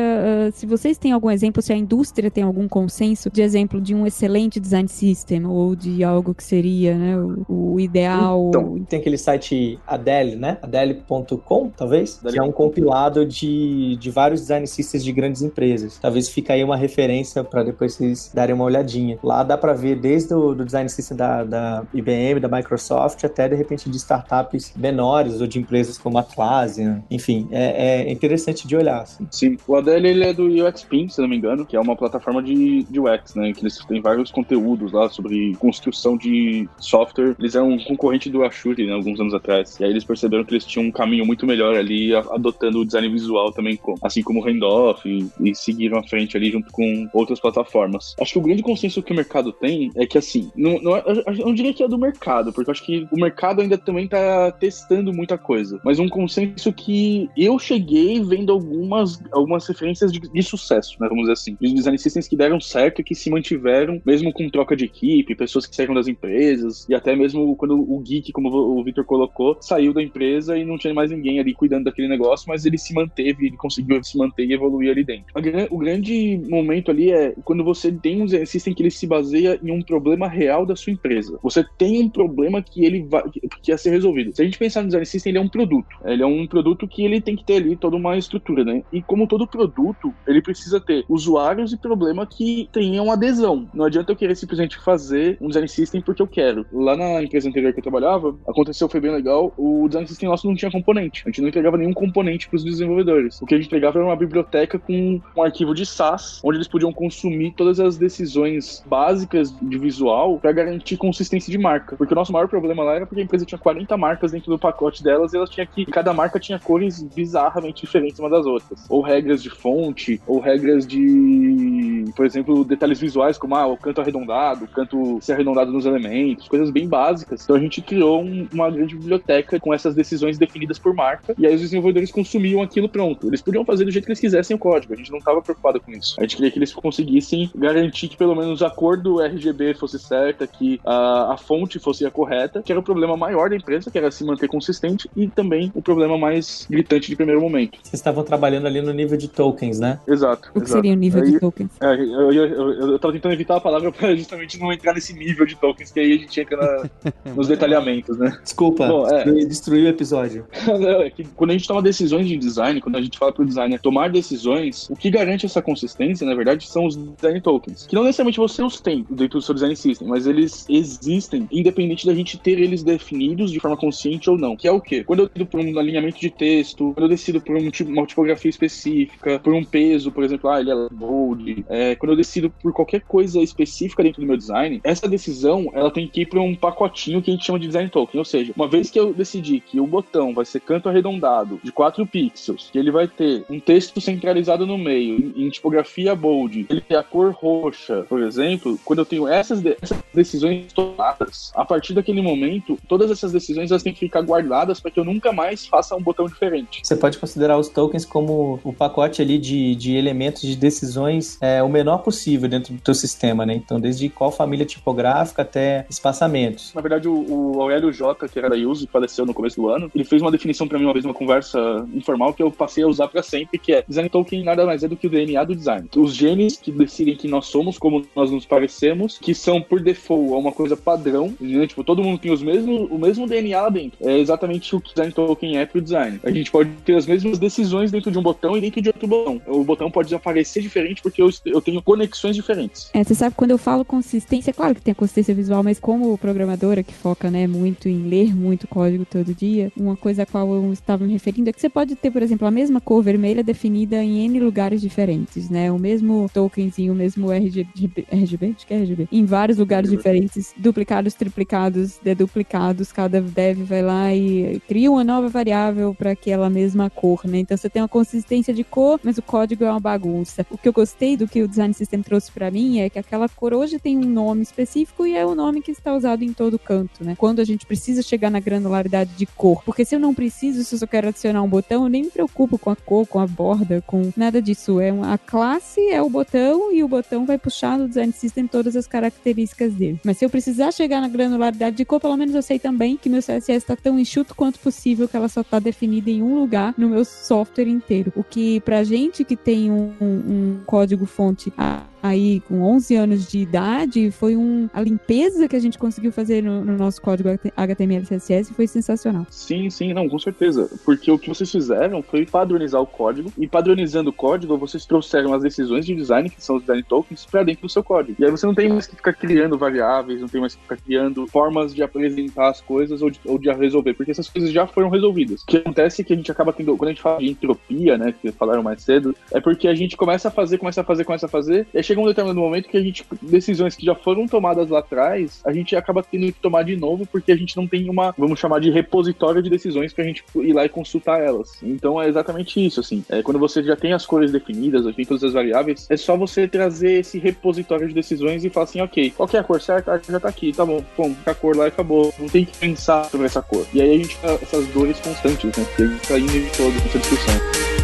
ah, 0.47 0.51
se 0.51 0.65
vocês 0.65 0.97
têm 0.97 1.11
algum 1.11 1.29
exemplo, 1.29 1.61
se 1.61 1.73
a 1.73 1.77
indústria 1.77 2.29
tem 2.29 2.43
algum 2.43 2.67
consenso 2.67 3.29
de 3.29 3.41
exemplo 3.41 3.81
de 3.81 3.93
um 3.93 4.05
excelente 4.05 4.59
design 4.59 4.87
system 4.87 5.45
ou 5.45 5.75
de 5.75 6.03
algo 6.03 6.33
que 6.33 6.43
seria 6.43 6.95
né, 6.97 7.17
o, 7.17 7.73
o 7.73 7.79
ideal. 7.79 8.49
Então, 8.49 8.79
tem 8.83 8.99
aquele 8.99 9.17
site 9.17 9.79
Adele, 9.85 10.35
né? 10.35 10.57
Adele.com, 10.61 11.69
talvez? 11.69 12.19
Que 12.19 12.39
é 12.39 12.43
um 12.43 12.51
compilado 12.65 13.25
de, 13.25 13.95
de 13.97 14.09
vários 14.09 14.41
design 14.41 14.65
systems 14.65 15.03
de 15.03 15.11
grandes 15.11 15.41
empresas. 15.41 15.99
Talvez 15.99 16.29
fique 16.29 16.51
aí 16.51 16.63
uma 16.63 16.75
referência 16.75 17.43
para 17.43 17.63
depois 17.63 17.93
vocês 17.93 18.31
darem 18.33 18.55
uma 18.55 18.63
olhadinha. 18.63 19.19
Lá 19.23 19.43
dá 19.43 19.57
para 19.57 19.73
ver 19.73 19.95
desde 19.99 20.33
o 20.33 20.53
do 20.55 20.65
design 20.65 20.89
system 20.89 21.15
da, 21.17 21.43
da 21.43 21.83
IBM, 21.93 22.39
da 22.39 22.47
Microsoft, 22.47 23.23
até 23.23 23.47
de 23.47 23.55
repente 23.55 23.89
de 23.89 23.97
startups 23.97 24.73
menores 24.75 25.39
ou 25.41 25.47
de 25.47 25.59
empresas 25.59 25.97
como 25.97 26.17
a 26.17 26.21
Atlassian. 26.21 27.03
Enfim, 27.11 27.47
é, 27.51 28.01
é 28.07 28.11
interessante 28.11 28.67
de 28.67 28.75
olhar. 28.75 29.01
Assim. 29.01 29.27
Sim, 29.29 29.57
o 29.67 29.75
Adele 29.75 30.09
ele 30.09 30.23
é 30.23 30.33
do 30.33 30.45
UXPin, 30.45 31.07
se 31.09 31.21
não 31.21 31.27
me 31.27 31.37
engano, 31.37 31.65
que 31.65 31.75
é 31.75 31.79
uma 31.79 31.95
plataforma 31.95 32.41
de, 32.41 32.83
de 32.83 32.99
UX, 32.99 33.35
né? 33.35 33.53
Que 33.53 33.61
eles 33.61 33.77
têm 33.85 34.01
vários 34.01 34.31
conteúdos 34.31 34.91
lá 34.91 35.09
sobre 35.09 35.55
construção 35.57 36.17
de 36.17 36.67
software. 36.79 37.35
Eles 37.39 37.55
eram 37.55 37.69
um 37.69 37.83
concorrente 37.83 38.29
do 38.29 38.43
Ashuri, 38.43 38.87
né? 38.87 38.93
Alguns 38.93 39.19
anos 39.19 39.33
atrás. 39.33 39.79
E 39.79 39.83
aí 39.83 39.89
eles 39.91 40.03
perceberam 40.03 40.43
que 40.43 40.53
eles 40.53 40.65
tinham 40.65 40.87
um 40.87 40.91
caminho 40.91 41.25
muito 41.25 41.45
melhor 41.45 41.75
ali, 41.75 42.15
a- 42.15 42.25
adotando 42.45 42.79
o 42.79 42.85
design 42.85 43.09
visual 43.09 43.51
também, 43.51 43.79
assim 44.03 44.21
como 44.21 44.41
o 44.41 44.47
Handoff, 44.47 45.07
e, 45.07 45.49
e 45.49 45.55
seguiram 45.55 45.97
à 45.99 46.03
frente 46.03 46.37
ali 46.37 46.51
junto 46.51 46.71
com 46.71 47.07
outras 47.13 47.39
plataformas. 47.39 48.15
Acho 48.19 48.33
que 48.33 48.39
o 48.39 48.41
grande 48.41 48.61
consenso 48.63 49.01
que 49.01 49.11
o 49.11 49.15
mercado 49.15 49.51
tem 49.51 49.91
é 49.95 50.05
que, 50.05 50.17
assim, 50.17 50.51
não, 50.55 50.79
não, 50.81 50.95
é- 50.95 51.03
eu 51.27 51.45
não 51.45 51.53
diria 51.53 51.73
que 51.73 51.83
é 51.83 51.87
do 51.87 51.97
mercado, 51.97 52.51
porque 52.53 52.69
eu 52.69 52.71
acho 52.71 52.85
que 52.85 53.07
o 53.11 53.19
mercado 53.19 53.61
ainda 53.61 53.77
também 53.77 54.07
tá 54.07 54.51
testando 54.51 55.13
muita 55.13 55.37
coisa. 55.37 55.79
Mas 55.83 55.99
um 55.99 56.09
consenso 56.09 56.71
que 56.73 57.29
eu 57.37 57.57
cheguei 57.59 58.21
vendo 58.23 58.51
algumas, 58.51 59.21
algumas 59.31 59.67
referências 59.67 60.11
de, 60.11 60.19
de 60.19 60.43
sucesso, 60.43 60.97
né? 60.99 61.07
Vamos 61.07 61.23
dizer 61.23 61.33
assim. 61.33 61.57
De 61.59 61.73
design 61.73 61.97
systems 61.97 62.27
que 62.27 62.35
deram 62.35 62.59
certo 62.59 63.01
e 63.01 63.03
que 63.03 63.15
se 63.15 63.29
mantiveram, 63.29 64.01
mesmo 64.05 64.31
com 64.33 64.49
troca 64.49 64.75
de 64.75 64.85
equipe, 64.85 65.35
pessoas 65.35 65.65
que 65.65 65.75
saíram 65.75 65.93
das 65.93 66.07
empresas, 66.07 66.85
e 66.89 66.93
até 66.95 67.15
mesmo 67.15 67.55
quando 67.55 67.79
o 67.79 67.99
geek, 67.99 68.31
como 68.31 68.49
o 68.49 68.83
Victor 68.83 69.05
colocou, 69.05 69.57
saiu 69.61 69.93
da 69.93 70.01
empresa 70.01 70.57
e 70.57 70.65
não 70.65 70.77
tinha 70.77 70.93
mais 70.93 71.11
ninguém 71.11 71.39
ali 71.39 71.53
cuidando 71.53 71.85
daquele 71.85 72.07
negócio, 72.07 72.34
mas 72.47 72.65
ele 72.65 72.77
se 72.77 72.93
manteve, 72.93 73.47
ele 73.47 73.57
conseguiu 73.57 74.03
se 74.03 74.17
manter 74.17 74.45
e 74.45 74.53
evoluir 74.53 74.91
ali 74.91 75.03
dentro. 75.03 75.25
O 75.69 75.77
grande 75.77 76.41
momento 76.49 76.91
ali 76.91 77.11
é 77.11 77.33
quando 77.43 77.63
você 77.63 77.91
tem 77.91 78.21
um 78.21 78.25
design 78.25 78.45
system 78.45 78.73
que 78.73 78.83
ele 78.83 78.91
se 78.91 79.07
baseia 79.07 79.59
em 79.63 79.71
um 79.71 79.81
problema 79.81 80.27
real 80.27 80.65
da 80.65 80.75
sua 80.75 80.93
empresa. 80.93 81.39
Você 81.43 81.63
tem 81.77 82.03
um 82.03 82.09
problema 82.09 82.61
que 82.61 82.83
ele 82.85 83.03
vai, 83.03 83.23
que 83.61 83.71
ia 83.71 83.77
ser 83.77 83.91
resolvido. 83.91 84.35
Se 84.35 84.41
a 84.41 84.45
gente 84.45 84.57
pensar 84.57 84.81
no 84.81 84.87
design 84.87 85.05
system, 85.05 85.31
ele 85.31 85.37
é 85.37 85.41
um 85.41 85.49
produto. 85.49 85.87
Ele 86.03 86.23
é 86.23 86.25
um 86.25 86.47
produto 86.47 86.87
que 86.87 87.05
ele 87.05 87.21
tem 87.21 87.35
que 87.35 87.43
ter 87.43 87.57
ali 87.57 87.75
toda 87.75 87.95
uma 87.95 88.17
estrutura, 88.17 88.63
né? 88.63 88.83
E 88.91 89.01
como 89.01 89.27
todo 89.27 89.47
produto, 89.47 90.13
ele 90.27 90.41
precisa 90.41 90.79
ter 90.79 91.05
usuários 91.07 91.73
e 91.73 91.77
problema 91.77 92.25
que 92.25 92.69
tenham 92.71 93.11
adesão. 93.11 93.69
Não 93.73 93.85
adianta 93.85 94.11
eu 94.11 94.15
querer 94.15 94.35
simplesmente 94.35 94.77
fazer 94.77 95.37
um 95.39 95.47
design 95.47 95.67
system 95.67 96.01
porque 96.01 96.21
eu 96.21 96.27
quero. 96.27 96.65
Lá 96.71 96.95
na 96.95 97.21
empresa 97.21 97.47
anterior 97.47 97.73
que 97.73 97.79
eu 97.79 97.83
trabalhava, 97.83 98.37
aconteceu, 98.47 98.89
foi 98.89 98.99
bem 98.99 99.11
legal, 99.11 99.53
o 99.57 99.87
design 99.87 100.07
system 100.07 100.29
nosso 100.29 100.47
não 100.47 100.55
tinha 100.55 100.71
componente. 100.71 101.23
A 101.25 101.29
gente 101.29 101.41
não 101.41 101.49
entregava 101.49 101.77
nenhum 101.77 101.93
componente 101.93 102.24
para 102.25 102.55
os 102.57 102.63
desenvolvedores. 102.63 103.41
O 103.41 103.45
que 103.45 103.53
a 103.53 103.57
gente 103.57 103.67
entregava 103.67 103.99
era 103.99 104.07
uma 104.07 104.15
biblioteca 104.15 104.79
com 104.79 105.21
um 105.35 105.41
arquivo 105.43 105.73
de 105.73 105.85
SAS, 105.85 106.41
onde 106.43 106.57
eles 106.57 106.67
podiam 106.67 106.91
consumir 106.91 107.53
todas 107.55 107.79
as 107.79 107.97
decisões 107.97 108.83
básicas 108.85 109.53
de 109.61 109.77
visual 109.77 110.39
para 110.39 110.51
garantir 110.51 110.97
consistência 110.97 111.51
de 111.51 111.57
marca. 111.57 111.95
Porque 111.95 112.13
o 112.13 112.15
nosso 112.15 112.33
maior 112.33 112.47
problema 112.47 112.83
lá 112.83 112.95
era 112.95 113.05
porque 113.05 113.21
a 113.21 113.23
empresa 113.23 113.45
tinha 113.45 113.59
40 113.59 113.95
marcas 113.97 114.31
dentro 114.31 114.51
do 114.51 114.59
pacote 114.59 115.03
delas 115.03 115.33
e 115.33 115.37
elas 115.37 115.49
tinham 115.49 115.67
que. 115.67 115.85
Cada 115.85 116.13
marca 116.13 116.39
tinha 116.39 116.59
cores 116.59 117.01
bizarramente 117.03 117.81
diferentes 117.81 118.19
uma 118.19 118.29
das 118.29 118.45
outras. 118.45 118.85
Ou 118.89 119.01
regras 119.01 119.41
de 119.43 119.49
fonte, 119.49 120.19
ou 120.25 120.39
regras 120.39 120.85
de. 120.87 122.05
Por 122.15 122.25
exemplo, 122.25 122.63
detalhes 122.63 122.99
visuais, 122.99 123.37
como 123.37 123.55
ah, 123.55 123.67
o 123.67 123.77
canto 123.77 124.01
arredondado, 124.01 124.65
o 124.65 124.67
canto 124.67 125.19
ser 125.21 125.33
arredondado 125.33 125.71
nos 125.71 125.85
elementos, 125.85 126.47
coisas 126.47 126.69
bem 126.69 126.87
básicas. 126.87 127.43
Então 127.43 127.55
a 127.55 127.59
gente 127.59 127.81
criou 127.81 128.21
um- 128.21 128.47
uma 128.53 128.69
grande 128.69 128.95
biblioteca 128.95 129.59
com 129.59 129.73
essas 129.73 129.95
decisões 129.95 130.37
definidas 130.37 130.79
por 130.79 130.93
marca, 130.93 131.33
e 131.37 131.45
aí 131.45 131.53
os 131.55 131.61
desenvolvedores 131.61 132.11
consumiam 132.15 132.61
aquilo 132.61 132.87
pronto. 132.87 133.27
Eles 133.27 133.41
podiam 133.41 133.65
fazer 133.65 133.83
do 133.85 133.91
jeito 133.91 134.05
que 134.05 134.11
eles 134.11 134.19
quisessem 134.19 134.55
o 134.55 134.59
código, 134.59 134.93
a 134.93 134.95
gente 134.97 135.11
não 135.11 135.19
estava 135.19 135.41
preocupado 135.41 135.79
com 135.81 135.91
isso. 135.91 136.15
A 136.17 136.21
gente 136.23 136.35
queria 136.37 136.49
que 136.51 136.57
eles 136.57 136.73
conseguissem 136.73 137.51
garantir 137.55 138.07
que 138.07 138.15
pelo 138.17 138.33
menos 138.35 138.61
a 138.63 138.69
cor 138.69 138.97
do 138.97 139.19
RGB 139.21 139.73
fosse 139.73 139.99
certa, 139.99 140.47
que 140.47 140.79
a, 140.85 141.33
a 141.33 141.37
fonte 141.37 141.77
fosse 141.79 142.05
a 142.05 142.11
correta, 142.11 142.61
que 142.63 142.71
era 142.71 142.79
o 142.79 142.83
problema 142.83 143.17
maior 143.17 143.49
da 143.49 143.55
empresa, 143.55 143.91
que 143.91 143.97
era 143.97 144.09
se 144.09 144.23
manter 144.23 144.47
consistente, 144.47 145.09
e 145.15 145.27
também 145.27 145.71
o 145.75 145.81
problema 145.81 146.17
mais 146.17 146.65
gritante 146.69 147.09
de 147.09 147.15
primeiro 147.15 147.41
momento. 147.41 147.77
Vocês 147.83 147.95
estavam 147.95 148.23
trabalhando 148.23 148.67
ali 148.67 148.81
no 148.81 148.93
nível 148.93 149.17
de 149.17 149.27
tokens, 149.27 149.79
né? 149.79 149.99
Exato. 150.07 150.49
O 150.49 150.59
que 150.61 150.67
exato. 150.67 150.71
seria 150.71 150.93
o 150.93 150.95
nível 150.95 151.21
Aí- 151.23 151.31
de 151.31 151.39
tokens? 151.39 151.71
É, 151.81 151.93
eu, 151.93 152.31
eu, 152.31 152.45
eu, 152.45 152.91
eu 152.91 152.99
tava 152.99 153.13
tentando 153.13 153.33
evitar 153.33 153.57
a 153.57 153.61
palavra 153.61 153.91
pra 153.93 154.15
justamente 154.15 154.59
não 154.59 154.71
entrar 154.71 154.93
nesse 154.93 155.13
nível 155.13 155.45
de 155.45 155.55
tokens, 155.55 155.91
que 155.91 155.99
aí 155.99 156.13
a 156.13 156.17
gente 156.17 156.39
entra 156.39 156.57
na- 156.57 157.11
nos 157.35 157.47
detalhamentos, 157.47 158.17
né? 158.17 158.37
Desculpa, 158.43 158.87
Bom, 158.87 159.07
é. 159.07 159.23
destruí 159.45 159.83
o 159.85 159.89
episódio. 159.89 160.45
É 161.05 161.09
que 161.09 161.23
quando 161.35 161.49
a 161.49 161.53
gente 161.53 161.67
toma 161.67 161.81
decisões 162.05 162.27
de 162.27 162.37
design, 162.37 162.79
quando 162.81 162.97
a 162.97 163.01
gente 163.01 163.17
fala 163.17 163.31
pro 163.31 163.45
designer 163.45 163.79
tomar 163.79 164.09
decisões, 164.09 164.87
o 164.89 164.95
que 164.95 165.09
garante 165.09 165.45
essa 165.45 165.61
consistência, 165.61 166.25
na 166.25 166.35
verdade, 166.35 166.67
são 166.67 166.85
os 166.85 166.95
design 166.95 167.41
tokens. 167.41 167.87
Que 167.87 167.95
não 167.95 168.03
necessariamente 168.03 168.39
você 168.39 168.63
os 168.63 168.79
tem 168.79 169.05
dentro 169.09 169.39
do 169.39 169.41
seu 169.41 169.53
design 169.53 169.75
system, 169.75 170.07
mas 170.07 170.27
eles 170.27 170.65
existem 170.69 171.47
independente 171.51 172.05
da 172.05 172.13
gente 172.13 172.37
ter 172.37 172.59
eles 172.59 172.83
definidos 172.83 173.51
de 173.51 173.59
forma 173.59 173.77
consciente 173.77 174.29
ou 174.29 174.37
não. 174.37 174.55
Que 174.55 174.67
é 174.67 174.71
o 174.71 174.79
quê? 174.79 175.03
Quando 175.03 175.21
eu 175.21 175.27
decido 175.27 175.45
por 175.45 175.59
um 175.59 175.79
alinhamento 175.79 176.19
de 176.19 176.29
texto, 176.29 176.93
quando 176.93 177.05
eu 177.05 177.09
decido 177.09 177.41
por 177.41 177.55
um 177.55 177.69
tipo- 177.69 177.91
uma 177.91 178.05
tipografia 178.05 178.49
específica, 178.49 179.39
por 179.39 179.53
um 179.53 179.63
peso, 179.63 180.11
por 180.11 180.23
exemplo, 180.23 180.49
ah, 180.49 180.59
ele 180.59 180.71
é 180.71 180.89
bold, 180.91 181.65
é, 181.69 181.95
quando 181.95 182.11
eu 182.11 182.17
decido 182.17 182.49
por 182.49 182.73
qualquer 182.73 183.01
coisa 183.01 183.41
específica 183.41 184.03
dentro 184.03 184.21
do 184.21 184.27
meu 184.27 184.37
design, 184.37 184.79
essa 184.83 185.07
decisão 185.07 185.69
ela 185.73 185.91
tem 185.91 186.07
que 186.07 186.21
ir 186.21 186.25
para 186.27 186.41
um 186.41 186.55
pacotinho 186.55 187.21
que 187.21 187.31
a 187.31 187.33
gente 187.33 187.45
chama 187.45 187.59
de 187.59 187.67
design 187.67 187.89
token. 187.89 188.19
Ou 188.19 188.25
seja, 188.25 188.53
uma 188.55 188.67
vez 188.67 188.89
que 188.89 188.99
eu 188.99 189.13
decidi 189.13 189.59
que 189.59 189.79
o 189.79 189.87
botão 189.87 190.33
vai 190.33 190.45
ser 190.45 190.59
canto 190.59 190.89
arredondado 190.89 191.59
de 191.63 191.71
4 191.71 191.94
pixels, 192.03 192.69
que 192.71 192.79
ele 192.79 192.89
vai 192.89 193.07
ter 193.07 193.45
um 193.47 193.59
texto 193.59 194.01
centralizado 194.01 194.65
no 194.65 194.75
meio, 194.75 195.33
em, 195.35 195.45
em 195.45 195.49
tipografia 195.51 196.15
bold, 196.15 196.65
ele 196.67 196.81
tem 196.81 196.97
a 196.97 197.03
cor 197.03 197.31
roxa, 197.31 198.03
por 198.09 198.23
exemplo, 198.23 198.79
quando 198.83 198.99
eu 198.99 199.05
tenho 199.05 199.27
essas, 199.27 199.61
de- 199.61 199.77
essas 199.79 199.99
decisões 200.11 200.73
tomadas, 200.73 201.51
a 201.55 201.63
partir 201.63 201.93
daquele 201.93 202.23
momento, 202.23 202.75
todas 202.87 203.11
essas 203.11 203.31
decisões 203.31 203.69
elas 203.69 203.83
têm 203.83 203.93
que 203.93 203.99
ficar 203.99 204.21
guardadas 204.21 204.79
para 204.79 204.89
que 204.89 204.99
eu 204.99 205.05
nunca 205.05 205.31
mais 205.31 205.67
faça 205.67 205.95
um 205.95 206.01
botão 206.01 206.25
diferente. 206.25 206.79
Você 206.83 206.95
pode 206.95 207.19
considerar 207.19 207.59
os 207.59 207.69
tokens 207.69 208.03
como 208.05 208.59
o 208.63 208.73
pacote 208.73 209.21
ali 209.21 209.37
de, 209.37 209.75
de 209.75 209.95
elementos 209.95 210.41
de 210.41 210.55
decisões 210.55 211.37
é, 211.41 211.61
o 211.61 211.69
menor 211.69 211.99
possível 211.99 212.47
dentro 212.49 212.73
do 212.73 212.81
teu 212.81 212.95
sistema, 212.95 213.45
né? 213.45 213.53
Então, 213.53 213.79
desde 213.79 214.07
qual 214.09 214.31
família 214.31 214.65
tipográfica 214.65 215.41
até 215.41 215.85
espaçamentos. 215.89 216.71
Na 216.73 216.81
verdade, 216.81 217.07
o, 217.07 217.55
o 217.55 217.61
Aurélio 217.61 217.91
J, 217.91 218.27
que 218.27 218.39
era 218.39 218.49
da 218.49 218.55
Yuzu, 218.55 218.85
que 218.87 218.91
faleceu 218.93 219.25
no 219.25 219.33
começo 219.33 219.59
do 219.61 219.67
ano, 219.69 219.91
ele 219.93 220.03
fez 220.05 220.21
uma 220.21 220.31
definição 220.31 220.67
pra 220.67 220.79
mim 220.79 220.85
uma 220.85 220.93
vez 220.93 221.03
numa 221.05 221.13
conversa 221.13 221.84
informal 221.93 222.33
que 222.33 222.43
eu 222.43 222.51
passei 222.51 222.83
a 222.83 222.87
usar 222.87 223.07
pra 223.07 223.23
sempre, 223.23 223.57
que 223.57 223.73
é 223.73 223.83
design 223.87 224.09
token 224.09 224.43
nada 224.43 224.65
mais 224.65 224.83
é 224.83 224.87
do 224.87 224.95
que 224.95 225.07
o 225.07 225.09
DNA 225.09 225.43
do 225.43 225.55
design. 225.55 225.89
Os 225.95 226.13
genes 226.13 226.57
que 226.57 226.71
decidem 226.71 227.15
quem 227.15 227.29
nós 227.29 227.47
somos, 227.47 227.77
como 227.77 228.05
nós 228.15 228.31
nos 228.31 228.45
parecemos, 228.45 229.17
que 229.17 229.33
são 229.33 229.61
por 229.61 229.81
default 229.81 230.33
uma 230.33 230.51
coisa 230.51 230.75
padrão, 230.77 231.33
né? 231.39 231.67
tipo, 231.67 231.83
todo 231.83 232.03
mundo 232.03 232.19
tem 232.19 232.31
os 232.31 232.41
mesmos, 232.41 232.89
o 232.89 232.97
mesmo 232.97 233.27
DNA 233.27 233.61
lá 233.61 233.69
dentro. 233.69 233.97
É 234.07 234.17
exatamente 234.17 234.75
o 234.75 234.81
que 234.81 234.93
design 234.93 235.11
token 235.11 235.57
é 235.57 235.65
pro 235.65 235.81
design. 235.81 236.19
A 236.23 236.31
gente 236.31 236.51
pode 236.51 236.69
ter 236.85 236.95
as 236.95 237.05
mesmas 237.05 237.37
decisões 237.37 237.91
dentro 237.91 238.11
de 238.11 238.17
um 238.17 238.21
botão 238.21 238.57
e 238.57 238.61
dentro 238.61 238.81
de 238.81 238.89
outro 238.89 239.07
botão. 239.07 239.41
O 239.47 239.63
botão 239.63 239.89
pode 239.89 240.13
aparecer 240.13 240.61
diferente 240.61 241.01
porque 241.01 241.21
eu, 241.21 241.29
eu 241.45 241.61
tenho 241.61 241.81
conexões 241.81 242.35
diferentes. 242.35 242.89
É, 242.93 243.03
você 243.03 243.15
sabe 243.15 243.35
quando 243.35 243.51
eu 243.51 243.57
falo 243.57 243.83
consistência, 243.83 244.53
claro 244.53 244.75
que 244.75 244.81
tem 244.81 244.91
a 244.91 244.95
consistência 244.95 245.33
visual, 245.33 245.63
mas 245.63 245.79
como 245.79 246.17
programadora 246.17 246.83
que 246.83 246.93
foca, 246.93 247.29
né, 247.29 247.47
muito 247.47 247.87
em 247.87 248.07
ler 248.07 248.35
muito 248.35 248.67
código 248.67 249.05
todo 249.05 249.33
dia, 249.33 249.71
uma 249.77 249.95
coisa 249.95 250.23
a 250.23 250.25
qual 250.25 250.53
eu 250.53 250.71
estava 250.73 251.05
me 251.05 251.13
referindo 251.13 251.49
é 251.49 251.53
que 251.53 251.59
você 251.59 251.69
pode 251.75 251.93
ter, 251.93 252.09
por 252.09 252.23
exemplo, 252.23 252.47
a 252.47 252.51
mesma 252.51 252.79
cor 252.79 253.03
vermelha 253.03 253.43
definida 253.43 254.01
em 254.01 254.23
N 254.23 254.39
lugares 254.39 254.79
diferentes, 254.79 255.49
né? 255.49 255.69
O 255.69 255.77
mesmo 255.77 256.29
tokenzinho, 256.33 256.93
o 256.93 256.95
mesmo 256.95 257.29
RGB, 257.29 258.07
RGB? 258.09 258.53
Acho 258.55 258.65
que 258.65 258.73
é 258.73 258.77
RGB. 258.77 259.09
Em 259.11 259.25
vários 259.25 259.57
lugares 259.57 259.89
diferentes, 259.89 260.53
duplicados, 260.55 261.13
triplicados, 261.15 261.99
deduplicados, 262.01 262.93
cada 262.93 263.19
dev 263.19 263.57
vai 263.63 263.81
lá 263.81 264.15
e 264.15 264.61
cria 264.69 264.89
uma 264.89 265.03
nova 265.03 265.27
variável 265.27 265.93
para 265.93 266.11
aquela 266.11 266.49
mesma 266.49 266.89
cor, 266.89 267.25
né? 267.25 267.39
Então 267.39 267.57
você 267.57 267.69
tem 267.69 267.81
uma 267.81 267.89
consistência 267.89 268.53
de 268.53 268.63
cor, 268.63 268.97
mas 269.03 269.17
o 269.17 269.21
código 269.21 269.65
é 269.65 269.69
uma 269.69 269.81
bagunça. 269.81 270.47
O 270.49 270.57
que 270.57 270.69
eu 270.69 270.73
gostei 270.73 271.17
do 271.17 271.27
que 271.27 271.43
o 271.43 271.47
design 271.47 271.73
system 271.73 272.01
trouxe 272.01 272.31
para 272.31 272.49
mim 272.49 272.79
é 272.79 272.89
que 272.89 272.99
aquela 272.99 273.27
cor 273.27 273.53
hoje 273.53 273.79
tem 273.79 273.97
um 273.97 274.09
nome 274.09 274.43
específico 274.43 275.05
e 275.05 275.17
é 275.17 275.25
o 275.25 275.35
nome 275.35 275.61
que 275.61 275.71
está 275.71 275.93
usado 275.93 276.23
em 276.23 276.31
todo 276.31 276.57
canto, 276.57 277.03
né? 277.03 277.15
Quando 277.17 277.41
a 277.41 277.43
gente 277.43 277.65
precisa 277.65 278.01
chegar 278.01 278.31
na 278.31 278.39
granularidade 278.39 279.11
de 279.17 279.25
cor, 279.25 279.61
porque 279.65 279.83
se 279.83 279.93
eu 279.93 279.99
não 279.99 280.13
preciso, 280.13 280.63
se 280.63 280.73
eu 280.73 280.79
só 280.79 280.87
quero 280.87 281.09
adicionar 281.09 281.43
um 281.43 281.49
botão, 281.55 281.83
eu 281.83 281.89
nem 281.89 282.03
me 282.03 282.09
preocupo 282.09 282.57
com 282.57 282.69
a 282.69 282.75
cor, 282.75 283.07
com 283.07 283.19
a 283.19 283.27
borda, 283.27 283.81
com 283.85 284.11
nada 284.15 284.41
disso. 284.41 284.79
É 284.79 284.91
uma, 284.91 285.13
a 285.13 285.17
classe 285.17 285.79
é 285.89 286.01
o 286.01 286.09
botão 286.09 286.71
e 286.71 286.83
o 286.83 286.87
botão 286.87 287.25
vai 287.25 287.37
puxar 287.37 287.77
no 287.77 287.87
design 287.87 288.11
system 288.11 288.47
todas 288.47 288.75
as 288.75 288.87
características 288.87 289.73
dele. 289.73 289.99
Mas 290.03 290.17
se 290.17 290.25
eu 290.25 290.29
precisar 290.29 290.71
chegar 290.71 291.01
na 291.01 291.07
granularidade 291.07 291.77
de 291.77 291.85
cor, 291.85 291.99
pelo 291.99 292.17
menos 292.17 292.35
eu 292.35 292.41
sei 292.41 292.59
também 292.59 292.97
que 292.97 293.09
meu 293.09 293.21
CSS 293.21 293.51
está 293.51 293.75
tão 293.75 293.97
enxuto 293.97 294.35
quanto 294.35 294.59
possível 294.59 295.07
que 295.07 295.15
ela 295.15 295.29
só 295.29 295.41
está 295.41 295.59
definida 295.59 296.09
em 296.09 296.21
um 296.21 296.35
lugar 296.35 296.73
no 296.77 296.89
meu 296.89 297.05
software 297.05 297.67
inteiro. 297.67 298.11
O 298.15 298.23
que 298.23 298.59
pra 298.61 298.83
gente 298.83 299.23
que 299.23 299.35
tem 299.35 299.71
um, 299.71 299.93
um, 300.01 300.05
um 300.05 300.59
código 300.65 301.05
fonte 301.05 301.53
aí 302.01 302.39
com 302.41 302.61
11 302.61 302.95
anos 302.95 303.29
de 303.29 303.39
idade, 303.39 304.11
foi 304.11 304.35
um, 304.35 304.69
a 304.73 304.81
limpeza 304.81 305.47
que 305.47 305.55
a 305.55 305.59
gente 305.59 305.77
conseguiu 305.77 306.11
fazer 306.11 306.43
no, 306.43 306.63
no 306.63 306.77
nosso 306.77 307.01
código 307.01 307.29
HTML 307.55 308.05
CSS 308.05 308.53
foi 308.53 308.67
sensacional. 308.67 309.25
Sim, 309.29 309.69
sim, 309.69 309.93
não, 309.93 310.07
com 310.07 310.19
certeza. 310.19 310.69
Porque 310.83 311.11
o 311.11 311.19
que 311.19 311.29
vocês 311.29 311.51
fizeram 311.51 312.01
foi 312.01 312.25
padronizar 312.25 312.81
o 312.81 312.87
código, 312.87 313.31
e 313.37 313.47
padronizando 313.47 314.09
o 314.09 314.13
código, 314.13 314.57
vocês 314.57 314.85
trouxeram 314.85 315.33
as 315.33 315.41
decisões 315.41 315.85
de 315.85 315.95
design, 315.95 316.29
que 316.29 316.43
são 316.43 316.57
os 316.57 316.61
design 316.61 316.83
tokens, 316.83 317.25
para 317.25 317.43
dentro 317.43 317.63
do 317.63 317.69
seu 317.69 317.83
código. 317.83 318.15
E 318.19 318.25
aí 318.25 318.31
você 318.31 318.45
não 318.45 318.55
tem 318.55 318.69
mais 318.69 318.87
que 318.87 318.95
ficar 318.95 319.13
criando 319.13 319.57
variáveis, 319.57 320.21
não 320.21 320.27
tem 320.27 320.41
mais 320.41 320.55
que 320.55 320.61
ficar 320.61 320.77
criando 320.77 321.27
formas 321.27 321.73
de 321.73 321.83
apresentar 321.83 322.49
as 322.49 322.61
coisas 322.61 323.01
ou 323.01 323.09
de, 323.09 323.19
ou 323.25 323.37
de 323.37 323.51
resolver, 323.51 323.93
porque 323.93 324.11
essas 324.11 324.29
coisas 324.29 324.51
já 324.51 324.67
foram 324.67 324.89
resolvidas. 324.89 325.41
O 325.43 325.45
que 325.45 325.57
acontece 325.57 326.01
é 326.01 326.05
que 326.05 326.13
a 326.13 326.15
gente 326.15 326.31
acaba 326.31 326.53
tendo, 326.53 326.75
quando 326.77 326.89
a 326.89 326.91
gente 326.91 327.01
fala 327.01 327.19
de 327.19 327.27
entropia, 327.27 327.97
né, 327.97 328.13
que 328.21 328.31
falaram 328.31 328.63
mais 328.63 328.81
cedo, 328.81 329.15
é 329.31 329.39
porque 329.39 329.67
a 329.67 329.75
gente 329.75 329.97
começa 329.97 330.27
a 330.27 330.31
fazer, 330.31 330.57
começa 330.57 330.81
a 330.81 330.83
fazer, 330.83 331.03
começa 331.03 331.25
a 331.25 331.29
fazer, 331.29 331.67
e 331.73 331.77
aí 331.77 331.83
chega 331.83 331.94
chega 331.95 332.01
um 332.01 332.07
determinado 332.07 332.39
momento 332.39 332.67
que 332.67 332.77
a 332.77 332.81
gente, 332.81 333.05
decisões 333.21 333.75
que 333.75 333.85
já 333.85 333.95
foram 333.95 334.27
tomadas 334.27 334.69
lá 334.69 334.79
atrás, 334.79 335.41
a 335.45 335.53
gente 335.53 335.75
acaba 335.75 336.03
tendo 336.03 336.25
que 336.27 336.39
tomar 336.39 336.63
de 336.63 336.75
novo 336.75 337.05
porque 337.05 337.31
a 337.31 337.35
gente 337.35 337.55
não 337.55 337.65
tem 337.65 337.89
uma, 337.89 338.13
vamos 338.17 338.39
chamar 338.39 338.59
de 338.59 338.69
repositório 338.69 339.41
de 339.41 339.49
decisões 339.49 339.93
pra 339.93 340.03
gente 340.03 340.23
ir 340.35 340.53
lá 340.53 340.65
e 340.65 340.69
consultar 340.69 341.21
elas. 341.21 341.57
Então 341.63 342.01
é 342.01 342.07
exatamente 342.07 342.63
isso, 342.63 342.79
assim. 342.79 343.03
É, 343.09 343.21
quando 343.21 343.39
você 343.39 343.63
já 343.63 343.75
tem 343.75 343.93
as 343.93 344.05
cores 344.05 344.31
definidas, 344.31 344.83
já 344.83 344.91
tem 344.91 345.05
todas 345.05 345.23
as 345.23 345.33
variáveis, 345.33 345.87
é 345.89 345.97
só 345.97 346.17
você 346.17 346.47
trazer 346.47 346.99
esse 346.99 347.17
repositório 347.17 347.87
de 347.87 347.93
decisões 347.93 348.43
e 348.43 348.49
falar 348.49 348.65
assim, 348.65 348.81
ok, 348.81 349.11
qual 349.11 349.29
é 349.31 349.37
a 349.37 349.43
cor 349.43 349.61
certa? 349.61 349.93
Ah, 349.93 350.01
já 350.09 350.19
tá 350.19 350.29
aqui, 350.29 350.51
tá 350.51 350.65
bom, 350.65 350.83
bom, 350.97 351.15
a 351.25 351.33
cor 351.33 351.55
lá 351.55 351.67
acabou. 351.67 352.13
Não 352.19 352.27
tem 352.27 352.45
que 352.45 352.57
pensar 352.57 353.05
sobre 353.05 353.27
essa 353.27 353.41
cor. 353.41 353.65
E 353.73 353.81
aí 353.81 353.91
a 353.91 353.97
gente 353.97 354.17
essas 354.41 354.67
dores 354.69 354.99
constantes, 354.99 355.45
né? 355.57 355.65
Porque 355.65 355.83
a 355.83 355.87
gente 355.87 356.07
tá 356.07 356.19
indo 356.19 356.31
de 356.31 356.57
todo 356.57 356.75
essa 356.77 356.99
discussão. 356.99 357.74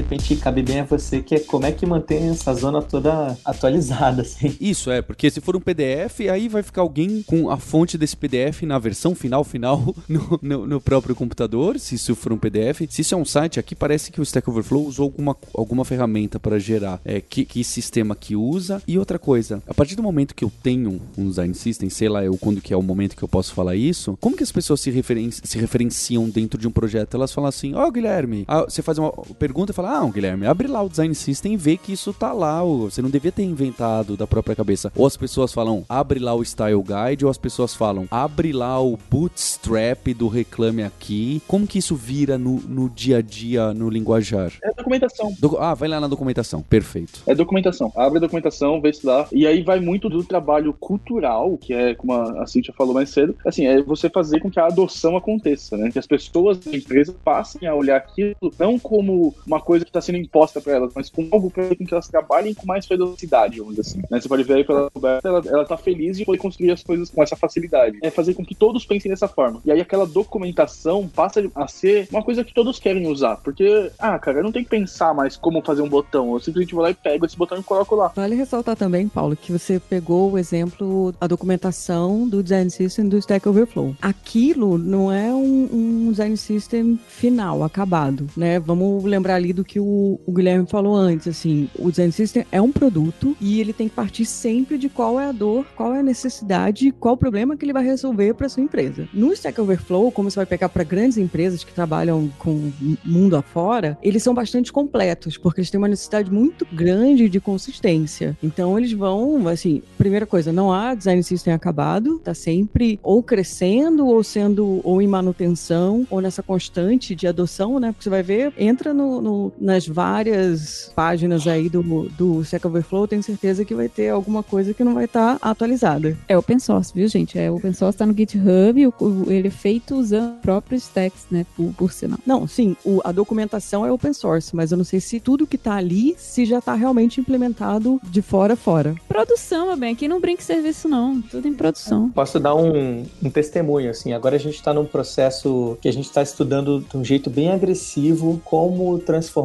Repente 0.00 0.36
cabe 0.36 0.62
bem 0.62 0.80
a 0.80 0.84
você, 0.84 1.20
que 1.20 1.34
é 1.34 1.40
como 1.40 1.66
é 1.66 1.72
que 1.72 1.86
mantém 1.86 2.28
essa 2.28 2.54
zona 2.54 2.82
toda 2.82 3.36
atualizada, 3.44 4.22
assim. 4.22 4.56
Isso, 4.60 4.90
é, 4.90 5.02
porque 5.02 5.30
se 5.30 5.40
for 5.40 5.56
um 5.56 5.60
PDF, 5.60 6.20
aí 6.32 6.48
vai 6.48 6.62
ficar 6.62 6.82
alguém 6.82 7.22
com 7.22 7.50
a 7.50 7.56
fonte 7.56 7.98
desse 7.98 8.16
PDF 8.16 8.62
na 8.62 8.78
versão 8.78 9.14
final, 9.14 9.44
final, 9.44 9.94
no, 10.08 10.38
no, 10.40 10.66
no 10.66 10.80
próprio 10.80 11.14
computador, 11.14 11.78
se 11.78 11.94
isso 11.94 12.14
for 12.14 12.32
um 12.32 12.38
PDF. 12.38 12.82
Se 12.88 13.02
isso 13.02 13.14
é 13.14 13.18
um 13.18 13.24
site, 13.24 13.58
aqui 13.58 13.74
parece 13.74 14.10
que 14.10 14.20
o 14.20 14.22
Stack 14.22 14.48
Overflow 14.48 14.86
usou 14.86 15.04
alguma, 15.04 15.36
alguma 15.54 15.84
ferramenta 15.84 16.38
para 16.38 16.58
gerar 16.58 17.00
é, 17.04 17.20
que, 17.20 17.44
que 17.44 17.62
sistema 17.64 18.14
que 18.14 18.36
usa. 18.36 18.82
E 18.86 18.98
outra 18.98 19.18
coisa, 19.18 19.62
a 19.66 19.74
partir 19.74 19.94
do 19.94 20.02
momento 20.02 20.34
que 20.34 20.44
eu 20.44 20.52
tenho 20.62 21.00
um 21.16 21.28
design 21.28 21.54
system, 21.54 21.90
sei 21.90 22.08
lá 22.08 22.24
eu 22.24 22.36
quando 22.36 22.60
que 22.60 22.72
é 22.72 22.76
o 22.76 22.82
momento 22.82 23.16
que 23.16 23.22
eu 23.22 23.28
posso 23.28 23.52
falar 23.52 23.76
isso, 23.76 24.16
como 24.20 24.36
que 24.36 24.42
as 24.42 24.52
pessoas 24.52 24.80
se, 24.80 24.90
referen 24.90 25.30
se 25.30 25.58
referenciam 25.58 26.28
dentro 26.28 26.58
de 26.58 26.66
um 26.66 26.70
projeto? 26.70 27.14
Elas 27.14 27.32
falam 27.32 27.48
assim, 27.48 27.74
ó 27.74 27.86
oh, 27.86 27.90
Guilherme, 27.90 28.46
você 28.68 28.82
faz 28.82 28.98
uma, 28.98 29.12
pergunta 29.38 29.72
e 29.72 29.74
fala: 29.74 29.87
Ah, 29.90 30.06
Guilherme, 30.12 30.46
abre 30.46 30.68
lá 30.68 30.82
o 30.82 30.88
Design 30.90 31.14
System 31.14 31.54
e 31.54 31.56
vê 31.56 31.78
que 31.78 31.94
isso 31.94 32.12
tá 32.12 32.30
lá. 32.30 32.62
Você 32.62 33.00
não 33.00 33.08
devia 33.08 33.32
ter 33.32 33.42
inventado 33.42 34.18
da 34.18 34.26
própria 34.26 34.54
cabeça. 34.54 34.92
Ou 34.94 35.06
as 35.06 35.16
pessoas 35.16 35.50
falam: 35.50 35.82
Abre 35.88 36.20
lá 36.20 36.34
o 36.34 36.44
Style 36.44 36.82
Guide, 36.82 37.24
ou 37.24 37.30
as 37.30 37.38
pessoas 37.38 37.74
falam: 37.74 38.06
Abre 38.10 38.52
lá 38.52 38.78
o 38.78 38.98
Bootstrap 39.10 40.08
do 40.08 40.28
Reclame 40.28 40.82
Aqui. 40.82 41.40
Como 41.48 41.66
que 41.66 41.78
isso 41.78 41.96
vira 41.96 42.36
no, 42.36 42.60
no 42.68 42.90
dia 42.90 43.16
a 43.16 43.22
dia, 43.22 43.72
no 43.72 43.88
linguajar? 43.88 44.52
É 44.62 44.70
documentação. 44.74 45.34
Do, 45.38 45.56
ah, 45.56 45.72
vai 45.72 45.88
lá 45.88 45.98
na 45.98 46.06
documentação. 46.06 46.60
Perfeito. 46.60 47.22
É 47.26 47.34
documentação. 47.34 47.90
Abre 47.96 48.18
a 48.18 48.20
documentação, 48.20 48.82
vê 48.82 48.92
se 48.92 49.06
lá. 49.06 49.26
E 49.32 49.46
aí 49.46 49.62
vai 49.62 49.80
muito 49.80 50.10
do 50.10 50.22
trabalho 50.22 50.74
cultural, 50.74 51.56
que 51.56 51.72
é, 51.72 51.94
como 51.94 52.12
a 52.12 52.46
Cintia 52.46 52.74
falou 52.76 52.92
mais 52.92 53.08
cedo, 53.08 53.34
assim, 53.42 53.64
é 53.64 53.80
você 53.82 54.10
fazer 54.10 54.40
com 54.40 54.50
que 54.50 54.60
a 54.60 54.66
adoção 54.66 55.16
aconteça, 55.16 55.78
né? 55.78 55.90
Que 55.90 55.98
as 55.98 56.06
pessoas 56.06 56.58
da 56.58 56.76
empresa 56.76 57.16
passem 57.24 57.66
a 57.66 57.74
olhar 57.74 57.96
aquilo 57.96 58.36
não 58.58 58.78
como 58.78 59.34
uma 59.46 59.58
coisa 59.58 59.77
que 59.84 59.90
está 59.90 60.00
sendo 60.00 60.18
imposta 60.18 60.60
para 60.60 60.74
elas, 60.74 60.92
mas 60.94 61.10
com 61.10 61.28
algo 61.30 61.50
para 61.50 61.74
que 61.74 61.86
elas 61.90 62.08
trabalhem 62.08 62.54
com 62.54 62.66
mais 62.66 62.86
velocidade, 62.86 63.58
vamos 63.58 63.76
dizer 63.76 63.88
assim. 63.88 64.02
Né? 64.10 64.20
Você 64.20 64.28
pode 64.28 64.42
ver 64.42 64.54
aí 64.54 64.64
pela 64.64 64.90
Roberta, 64.94 65.28
ela, 65.28 65.42
ela 65.46 65.64
tá 65.64 65.76
feliz 65.76 66.16
de 66.16 66.24
poder 66.24 66.38
construir 66.38 66.70
as 66.70 66.82
coisas 66.82 67.10
com 67.10 67.22
essa 67.22 67.36
facilidade. 67.36 67.98
É 68.02 68.10
fazer 68.10 68.34
com 68.34 68.44
que 68.44 68.54
todos 68.54 68.84
pensem 68.84 69.10
dessa 69.10 69.28
forma. 69.28 69.60
E 69.64 69.70
aí 69.70 69.80
aquela 69.80 70.06
documentação 70.06 71.08
passa 71.08 71.50
a 71.54 71.68
ser 71.68 72.08
uma 72.10 72.22
coisa 72.22 72.44
que 72.44 72.54
todos 72.54 72.78
querem 72.78 73.06
usar. 73.06 73.36
Porque, 73.36 73.90
ah, 73.98 74.18
cara, 74.18 74.38
eu 74.38 74.44
não 74.44 74.52
tenho 74.52 74.64
que 74.64 74.70
pensar 74.70 75.14
mais 75.14 75.36
como 75.36 75.62
fazer 75.62 75.82
um 75.82 75.88
botão. 75.88 76.32
Eu 76.32 76.40
simplesmente 76.40 76.74
vou 76.74 76.82
lá 76.82 76.90
e 76.90 76.94
pego 76.94 77.26
esse 77.26 77.36
botão 77.36 77.58
e 77.58 77.62
coloco 77.62 77.94
lá. 77.94 78.08
Vale 78.14 78.34
ressaltar 78.34 78.76
também, 78.76 79.08
Paulo, 79.08 79.36
que 79.36 79.52
você 79.52 79.80
pegou 79.80 80.32
o 80.32 80.38
exemplo, 80.38 81.14
a 81.20 81.26
documentação 81.26 82.28
do 82.28 82.42
Design 82.42 82.70
System 82.70 83.08
do 83.08 83.18
Stack 83.18 83.48
Overflow. 83.48 83.94
Aquilo 84.00 84.78
não 84.78 85.12
é 85.12 85.32
um, 85.32 85.68
um 85.72 86.10
Design 86.10 86.36
System 86.36 86.98
final, 87.08 87.62
acabado, 87.62 88.26
né? 88.36 88.58
Vamos 88.58 89.04
lembrar 89.04 89.36
ali 89.36 89.52
do 89.58 89.64
que 89.64 89.80
o, 89.80 90.20
o, 90.24 90.32
Guilherme 90.32 90.66
falou 90.68 90.94
antes, 90.94 91.26
assim, 91.26 91.68
o 91.76 91.90
Design 91.90 92.12
System 92.12 92.46
é 92.52 92.62
um 92.62 92.70
produto 92.70 93.36
e 93.40 93.60
ele 93.60 93.72
tem 93.72 93.88
que 93.88 93.94
partir 93.94 94.24
sempre 94.24 94.78
de 94.78 94.88
qual 94.88 95.18
é 95.18 95.26
a 95.26 95.32
dor, 95.32 95.66
qual 95.74 95.92
é 95.94 95.98
a 95.98 96.02
necessidade, 96.02 96.92
qual 96.92 97.14
o 97.14 97.18
problema 97.18 97.56
que 97.56 97.64
ele 97.64 97.72
vai 97.72 97.84
resolver 97.84 98.34
para 98.34 98.48
sua 98.48 98.62
empresa. 98.62 99.08
No 99.12 99.32
Stack 99.32 99.60
Overflow, 99.60 100.12
como 100.12 100.30
você 100.30 100.36
vai 100.36 100.46
pegar 100.46 100.68
para 100.68 100.84
grandes 100.84 101.18
empresas 101.18 101.64
que 101.64 101.74
trabalham 101.74 102.30
com 102.38 102.70
mundo 103.04 103.34
afora, 103.34 103.98
eles 104.00 104.22
são 104.22 104.32
bastante 104.32 104.72
completos, 104.72 105.36
porque 105.36 105.60
eles 105.60 105.70
têm 105.70 105.78
uma 105.78 105.88
necessidade 105.88 106.32
muito 106.32 106.64
grande 106.72 107.28
de 107.28 107.40
consistência. 107.40 108.38
Então 108.40 108.78
eles 108.78 108.92
vão, 108.92 109.48
assim, 109.48 109.82
primeira 109.96 110.24
coisa, 110.24 110.52
não 110.52 110.72
há 110.72 110.94
Design 110.94 111.22
System 111.24 111.52
acabado, 111.52 112.20
tá 112.20 112.32
sempre 112.32 113.00
ou 113.02 113.24
crescendo 113.24 114.06
ou 114.06 114.22
sendo 114.22 114.80
ou 114.84 115.02
em 115.02 115.08
manutenção 115.08 116.06
ou 116.08 116.20
nessa 116.20 116.44
constante 116.44 117.12
de 117.16 117.26
adoção, 117.26 117.80
né? 117.80 117.90
Porque 117.90 118.04
você 118.04 118.10
vai 118.10 118.22
ver, 118.22 118.52
entra 118.56 118.94
no, 118.94 119.20
no, 119.20 119.47
nas 119.58 119.86
várias 119.86 120.92
páginas 120.94 121.46
aí 121.46 121.68
do, 121.68 121.82
do 122.10 122.42
Stack 122.42 122.66
Overflow, 122.66 123.08
tenho 123.08 123.22
certeza 123.22 123.64
que 123.64 123.74
vai 123.74 123.88
ter 123.88 124.10
alguma 124.10 124.42
coisa 124.42 124.74
que 124.74 124.84
não 124.84 124.94
vai 124.94 125.06
estar 125.06 125.38
tá 125.38 125.50
atualizada. 125.50 126.16
É 126.28 126.36
open 126.36 126.58
source, 126.58 126.92
viu, 126.94 127.08
gente? 127.08 127.38
É 127.38 127.50
open 127.50 127.72
source, 127.72 127.98
tá 127.98 128.06
no 128.06 128.14
GitHub, 128.14 128.86
o, 128.86 129.24
ele 129.28 129.48
é 129.48 129.50
feito 129.50 129.94
usando 129.96 130.40
próprios 130.40 130.84
stacks, 130.84 131.26
né, 131.30 131.46
por, 131.56 131.72
por 131.74 131.92
sinal. 131.92 132.18
Não, 132.26 132.46
sim, 132.46 132.76
o, 132.84 133.00
a 133.04 133.12
documentação 133.12 133.84
é 133.86 133.90
open 133.90 134.12
source, 134.12 134.54
mas 134.54 134.70
eu 134.70 134.78
não 134.78 134.84
sei 134.84 135.00
se 135.00 135.18
tudo 135.20 135.46
que 135.46 135.56
tá 135.58 135.74
ali, 135.74 136.14
se 136.18 136.44
já 136.44 136.60
tá 136.60 136.74
realmente 136.74 137.20
implementado 137.20 138.00
de 138.04 138.20
fora 138.22 138.54
a 138.54 138.56
fora. 138.56 138.94
Produção, 139.08 139.66
meu 139.66 139.76
bem, 139.76 139.92
aqui 139.92 140.06
não 140.06 140.20
brinca 140.20 140.42
serviço 140.42 140.88
não, 140.88 141.20
tudo 141.22 141.48
em 141.48 141.54
produção. 141.54 142.10
Posso 142.10 142.38
dar 142.38 142.54
um, 142.54 143.04
um 143.22 143.30
testemunho, 143.30 143.90
assim, 143.90 144.12
agora 144.12 144.36
a 144.36 144.38
gente 144.38 144.62
tá 144.62 144.72
num 144.74 144.84
processo 144.84 145.78
que 145.80 145.88
a 145.88 145.92
gente 145.92 146.10
tá 146.10 146.22
estudando 146.22 146.80
de 146.80 146.96
um 146.96 147.04
jeito 147.04 147.30
bem 147.30 147.50
agressivo 147.50 148.40
com 148.44 148.58
como 148.58 148.98
transformar, 148.98 149.37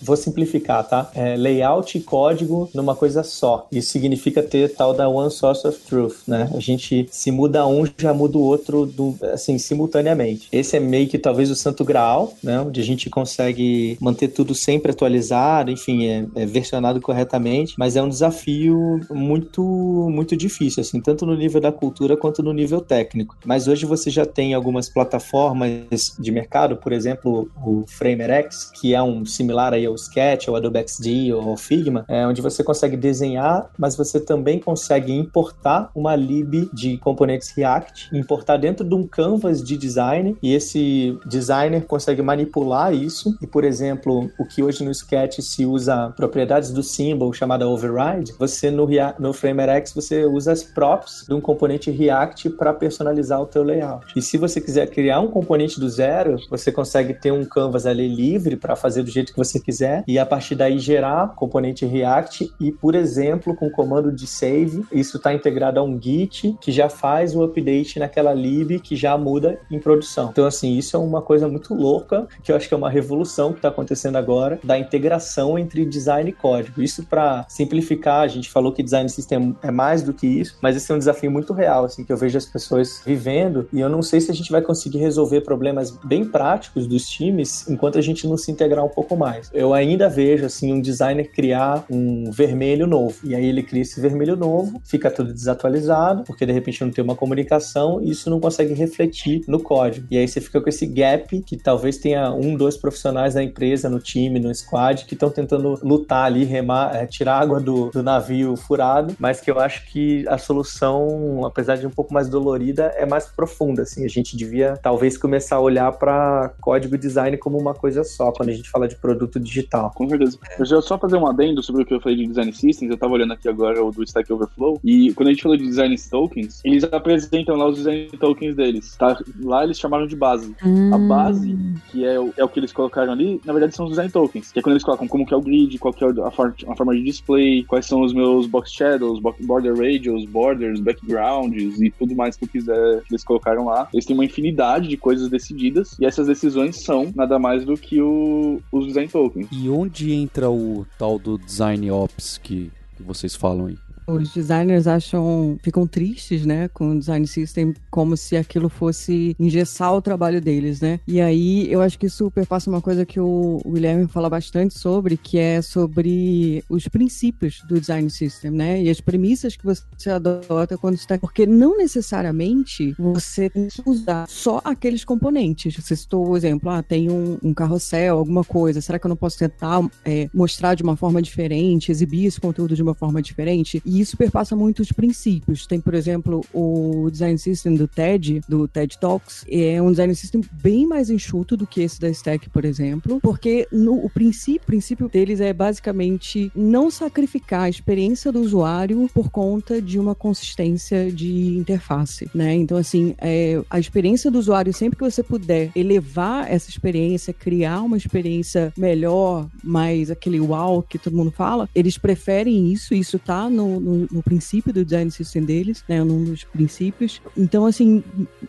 vou 0.00 0.16
simplificar, 0.16 0.86
tá? 0.86 1.10
É, 1.14 1.36
layout 1.36 1.96
e 1.96 2.00
código 2.00 2.70
numa 2.74 2.94
coisa 2.94 3.22
só. 3.22 3.66
Isso 3.70 3.90
significa 3.90 4.42
ter 4.42 4.74
tal 4.74 4.94
da 4.94 5.08
one 5.08 5.30
source 5.30 5.66
of 5.66 5.78
truth, 5.80 6.16
né? 6.26 6.50
A 6.54 6.60
gente 6.60 7.06
se 7.10 7.30
muda 7.30 7.66
um, 7.66 7.84
já 7.98 8.12
muda 8.12 8.38
o 8.38 8.42
outro, 8.42 8.86
do, 8.86 9.16
assim, 9.32 9.58
simultaneamente. 9.58 10.48
Esse 10.52 10.76
é 10.76 10.80
meio 10.80 11.08
que 11.08 11.18
talvez 11.18 11.50
o 11.50 11.56
santo 11.56 11.84
graal, 11.84 12.32
né? 12.42 12.60
Onde 12.60 12.80
a 12.80 12.84
gente 12.84 13.10
consegue 13.10 13.96
manter 14.00 14.28
tudo 14.28 14.54
sempre 14.54 14.92
atualizado, 14.92 15.70
enfim, 15.70 16.06
é, 16.06 16.26
é 16.34 16.46
versionado 16.46 17.00
corretamente, 17.00 17.74
mas 17.78 17.96
é 17.96 18.02
um 18.02 18.08
desafio 18.08 19.00
muito, 19.10 19.62
muito 19.62 20.36
difícil, 20.36 20.80
assim, 20.80 21.00
tanto 21.00 21.26
no 21.26 21.36
nível 21.36 21.60
da 21.60 21.72
cultura 21.72 22.16
quanto 22.16 22.42
no 22.42 22.52
nível 22.52 22.80
técnico. 22.80 23.36
Mas 23.44 23.68
hoje 23.68 23.84
você 23.84 24.10
já 24.10 24.24
tem 24.24 24.54
algumas 24.54 24.88
plataformas 24.88 26.16
de 26.18 26.30
mercado, 26.30 26.76
por 26.76 26.92
exemplo, 26.92 27.50
o 27.64 27.84
FramerX, 27.86 28.70
que 28.80 28.94
é 28.94 29.02
um 29.02 29.25
similar 29.26 29.72
aí 29.72 29.86
ao 29.86 29.94
Sketch, 29.94 30.48
ao 30.48 30.56
Adobe 30.56 30.78
XD 30.86 31.32
ou 31.32 31.50
ao 31.50 31.56
Figma, 31.56 32.04
é 32.08 32.26
onde 32.26 32.42
você 32.42 32.62
consegue 32.62 32.96
desenhar, 32.96 33.70
mas 33.78 33.96
você 33.96 34.20
também 34.20 34.58
consegue 34.58 35.12
importar 35.12 35.90
uma 35.94 36.14
lib 36.14 36.68
de 36.72 36.98
componentes 36.98 37.50
React, 37.50 38.16
importar 38.16 38.56
dentro 38.56 38.84
de 38.84 38.94
um 38.94 39.06
canvas 39.06 39.62
de 39.62 39.76
design 39.76 40.36
e 40.42 40.54
esse 40.54 41.18
designer 41.26 41.84
consegue 41.86 42.22
manipular 42.22 42.94
isso 42.94 43.36
e, 43.40 43.46
por 43.46 43.64
exemplo, 43.64 44.30
o 44.38 44.44
que 44.44 44.62
hoje 44.62 44.84
no 44.84 44.90
Sketch 44.90 45.40
se 45.40 45.64
usa 45.64 46.12
propriedades 46.16 46.70
do 46.70 46.82
symbol 46.82 47.32
chamada 47.32 47.68
override, 47.68 48.32
você 48.38 48.70
no, 48.70 48.86
no 49.18 49.32
FramerX 49.32 49.92
você 49.92 50.24
usa 50.24 50.52
as 50.52 50.62
props 50.62 51.24
de 51.26 51.34
um 51.34 51.40
componente 51.40 51.90
React 51.90 52.50
para 52.50 52.72
personalizar 52.72 53.40
o 53.40 53.46
teu 53.46 53.62
layout. 53.62 54.06
E 54.16 54.22
se 54.22 54.36
você 54.36 54.60
quiser 54.60 54.88
criar 54.90 55.20
um 55.20 55.28
componente 55.28 55.78
do 55.78 55.88
zero, 55.88 56.36
você 56.50 56.70
consegue 56.70 57.14
ter 57.14 57.32
um 57.32 57.44
canvas 57.44 57.86
ali 57.86 58.08
livre 58.08 58.56
para 58.56 58.76
fazer 58.76 59.02
do 59.02 59.10
jeito 59.16 59.32
que 59.32 59.38
você 59.38 59.58
quiser 59.58 60.04
e 60.06 60.18
a 60.18 60.26
partir 60.26 60.54
daí 60.54 60.78
gerar 60.78 61.34
componente 61.34 61.84
React 61.84 62.52
e, 62.60 62.70
por 62.72 62.94
exemplo, 62.94 63.54
com 63.54 63.66
o 63.66 63.70
comando 63.70 64.12
de 64.12 64.26
save, 64.26 64.84
isso 64.92 65.16
está 65.16 65.34
integrado 65.34 65.80
a 65.80 65.82
um 65.82 66.00
Git 66.00 66.56
que 66.60 66.70
já 66.70 66.88
faz 66.88 67.34
o 67.34 67.42
update 67.42 67.98
naquela 67.98 68.32
lib 68.32 68.78
que 68.80 68.96
já 68.96 69.16
muda 69.16 69.58
em 69.70 69.78
produção. 69.78 70.30
Então, 70.30 70.46
assim, 70.46 70.76
isso 70.76 70.96
é 70.96 71.00
uma 71.00 71.22
coisa 71.22 71.48
muito 71.48 71.74
louca 71.74 72.26
que 72.42 72.52
eu 72.52 72.56
acho 72.56 72.68
que 72.68 72.74
é 72.74 72.76
uma 72.76 72.90
revolução 72.90 73.52
que 73.52 73.58
está 73.58 73.68
acontecendo 73.68 74.16
agora 74.16 74.58
da 74.62 74.78
integração 74.78 75.58
entre 75.58 75.84
design 75.84 76.30
e 76.30 76.32
código. 76.32 76.82
Isso 76.82 77.04
para 77.04 77.44
simplificar, 77.48 78.20
a 78.20 78.28
gente 78.28 78.50
falou 78.50 78.72
que 78.72 78.82
design 78.82 79.08
system 79.08 79.56
é 79.62 79.70
mais 79.70 80.02
do 80.02 80.12
que 80.12 80.26
isso, 80.26 80.58
mas 80.60 80.76
esse 80.76 80.90
é 80.90 80.94
um 80.94 80.98
desafio 80.98 81.30
muito 81.30 81.52
real, 81.52 81.84
assim, 81.84 82.04
que 82.04 82.12
eu 82.12 82.16
vejo 82.16 82.36
as 82.36 82.46
pessoas 82.46 83.02
vivendo 83.04 83.68
e 83.72 83.80
eu 83.80 83.88
não 83.88 84.02
sei 84.02 84.20
se 84.20 84.30
a 84.30 84.34
gente 84.34 84.50
vai 84.50 84.62
conseguir 84.62 84.98
resolver 84.98 85.40
problemas 85.40 85.90
bem 85.90 86.24
práticos 86.24 86.86
dos 86.86 87.08
times 87.08 87.68
enquanto 87.68 87.98
a 87.98 88.02
gente 88.02 88.26
não 88.26 88.36
se 88.36 88.50
integrar 88.50 88.84
um 88.84 88.88
pouco 88.88 89.05
mais. 89.14 89.50
Eu 89.52 89.74
ainda 89.74 90.08
vejo, 90.08 90.46
assim, 90.46 90.72
um 90.72 90.80
designer 90.80 91.30
criar 91.30 91.84
um 91.90 92.30
vermelho 92.30 92.86
novo 92.86 93.18
e 93.22 93.34
aí 93.34 93.44
ele 93.44 93.62
cria 93.62 93.82
esse 93.82 94.00
vermelho 94.00 94.36
novo, 94.36 94.80
fica 94.84 95.10
tudo 95.10 95.32
desatualizado, 95.32 96.24
porque 96.24 96.46
de 96.46 96.52
repente 96.52 96.82
não 96.82 96.90
tem 96.90 97.04
uma 97.04 97.14
comunicação 97.14 98.00
e 98.02 98.10
isso 98.10 98.30
não 98.30 98.40
consegue 98.40 98.72
refletir 98.72 99.42
no 99.46 99.60
código. 99.60 100.06
E 100.10 100.16
aí 100.16 100.26
você 100.26 100.40
fica 100.40 100.60
com 100.60 100.68
esse 100.68 100.86
gap 100.86 101.42
que 101.42 101.56
talvez 101.56 101.98
tenha 101.98 102.32
um, 102.32 102.56
dois 102.56 102.76
profissionais 102.76 103.34
da 103.34 103.42
empresa, 103.42 103.88
no 103.88 103.98
time, 103.98 104.40
no 104.40 104.54
squad, 104.54 105.04
que 105.04 105.14
estão 105.14 105.30
tentando 105.30 105.78
lutar 105.82 106.24
ali, 106.24 106.44
remar, 106.44 106.96
é, 106.96 107.06
tirar 107.06 107.40
água 107.40 107.60
do, 107.60 107.90
do 107.90 108.02
navio 108.02 108.56
furado, 108.56 109.14
mas 109.18 109.40
que 109.40 109.50
eu 109.50 109.60
acho 109.60 109.86
que 109.86 110.24
a 110.28 110.38
solução, 110.38 111.44
apesar 111.44 111.76
de 111.76 111.86
um 111.86 111.90
pouco 111.90 112.14
mais 112.14 112.28
dolorida, 112.28 112.92
é 112.96 113.04
mais 113.04 113.26
profunda. 113.26 113.82
Assim, 113.82 114.04
a 114.04 114.08
gente 114.08 114.36
devia 114.36 114.74
talvez 114.82 115.18
começar 115.18 115.56
a 115.56 115.60
olhar 115.60 115.90
para 115.92 116.52
código 116.60 116.94
e 116.94 116.98
design 116.98 117.36
como 117.36 117.58
uma 117.58 117.74
coisa 117.74 118.04
só, 118.04 118.32
quando 118.32 118.48
a 118.50 118.52
gente 118.52 118.70
fala 118.70 118.88
de 118.88 118.95
produto 118.96 119.38
digital. 119.38 119.92
Com 119.94 120.08
certeza. 120.08 120.38
Eu 120.58 120.64
já 120.64 120.80
só 120.80 120.98
fazer 120.98 121.16
um 121.16 121.26
adendo 121.26 121.62
sobre 121.62 121.82
o 121.82 121.86
que 121.86 121.94
eu 121.94 122.00
falei 122.00 122.18
de 122.18 122.26
design 122.26 122.52
systems, 122.52 122.90
eu 122.90 122.98
tava 122.98 123.12
olhando 123.12 123.32
aqui 123.32 123.48
agora 123.48 123.82
o 123.84 123.90
do 123.90 124.02
Stack 124.02 124.32
Overflow, 124.32 124.80
e 124.84 125.12
quando 125.14 125.28
a 125.28 125.32
gente 125.32 125.42
falou 125.42 125.56
de 125.56 125.64
design 125.64 125.96
tokens, 126.10 126.60
eles 126.64 126.84
apresentam 126.84 127.56
lá 127.56 127.68
os 127.68 127.76
design 127.76 128.08
tokens 128.18 128.54
deles. 128.54 128.96
Tá? 128.96 129.18
Lá 129.42 129.64
eles 129.64 129.78
chamaram 129.78 130.06
de 130.06 130.16
base. 130.16 130.54
Hum. 130.64 130.94
A 130.94 130.98
base, 130.98 131.56
que 131.90 132.04
é 132.04 132.18
o, 132.18 132.32
é 132.36 132.44
o 132.44 132.48
que 132.48 132.60
eles 132.60 132.72
colocaram 132.72 133.12
ali, 133.12 133.40
na 133.44 133.52
verdade 133.52 133.74
são 133.74 133.86
os 133.86 133.90
design 133.90 134.10
tokens, 134.10 134.52
que 134.52 134.58
é 134.58 134.62
quando 134.62 134.74
eles 134.74 134.84
colocam 134.84 135.08
como 135.08 135.26
que 135.26 135.34
é 135.34 135.36
o 135.36 135.40
grid, 135.40 135.78
qual 135.78 135.92
que 135.92 136.04
é 136.04 136.08
a, 136.08 136.30
forma, 136.30 136.54
a 136.68 136.76
forma 136.76 136.94
de 136.94 137.02
display, 137.02 137.64
quais 137.64 137.86
são 137.86 138.02
os 138.02 138.12
meus 138.12 138.46
box 138.46 138.72
shadows, 138.72 139.20
border 139.40 139.76
radius, 139.76 140.24
borders, 140.24 140.80
backgrounds 140.80 141.80
e 141.80 141.90
tudo 141.90 142.14
mais 142.14 142.36
que 142.36 142.44
eu 142.44 142.48
quiser 142.48 143.02
que 143.02 143.12
eles 143.12 143.24
colocaram 143.24 143.64
lá. 143.64 143.88
Eles 143.92 144.04
têm 144.04 144.14
uma 144.14 144.24
infinidade 144.24 144.88
de 144.88 144.96
coisas 144.96 145.28
decididas 145.28 145.96
e 146.00 146.06
essas 146.06 146.26
decisões 146.26 146.82
são 146.82 147.12
nada 147.14 147.38
mais 147.38 147.64
do 147.64 147.76
que 147.76 148.00
o, 148.00 148.60
os 148.70 148.85
design. 148.86 149.48
E 149.52 149.68
onde 149.68 150.12
entra 150.12 150.50
o 150.50 150.86
tal 150.98 151.18
do 151.18 151.38
design 151.38 151.90
ops 151.90 152.38
que, 152.38 152.70
que 152.96 153.02
vocês 153.02 153.34
falam 153.34 153.66
aí? 153.66 153.78
Os 154.06 154.32
designers 154.32 154.86
acham, 154.86 155.58
ficam 155.62 155.86
tristes, 155.86 156.46
né, 156.46 156.68
com 156.68 156.90
o 156.90 156.98
design 156.98 157.26
system, 157.26 157.74
como 157.90 158.16
se 158.16 158.36
aquilo 158.36 158.68
fosse 158.68 159.34
engessar 159.38 159.92
o 159.94 160.02
trabalho 160.02 160.40
deles, 160.40 160.80
né? 160.80 161.00
E 161.06 161.20
aí 161.20 161.70
eu 161.70 161.80
acho 161.80 161.98
que 161.98 162.06
isso 162.06 162.30
perpassa 162.30 162.70
uma 162.70 162.80
coisa 162.80 163.04
que 163.04 163.18
o 163.18 163.60
Guilherme 163.66 164.06
fala 164.06 164.30
bastante 164.30 164.78
sobre, 164.78 165.16
que 165.16 165.38
é 165.38 165.60
sobre 165.60 166.62
os 166.68 166.86
princípios 166.88 167.62
do 167.68 167.80
design 167.80 168.08
system, 168.10 168.50
né? 168.50 168.82
E 168.82 168.90
as 168.90 169.00
premissas 169.00 169.56
que 169.56 169.64
você 169.64 170.10
adota 170.10 170.78
quando 170.78 170.94
está. 170.94 171.18
Porque 171.18 171.46
não 171.46 171.76
necessariamente 171.76 172.94
você 172.98 173.50
tem 173.50 173.68
que 173.68 173.82
usar 173.86 174.28
só 174.28 174.60
aqueles 174.64 175.04
componentes. 175.04 175.74
Você 175.76 175.96
citou 175.96 176.28
o 176.28 176.36
exemplo, 176.36 176.70
ah, 176.70 176.82
tem 176.82 177.10
um, 177.10 177.38
um 177.42 177.54
carrossel, 177.54 178.18
alguma 178.18 178.44
coisa. 178.44 178.80
Será 178.80 178.98
que 178.98 179.06
eu 179.06 179.08
não 179.08 179.16
posso 179.16 179.38
tentar 179.38 179.80
é, 180.04 180.28
mostrar 180.32 180.74
de 180.74 180.82
uma 180.82 180.96
forma 180.96 181.20
diferente, 181.20 181.90
exibir 181.90 182.26
esse 182.26 182.40
conteúdo 182.40 182.74
de 182.74 182.82
uma 182.82 182.94
forma 182.94 183.20
diferente? 183.20 183.82
E 183.84 183.95
isso 184.00 184.16
perpassa 184.16 184.56
muitos 184.56 184.92
princípios. 184.92 185.66
Tem, 185.66 185.80
por 185.80 185.94
exemplo, 185.94 186.44
o 186.52 187.08
design 187.10 187.38
system 187.38 187.74
do 187.74 187.86
TED, 187.86 188.40
do 188.48 188.66
TED 188.66 188.98
Talks, 188.98 189.44
é 189.48 189.80
um 189.80 189.90
design 189.90 190.14
system 190.14 190.42
bem 190.52 190.86
mais 190.86 191.10
enxuto 191.10 191.56
do 191.56 191.66
que 191.66 191.82
esse 191.82 192.00
da 192.00 192.08
Stack, 192.08 192.48
por 192.50 192.64
exemplo, 192.64 193.20
porque 193.20 193.66
no, 193.70 194.04
o 194.04 194.10
princípio, 194.10 194.66
princípio 194.66 195.08
deles 195.08 195.40
é 195.40 195.52
basicamente 195.52 196.50
não 196.54 196.90
sacrificar 196.90 197.62
a 197.62 197.68
experiência 197.68 198.32
do 198.32 198.40
usuário 198.40 199.08
por 199.12 199.30
conta 199.30 199.80
de 199.80 199.98
uma 199.98 200.14
consistência 200.14 201.10
de 201.10 201.56
interface, 201.56 202.28
né? 202.34 202.54
Então, 202.54 202.76
assim, 202.76 203.14
é, 203.18 203.62
a 203.70 203.78
experiência 203.78 204.30
do 204.30 204.38
usuário, 204.38 204.72
sempre 204.72 204.98
que 204.98 205.04
você 205.04 205.22
puder 205.22 205.70
elevar 205.74 206.50
essa 206.50 206.70
experiência, 206.70 207.32
criar 207.32 207.82
uma 207.82 207.96
experiência 207.96 208.72
melhor, 208.76 209.48
mais 209.62 210.10
aquele 210.10 210.40
wow 210.40 210.82
que 210.82 210.98
todo 210.98 211.16
mundo 211.16 211.30
fala, 211.30 211.68
eles 211.74 211.98
preferem 211.98 212.72
isso, 212.72 212.94
isso 212.94 213.18
tá 213.18 213.48
no, 213.48 213.80
no, 213.86 214.08
no, 214.10 214.22
princípio 214.22 214.72
do 214.72 214.84
design 214.84 215.10
system 215.10 215.44
deles, 215.44 215.84
né? 215.88 216.02
Num 216.02 216.24
dos 216.24 216.42
princípios. 216.42 217.22
Então, 217.36 217.64
assim, 217.64 218.02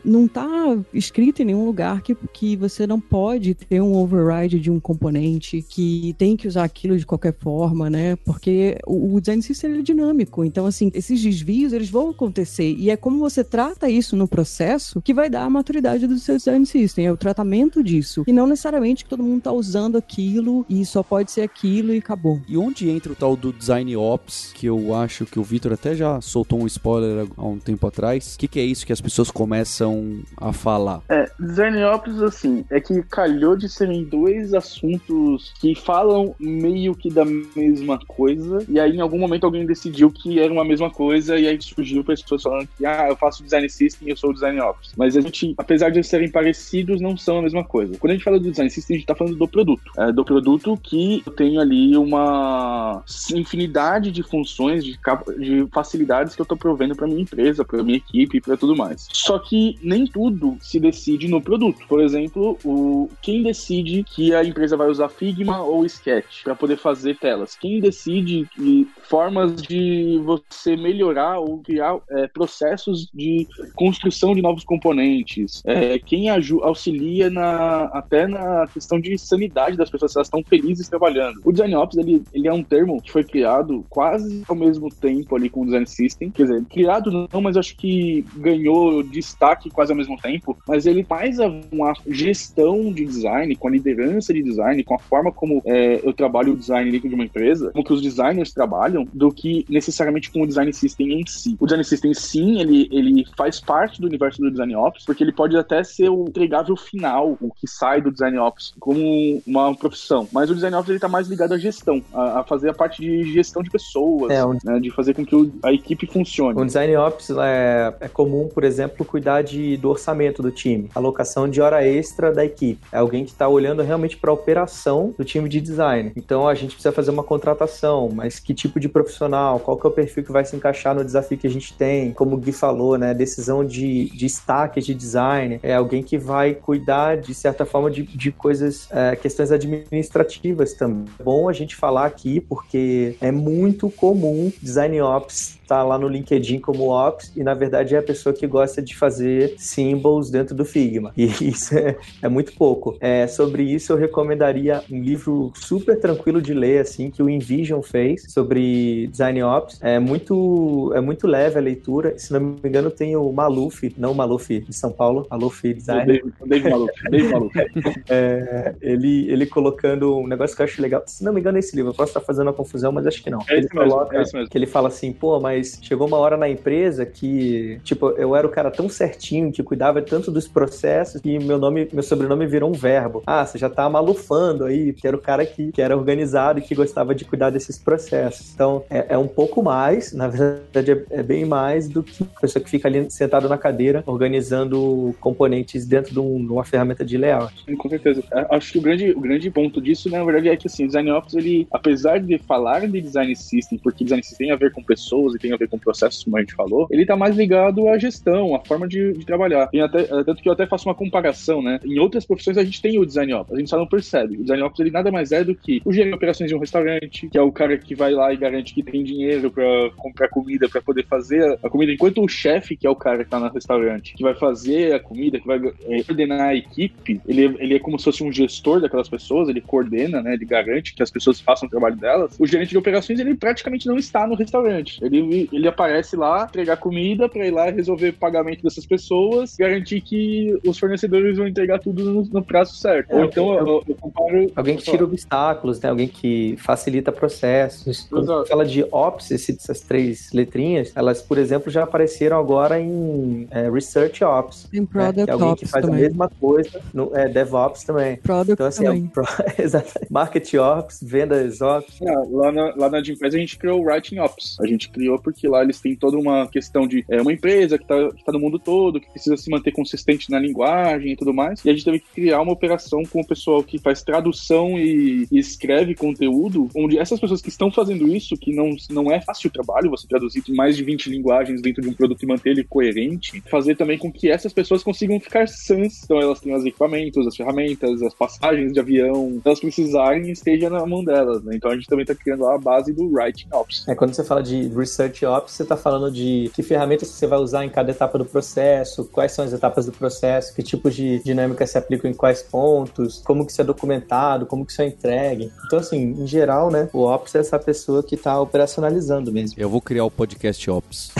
não 0.03 0.27
tá 0.27 0.77
escrito 0.93 1.41
em 1.41 1.45
nenhum 1.45 1.65
lugar 1.65 2.01
que, 2.01 2.15
que 2.33 2.55
você 2.55 2.87
não 2.87 2.99
pode 2.99 3.53
ter 3.53 3.79
um 3.81 3.95
override 3.95 4.59
de 4.59 4.71
um 4.71 4.79
componente, 4.79 5.61
que 5.61 6.15
tem 6.17 6.35
que 6.35 6.47
usar 6.47 6.63
aquilo 6.63 6.97
de 6.97 7.05
qualquer 7.05 7.35
forma, 7.39 7.89
né? 7.89 8.15
Porque 8.17 8.77
o, 8.85 9.15
o 9.15 9.21
design 9.21 9.43
system 9.43 9.77
é 9.77 9.81
dinâmico. 9.81 10.43
Então, 10.43 10.65
assim, 10.65 10.89
esses 10.93 11.21
desvios, 11.21 11.73
eles 11.73 11.89
vão 11.89 12.09
acontecer. 12.09 12.75
E 12.77 12.89
é 12.89 12.97
como 12.97 13.19
você 13.19 13.43
trata 13.43 13.89
isso 13.89 14.15
no 14.15 14.27
processo 14.27 15.01
que 15.01 15.13
vai 15.13 15.29
dar 15.29 15.43
a 15.43 15.49
maturidade 15.49 16.07
do 16.07 16.17
seu 16.17 16.37
design 16.37 16.65
system. 16.65 17.05
É 17.05 17.11
o 17.11 17.17
tratamento 17.17 17.83
disso. 17.83 18.23
E 18.25 18.33
não 18.33 18.47
necessariamente 18.47 19.03
que 19.03 19.09
todo 19.09 19.23
mundo 19.23 19.43
tá 19.43 19.51
usando 19.51 19.97
aquilo 19.97 20.65
e 20.67 20.83
só 20.85 21.03
pode 21.03 21.31
ser 21.31 21.41
aquilo 21.41 21.93
e 21.93 21.97
acabou. 21.97 22.41
E 22.47 22.57
onde 22.57 22.89
entra 22.89 23.11
o 23.11 23.15
tal 23.15 23.35
do 23.35 23.53
design 23.53 23.95
ops, 23.95 24.51
que 24.53 24.65
eu 24.65 24.95
acho 24.95 25.26
que 25.27 25.39
o 25.39 25.43
Vitor 25.43 25.73
até 25.73 25.95
já 25.95 26.19
soltou 26.21 26.61
um 26.61 26.67
spoiler 26.67 27.27
há 27.37 27.45
um 27.45 27.59
tempo 27.59 27.85
atrás. 27.87 28.35
O 28.35 28.39
que, 28.39 28.47
que, 28.47 28.59
é 28.59 28.63
isso 28.63 28.85
que 28.85 28.93
as 28.93 29.01
pessoas 29.01 29.29
começam 29.31 30.19
a 30.37 30.51
falar? 30.53 31.01
É, 31.09 31.29
design 31.39 31.83
ops, 31.83 32.21
assim, 32.21 32.65
é 32.69 32.79
que 32.79 33.01
calhou 33.03 33.55
de 33.55 33.69
serem 33.69 34.03
dois 34.03 34.53
assuntos 34.53 35.53
que 35.59 35.75
falam 35.75 36.35
meio 36.39 36.95
que 36.95 37.09
da 37.09 37.25
mesma 37.25 37.99
coisa, 38.07 38.65
e 38.69 38.79
aí 38.79 38.95
em 38.95 39.01
algum 39.01 39.19
momento 39.19 39.45
alguém 39.45 39.65
decidiu 39.65 40.11
que 40.11 40.39
era 40.39 40.51
uma 40.51 40.65
mesma 40.65 40.89
coisa, 40.89 41.37
e 41.37 41.47
aí 41.47 41.61
surgiu 41.61 42.03
pessoas 42.03 42.43
falando 42.43 42.67
que, 42.77 42.85
ah, 42.85 43.07
eu 43.09 43.15
faço 43.15 43.43
design 43.43 43.69
system 43.69 44.07
e 44.07 44.11
eu 44.11 44.17
sou 44.17 44.33
design 44.33 44.59
ops. 44.59 44.93
Mas 44.97 45.15
a 45.17 45.21
gente, 45.21 45.53
apesar 45.57 45.89
de 45.89 46.03
serem 46.03 46.29
parecidos, 46.29 47.01
não 47.01 47.17
são 47.17 47.39
a 47.39 47.41
mesma 47.41 47.63
coisa. 47.63 47.97
Quando 47.97 48.11
a 48.11 48.13
gente 48.15 48.23
fala 48.23 48.39
do 48.39 48.49
design 48.49 48.69
system, 48.69 48.95
a 48.95 48.99
gente 48.99 49.07
tá 49.07 49.15
falando 49.15 49.35
do 49.35 49.47
produto. 49.47 49.91
É, 49.97 50.11
do 50.11 50.23
produto 50.23 50.77
que 50.77 51.21
eu 51.25 51.33
tenho 51.33 51.59
ali 51.59 51.95
uma 51.97 53.03
infinidade 53.33 54.11
de 54.11 54.23
funções, 54.23 54.83
de 54.83 54.97
de 55.37 55.67
facilidades 55.73 56.35
que 56.35 56.41
eu 56.41 56.43
estou 56.43 56.57
provendo 56.57 56.95
para 56.95 57.07
minha 57.07 57.21
empresa, 57.21 57.65
para 57.65 57.83
minha 57.83 57.97
equipe, 57.97 58.41
para 58.41 58.57
tudo 58.57 58.75
mais. 58.75 59.07
Só 59.11 59.39
que 59.39 59.77
nem 59.81 60.05
tudo 60.05 60.57
se 60.61 60.79
decide 60.79 61.27
no 61.27 61.41
produto. 61.41 61.85
Por 61.87 62.01
exemplo, 62.01 62.57
o 62.63 63.09
quem 63.21 63.43
decide 63.43 64.03
que 64.03 64.33
a 64.33 64.43
empresa 64.43 64.77
vai 64.77 64.89
usar 64.89 65.09
Figma 65.09 65.61
ou 65.61 65.85
Sketch 65.85 66.43
para 66.43 66.55
poder 66.55 66.77
fazer 66.77 67.17
telas? 67.17 67.55
Quem 67.55 67.79
decide 67.79 68.47
que 68.55 68.87
formas 69.03 69.61
de 69.61 70.19
você 70.23 70.75
melhorar 70.75 71.39
ou 71.39 71.59
criar 71.59 71.97
é, 72.11 72.27
processos 72.27 73.09
de 73.13 73.47
construção 73.75 74.33
de 74.35 74.41
novos 74.41 74.63
componentes? 74.63 75.61
É, 75.65 75.99
quem 75.99 76.29
auxilia 76.29 77.29
na, 77.29 77.85
até 77.85 78.27
na 78.27 78.67
questão 78.67 78.99
de 78.99 79.17
sanidade 79.17 79.77
das 79.77 79.89
pessoas, 79.89 80.11
se 80.11 80.17
elas 80.17 80.27
estão 80.27 80.43
felizes 80.43 80.87
trabalhando? 80.87 81.41
O 81.43 81.51
Design 81.51 81.75
Ops 81.75 81.97
ele, 81.97 82.23
ele 82.33 82.47
é 82.47 82.53
um 82.53 82.63
termo 82.63 83.01
que 83.01 83.11
foi 83.11 83.23
criado 83.23 83.85
quase 83.89 84.43
ao 84.47 84.55
mesmo 84.55 84.89
tempo 84.97 85.35
ali 85.35 85.49
com 85.49 85.61
o 85.61 85.65
Design 85.65 85.85
System. 85.85 86.29
Quer 86.31 86.43
dizer, 86.43 86.65
criado 86.65 87.27
não, 87.31 87.41
mas 87.41 87.57
acho 87.57 87.75
que 87.75 88.25
ganhou 88.35 89.03
destaque 89.03 89.69
quase 89.69 89.91
ao 89.91 89.97
mesmo 89.97 90.17
tempo. 90.17 90.57
Mas 90.67 90.85
ele 90.85 91.03
faz 91.03 91.37
uma 91.71 91.93
gestão 92.07 92.91
de 92.91 93.05
design, 93.05 93.55
com 93.55 93.67
a 93.67 93.71
liderança 93.71 94.33
de 94.33 94.43
design, 94.43 94.83
com 94.83 94.95
a 94.95 94.99
forma 94.99 95.31
como 95.31 95.61
é, 95.65 96.01
eu 96.03 96.13
trabalho 96.13 96.53
o 96.53 96.57
design 96.57 96.91
dentro 96.91 97.09
de 97.09 97.15
uma 97.15 97.23
empresa, 97.23 97.71
como 97.71 97.83
que 97.83 97.93
os 97.93 98.01
designers 98.01 98.51
trabalham, 98.51 99.07
do 99.13 99.31
que 99.31 99.65
necessariamente 99.69 100.31
com 100.31 100.41
o 100.41 100.47
Design 100.47 100.71
System 100.73 101.21
em 101.21 101.25
si. 101.25 101.55
O 101.59 101.65
Design 101.65 101.83
System, 101.83 102.13
sim, 102.13 102.59
ele, 102.59 102.87
ele 102.91 103.25
faz 103.35 103.59
parte 103.59 104.01
do 104.01 104.07
universo 104.07 104.41
do 104.41 104.51
Design 104.51 104.75
Ops, 104.75 105.05
porque 105.05 105.23
ele 105.23 105.31
pode 105.31 105.57
até 105.57 105.83
ser 105.83 106.09
o 106.09 106.25
entregável 106.27 106.75
final, 106.75 107.37
o 107.41 107.51
que 107.53 107.67
sai 107.67 108.01
do 108.01 108.11
Design 108.11 108.37
Ops, 108.39 108.73
como 108.79 109.41
uma 109.45 109.75
profissão. 109.75 110.27
Mas 110.31 110.49
o 110.49 110.55
Design 110.55 110.75
Ops 110.75 110.89
ele 110.89 110.99
tá 110.99 111.07
mais 111.07 111.27
ligado 111.27 111.53
à 111.53 111.57
gestão, 111.57 112.01
a, 112.13 112.39
a 112.39 112.43
fazer 112.43 112.69
a 112.69 112.73
parte 112.73 113.01
de 113.01 113.31
gestão 113.31 113.61
de 113.61 113.69
pessoas, 113.69 114.31
é, 114.31 114.43
né, 114.63 114.79
de 114.79 114.86
fazer 114.91 115.13
com 115.13 115.25
que 115.25 115.35
a 115.63 115.73
equipe 115.73 116.07
funcione. 116.07 116.59
O 116.59 116.65
Design 116.65 116.95
Ops 116.95 117.29
é, 117.31 117.93
é 118.01 118.07
comum, 118.07 118.47
por 118.47 118.63
exemplo, 118.63 119.05
cuidar 119.05 119.41
de, 119.41 119.77
do 119.77 119.89
orçamento 119.89 120.41
do 120.41 120.51
time, 120.51 120.89
alocação 120.93 121.49
de 121.49 121.61
hora 121.61 121.85
extra 121.85 122.31
da 122.31 122.45
equipe. 122.45 122.79
É 122.91 122.97
alguém 122.97 123.25
que 123.25 123.31
está 123.31 123.47
olhando 123.47 123.81
realmente 123.81 124.17
para 124.17 124.29
a 124.29 124.33
operação 124.33 125.13
do 125.17 125.25
time 125.25 125.49
de 125.49 125.59
design. 125.59 126.11
Então 126.15 126.47
a 126.47 126.53
gente 126.53 126.73
precisa 126.73 126.91
fazer 126.91 127.11
uma 127.11 127.23
contratação, 127.23 128.09
mas 128.13 128.39
que 128.39 128.53
tipo 128.53 128.79
de 128.79 128.87
profissional, 128.87 129.59
qual 129.59 129.77
que 129.77 129.85
é 129.85 129.89
o 129.89 129.93
perfil 129.93 130.23
que 130.23 130.31
vai 130.31 130.45
se 130.45 130.55
encaixar 130.55 130.93
no 130.95 131.03
desafio 131.03 131.37
que 131.37 131.47
a 131.47 131.49
gente 131.49 131.73
tem, 131.73 132.11
como 132.13 132.35
o 132.35 132.37
Gui 132.37 132.51
falou, 132.51 132.97
né, 132.97 133.13
decisão 133.13 133.65
de, 133.65 134.09
de 134.11 134.27
destaque 134.27 134.81
de 134.81 134.93
design, 134.93 135.59
é 135.63 135.73
alguém 135.73 136.03
que 136.03 136.17
vai 136.17 136.53
cuidar 136.53 137.17
de 137.17 137.33
certa 137.33 137.65
forma 137.65 137.89
de, 137.89 138.03
de 138.03 138.31
coisas, 138.31 138.87
é, 138.91 139.15
questões 139.15 139.51
administrativas 139.51 140.73
também. 140.73 141.05
É 141.19 141.23
bom 141.23 141.49
a 141.49 141.53
gente 141.53 141.75
falar 141.75 142.05
aqui 142.05 142.39
porque 142.39 143.15
é 143.21 143.31
muito 143.31 143.89
comum 143.89 144.51
design 144.61 144.76
ops 144.77 145.56
tá 145.67 145.83
lá 145.83 145.97
no 145.97 146.07
LinkedIn 146.07 146.59
como 146.59 146.89
Ops 146.89 147.31
e 147.35 147.43
na 147.43 147.53
verdade 147.53 147.95
é 147.95 147.97
a 147.97 148.03
pessoa 148.03 148.33
que 148.33 148.47
gosta 148.47 148.81
de 148.81 148.95
fazer 148.95 149.55
symbols 149.57 150.29
dentro 150.29 150.55
do 150.55 150.65
Figma. 150.65 151.11
E 151.15 151.25
isso 151.43 151.77
é, 151.77 151.97
é 152.21 152.29
muito 152.29 152.53
pouco. 152.53 152.97
É, 152.99 153.27
sobre 153.27 153.63
isso 153.63 153.93
eu 153.93 153.97
recomendaria 153.97 154.83
um 154.89 155.01
livro 155.01 155.51
super 155.55 155.99
tranquilo 155.99 156.41
de 156.41 156.53
ler, 156.53 156.79
assim, 156.79 157.11
que 157.11 157.21
o 157.21 157.29
Invision 157.29 157.81
fez 157.81 158.25
sobre 158.31 159.07
Design 159.07 159.43
Ops. 159.43 159.79
É 159.81 159.99
muito, 159.99 160.91
é 160.95 161.01
muito 161.01 161.27
leve 161.27 161.57
a 161.57 161.61
leitura. 161.61 162.17
Se 162.17 162.31
não 162.31 162.39
me 162.39 162.59
engano, 162.63 162.89
tem 162.89 163.15
o 163.15 163.31
Maluf, 163.31 163.93
não 163.97 164.11
o 164.11 164.15
Maluf 164.15 164.59
de 164.59 164.73
São 164.73 164.91
Paulo, 164.91 165.27
Maluf 165.29 165.73
Design. 165.73 166.21
Dave 166.45 166.69
Maluf, 166.69 166.91
Dave 167.09 167.27
Maluf. 167.29 167.53
é, 168.09 168.75
ele, 168.81 169.29
ele 169.29 169.45
colocando 169.45 170.17
um 170.17 170.27
negócio 170.27 170.55
que 170.55 170.61
eu 170.61 170.65
acho 170.65 170.81
legal. 170.81 171.03
Se 171.05 171.23
não 171.23 171.33
me 171.33 171.39
engano, 171.39 171.57
é 171.57 171.59
esse 171.59 171.75
livro. 171.75 171.91
Eu 171.91 171.95
posso 171.95 172.11
estar 172.11 172.21
fazendo 172.21 172.47
uma 172.47 172.53
confusão, 172.53 172.91
mas 172.91 173.05
acho 173.05 173.21
que 173.23 173.29
não. 173.29 173.39
É 173.49 173.53
ele 173.53 173.67
mesmo, 173.73 173.79
coloca, 173.79 174.17
é 174.17 174.45
que 174.45 174.57
ele 174.57 174.65
fala 174.65 174.87
assim, 174.87 175.11
pô, 175.11 175.39
mas 175.39 175.56
mas 175.57 175.79
chegou 175.81 176.07
uma 176.07 176.17
hora 176.17 176.37
na 176.37 176.47
empresa 176.47 177.05
que, 177.05 177.79
tipo, 177.83 178.09
eu 178.11 178.35
era 178.35 178.45
o 178.45 178.49
cara 178.49 178.69
tão 178.69 178.87
certinho, 178.87 179.51
que 179.51 179.63
cuidava 179.63 180.01
tanto 180.01 180.31
dos 180.31 180.47
processos, 180.47 181.19
que 181.19 181.39
meu 181.39 181.57
nome, 181.57 181.87
meu 181.91 182.03
sobrenome 182.03 182.45
virou 182.45 182.69
um 182.69 182.73
verbo. 182.73 183.23
Ah, 183.25 183.45
você 183.45 183.57
já 183.57 183.69
tá 183.69 183.89
malufando 183.89 184.65
aí, 184.65 184.93
que 184.93 185.07
era 185.07 185.17
o 185.17 185.21
cara 185.21 185.45
que, 185.45 185.71
que 185.71 185.81
era 185.81 185.97
organizado 185.97 186.59
e 186.59 186.61
que 186.61 186.75
gostava 186.75 187.15
de 187.15 187.25
cuidar 187.25 187.49
desses 187.49 187.77
processos. 187.77 188.53
Então, 188.53 188.83
é, 188.89 189.07
é 189.09 189.17
um 189.17 189.27
pouco 189.27 189.63
mais, 189.63 190.13
na 190.13 190.27
verdade, 190.29 190.91
é, 190.91 191.19
é, 191.19 191.23
bem 191.23 191.45
mais 191.45 191.89
do 191.89 192.03
que 192.03 192.23
a 192.23 192.41
pessoa 192.41 192.63
que 192.63 192.69
fica 192.69 192.87
ali 192.87 193.09
sentado 193.09 193.49
na 193.49 193.57
cadeira, 193.57 194.03
organizando 194.05 195.15
componentes 195.19 195.85
dentro 195.85 196.13
de, 196.13 196.19
um, 196.19 196.45
de 196.45 196.51
uma 196.51 196.63
ferramenta 196.63 197.03
de 197.03 197.17
layout. 197.17 197.65
Com 197.77 197.89
certeza. 197.89 198.23
É, 198.31 198.55
acho 198.55 198.73
que 198.73 198.77
o 198.77 198.81
grande, 198.81 199.11
o 199.11 199.19
grande 199.19 199.49
ponto 199.49 199.81
disso, 199.81 200.09
na 200.09 200.23
verdade, 200.23 200.49
é 200.49 200.55
que 200.55 200.67
assim, 200.67 200.83
o 200.83 200.87
Design 200.87 201.11
Ops, 201.11 201.33
ele, 201.33 201.67
apesar 201.71 202.19
de 202.19 202.37
falar 202.37 202.87
de 202.87 203.01
Design 203.01 203.35
System, 203.35 203.79
porque 203.79 204.03
Design 204.03 204.23
System 204.23 204.47
tem 204.47 204.51
a 204.51 204.55
ver 204.55 204.71
com 204.71 204.83
pessoas 204.83 205.33
e 205.33 205.39
a 205.53 205.57
ver 205.57 205.67
com 205.67 205.77
processos, 205.77 206.23
como 206.23 206.37
a 206.37 206.41
gente 206.41 206.53
falou, 206.53 206.87
ele 206.89 207.05
tá 207.05 207.15
mais 207.15 207.35
ligado 207.35 207.87
à 207.87 207.97
gestão, 207.97 208.55
à 208.55 208.59
forma 208.59 208.87
de, 208.87 209.13
de 209.13 209.25
trabalhar. 209.25 209.69
E 209.73 209.79
até, 209.79 210.03
tanto 210.03 210.41
que 210.41 210.49
eu 210.49 210.53
até 210.53 210.65
faço 210.65 210.87
uma 210.87 210.95
comparação, 210.95 211.61
né? 211.61 211.79
Em 211.83 211.99
outras 211.99 212.25
profissões 212.25 212.57
a 212.57 212.63
gente 212.63 212.81
tem 212.81 212.97
o 212.99 213.05
design 213.05 213.33
ops, 213.33 213.53
a 213.53 213.59
gente 213.59 213.69
só 213.69 213.77
não 213.77 213.87
percebe. 213.87 214.35
O 214.35 214.41
design 214.41 214.63
ops 214.63 214.79
ele 214.79 214.91
nada 214.91 215.11
mais 215.11 215.31
é 215.31 215.43
do 215.43 215.55
que 215.55 215.81
o 215.85 215.91
gerente 215.91 216.11
de 216.11 216.15
operações 216.15 216.49
de 216.49 216.55
um 216.55 216.59
restaurante, 216.59 217.29
que 217.29 217.37
é 217.37 217.41
o 217.41 217.51
cara 217.51 217.77
que 217.77 217.95
vai 217.95 218.13
lá 218.13 218.33
e 218.33 218.37
garante 218.37 218.73
que 218.73 218.83
tem 218.83 219.03
dinheiro 219.03 219.51
para 219.51 219.91
comprar 219.95 220.29
comida, 220.29 220.69
para 220.69 220.81
poder 220.81 221.05
fazer 221.05 221.57
a 221.63 221.69
comida, 221.69 221.91
enquanto 221.91 222.23
o 222.23 222.27
chefe, 222.27 222.75
que 222.75 222.87
é 222.87 222.89
o 222.89 222.95
cara 222.95 223.23
que 223.23 223.29
tá 223.29 223.39
no 223.39 223.49
restaurante, 223.49 224.13
que 224.15 224.23
vai 224.23 224.35
fazer 224.35 224.93
a 224.93 224.99
comida, 224.99 225.39
que 225.39 225.47
vai 225.47 225.59
é, 225.87 226.03
coordenar 226.03 226.41
a 226.41 226.55
equipe, 226.55 227.21
ele, 227.27 227.55
ele 227.59 227.75
é 227.75 227.79
como 227.79 227.97
se 227.97 228.05
fosse 228.05 228.23
um 228.23 228.31
gestor 228.31 228.81
daquelas 228.81 229.09
pessoas, 229.09 229.49
ele 229.49 229.61
coordena, 229.61 230.21
né? 230.21 230.33
Ele 230.33 230.45
garante 230.45 230.93
que 230.93 231.03
as 231.03 231.11
pessoas 231.11 231.39
façam 231.39 231.67
o 231.67 231.69
trabalho 231.69 231.95
delas. 231.95 232.35
O 232.39 232.47
gerente 232.47 232.69
de 232.69 232.77
operações, 232.77 233.19
ele 233.19 233.35
praticamente 233.35 233.87
não 233.87 233.97
está 233.97 234.25
no 234.27 234.35
restaurante. 234.35 234.99
Ele, 235.03 235.19
ele 235.51 235.67
aparece 235.67 236.15
lá, 236.15 236.45
entregar 236.49 236.77
comida 236.77 237.27
para 237.29 237.45
ir 237.45 237.51
lá 237.51 237.69
resolver 237.69 238.09
o 238.09 238.13
pagamento 238.13 238.63
dessas 238.63 238.85
pessoas, 238.85 239.55
garantir 239.55 240.01
que 240.01 240.57
os 240.65 240.77
fornecedores 240.77 241.37
vão 241.37 241.47
entregar 241.47 241.79
tudo 241.79 242.03
no, 242.03 242.23
no 242.23 242.43
prazo 242.43 242.75
certo. 242.75 243.11
É, 243.11 243.15
Ou 243.15 243.25
então 243.25 243.53
eu, 243.53 243.67
eu, 243.67 243.83
eu 243.87 243.95
comparo. 243.95 244.51
Alguém 244.55 244.77
que 244.77 244.83
tira 244.83 245.03
obstáculos, 245.03 245.79
né? 245.81 245.89
Alguém 245.89 246.07
que 246.07 246.55
facilita 246.57 247.11
processos. 247.11 248.07
Quando 248.09 248.45
fala 248.45 248.65
de 248.65 248.85
Ops, 248.91 249.31
essas 249.31 249.81
três 249.81 250.31
letrinhas, 250.31 250.91
elas, 250.95 251.21
por 251.21 251.37
exemplo, 251.37 251.71
já 251.71 251.83
apareceram 251.83 252.39
agora 252.39 252.79
em 252.79 253.47
é, 253.51 253.69
Research 253.69 254.23
Ops. 254.23 254.67
Em 254.73 254.85
Product 254.85 255.19
né? 255.19 255.25
que 255.25 255.29
é 255.29 255.33
alguém 255.33 255.49
Ops 255.49 255.59
que 255.61 255.67
faz 255.67 255.85
também. 255.85 255.99
a 255.99 256.03
mesma 256.07 256.29
coisa 256.39 256.81
no 256.93 257.15
é, 257.15 257.27
DevOps 257.27 257.83
também. 257.83 258.17
Product 258.17 258.53
então, 258.53 258.67
assim, 258.67 258.83
também. 258.83 259.11
É, 259.57 259.61
exatamente. 259.63 260.11
Market 260.11 260.53
Ops, 260.55 260.99
vendas 261.01 261.61
Ops. 261.61 262.01
É, 262.01 262.13
lá 262.29 262.51
na, 262.51 262.75
lá 262.75 262.89
na 262.89 263.03
Gimpass 263.03 263.33
a 263.33 263.37
gente 263.37 263.57
criou 263.57 263.81
o 263.81 263.85
Writing 263.85 264.19
Ops. 264.19 264.57
A 264.61 264.67
gente 264.67 264.89
criou 264.89 265.19
porque 265.27 265.45
lá 265.45 265.61
eles 265.61 265.81
têm 265.81 265.93
toda 265.93 266.17
uma 266.17 266.47
questão 266.47 266.87
de 266.87 267.03
é, 267.09 267.21
uma 267.21 267.33
empresa 267.33 267.77
que 267.77 267.83
está 267.83 268.09
tá 268.25 268.31
no 268.31 268.39
mundo 268.39 268.57
todo, 268.57 269.01
que 269.01 269.09
precisa 269.09 269.35
se 269.35 269.49
manter 269.49 269.73
consistente 269.73 270.31
na 270.31 270.39
linguagem 270.39 271.11
e 271.11 271.15
tudo 271.17 271.33
mais. 271.33 271.65
E 271.65 271.69
a 271.69 271.73
gente 271.73 271.83
teve 271.83 271.99
que 271.99 272.07
criar 272.13 272.41
uma 272.41 272.53
operação 272.53 273.03
com 273.03 273.19
o 273.19 273.27
pessoal 273.27 273.61
que 273.61 273.77
faz 273.77 274.01
tradução 274.01 274.79
e, 274.79 275.27
e 275.29 275.37
escreve 275.37 275.95
conteúdo, 275.95 276.69
onde 276.73 276.97
essas 276.97 277.19
pessoas 277.19 277.41
que 277.41 277.49
estão 277.49 277.69
fazendo 277.69 278.07
isso, 278.07 278.37
que 278.37 278.55
não, 278.55 278.69
não 278.89 279.11
é 279.11 279.19
fácil 279.19 279.49
o 279.49 279.51
trabalho, 279.51 279.89
você 279.89 280.07
traduzir 280.07 280.41
mais 280.49 280.77
de 280.77 280.83
20 280.83 281.09
linguagens 281.09 281.61
dentro 281.61 281.81
de 281.81 281.89
um 281.89 281.93
produto 281.93 282.23
e 282.23 282.25
manter 282.25 282.51
ele 282.51 282.63
coerente, 282.63 283.43
fazer 283.51 283.75
também 283.75 283.97
com 283.97 284.09
que 284.09 284.29
essas 284.29 284.53
pessoas 284.53 284.81
consigam 284.81 285.19
ficar 285.19 285.47
sãs. 285.49 286.03
Então 286.05 286.21
elas 286.21 286.39
têm 286.39 286.55
os 286.55 286.65
equipamentos, 286.65 287.27
as 287.27 287.35
ferramentas, 287.35 288.01
as 288.01 288.13
passagens 288.13 288.71
de 288.71 288.79
avião, 288.79 289.41
elas 289.43 289.59
precisarem 289.59 290.31
esteja 290.31 290.69
na 290.69 290.85
mão 290.85 291.03
delas. 291.03 291.43
Né? 291.43 291.55
Então 291.55 291.69
a 291.69 291.75
gente 291.75 291.87
também 291.87 292.03
está 292.03 292.15
criando 292.15 292.47
a 292.47 292.57
base 292.57 292.93
do 292.93 293.11
Writing 293.11 293.49
Ops. 293.51 293.85
É, 293.89 293.95
quando 293.95 294.13
você 294.13 294.23
fala 294.23 294.41
de 294.41 294.67
Research 294.69 295.16
Ops, 295.25 295.51
você 295.51 295.63
está 295.63 295.75
falando 295.75 296.11
de 296.11 296.51
que 296.53 296.63
ferramentas 296.63 297.09
você 297.09 297.27
vai 297.27 297.39
usar 297.39 297.65
em 297.65 297.69
cada 297.69 297.91
etapa 297.91 298.17
do 298.17 298.25
processo, 298.25 299.05
quais 299.05 299.31
são 299.31 299.45
as 299.45 299.53
etapas 299.53 299.85
do 299.85 299.91
processo, 299.91 300.53
que 300.53 300.63
tipos 300.63 300.95
de 300.95 301.19
dinâmica 301.19 301.65
se 301.65 301.77
aplicam 301.77 302.09
em 302.09 302.13
quais 302.13 302.41
pontos, 302.41 303.21
como 303.25 303.45
que 303.45 303.51
isso 303.51 303.61
é 303.61 303.63
documentado, 303.63 304.45
como 304.45 304.65
que 304.65 304.71
isso 304.71 304.81
é 304.81 304.87
entregue. 304.87 305.51
Então, 305.65 305.79
assim, 305.79 305.97
em 305.97 306.27
geral, 306.27 306.69
né, 306.69 306.89
o 306.93 307.03
Ops 307.03 307.35
é 307.35 307.39
essa 307.39 307.57
pessoa 307.57 308.03
que 308.03 308.15
está 308.15 308.39
operacionalizando 308.39 309.31
mesmo. 309.31 309.59
Eu 309.59 309.69
vou 309.69 309.81
criar 309.81 310.05
o 310.05 310.11
podcast 310.11 310.69
Ops. 310.69 311.11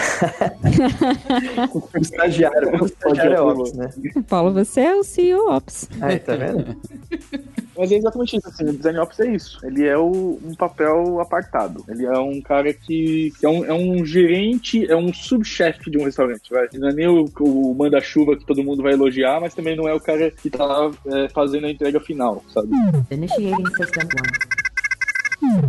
o 1.74 1.98
estagiário, 2.00 2.82
o 2.82 2.86
estagiário 2.88 3.36
é 3.36 3.42
Ops, 3.42 3.74
né? 3.74 3.90
Paulo, 4.28 4.54
você 4.54 4.82
é 4.82 4.96
o 4.96 5.04
CEO 5.04 5.50
Ops. 5.50 5.90
Aí, 6.02 6.20
tá 6.20 6.36
vendo? 6.36 6.76
Mas 7.78 7.92
é 7.92 7.96
exatamente 7.96 8.38
isso, 8.38 8.48
assim, 8.48 8.66
o 8.66 8.74
Design 8.74 9.00
Ops 9.00 9.20
é 9.20 9.32
isso. 9.32 9.60
Ele 9.64 9.86
é 9.86 9.98
o, 9.98 10.40
um 10.44 10.56
papel 10.56 11.20
apartado. 11.20 11.84
Ele 11.88 12.06
é 12.06 12.18
um 12.18 12.42
cara 12.42 12.74
que, 12.74 13.32
que 13.40 13.46
é, 13.46 13.50
um, 13.50 13.66
é 13.66 13.74
um 13.74 14.06
gerente, 14.06 14.90
é 14.90 14.96
um 14.96 15.14
subchefe 15.14 15.90
de 15.92 15.98
um 15.98 16.06
restaurante, 16.06 16.50
vai. 16.50 16.68
Não 16.74 16.90
é 16.90 16.94
nem 16.94 17.08
o, 17.08 17.30
o 17.40 17.76
manda-chuva 17.76 18.36
que 18.36 18.46
todo 18.46 18.64
mundo 18.64 18.84
vai 18.84 18.94
elogiar, 18.94 19.40
mas 19.40 19.54
também 19.54 19.76
não 19.76 19.88
é 19.88 19.94
o 19.94 20.00
cara 20.00 20.32
que 20.32 20.50
tá 20.50 20.92
é, 21.08 21.30
fazendo 21.30 21.68
a 21.68 21.72
entrega 21.72 22.00
final, 22.00 22.44
sabe? 22.54 22.70
Initiating 23.12 23.66
system 23.76 24.04
one. 24.04 24.57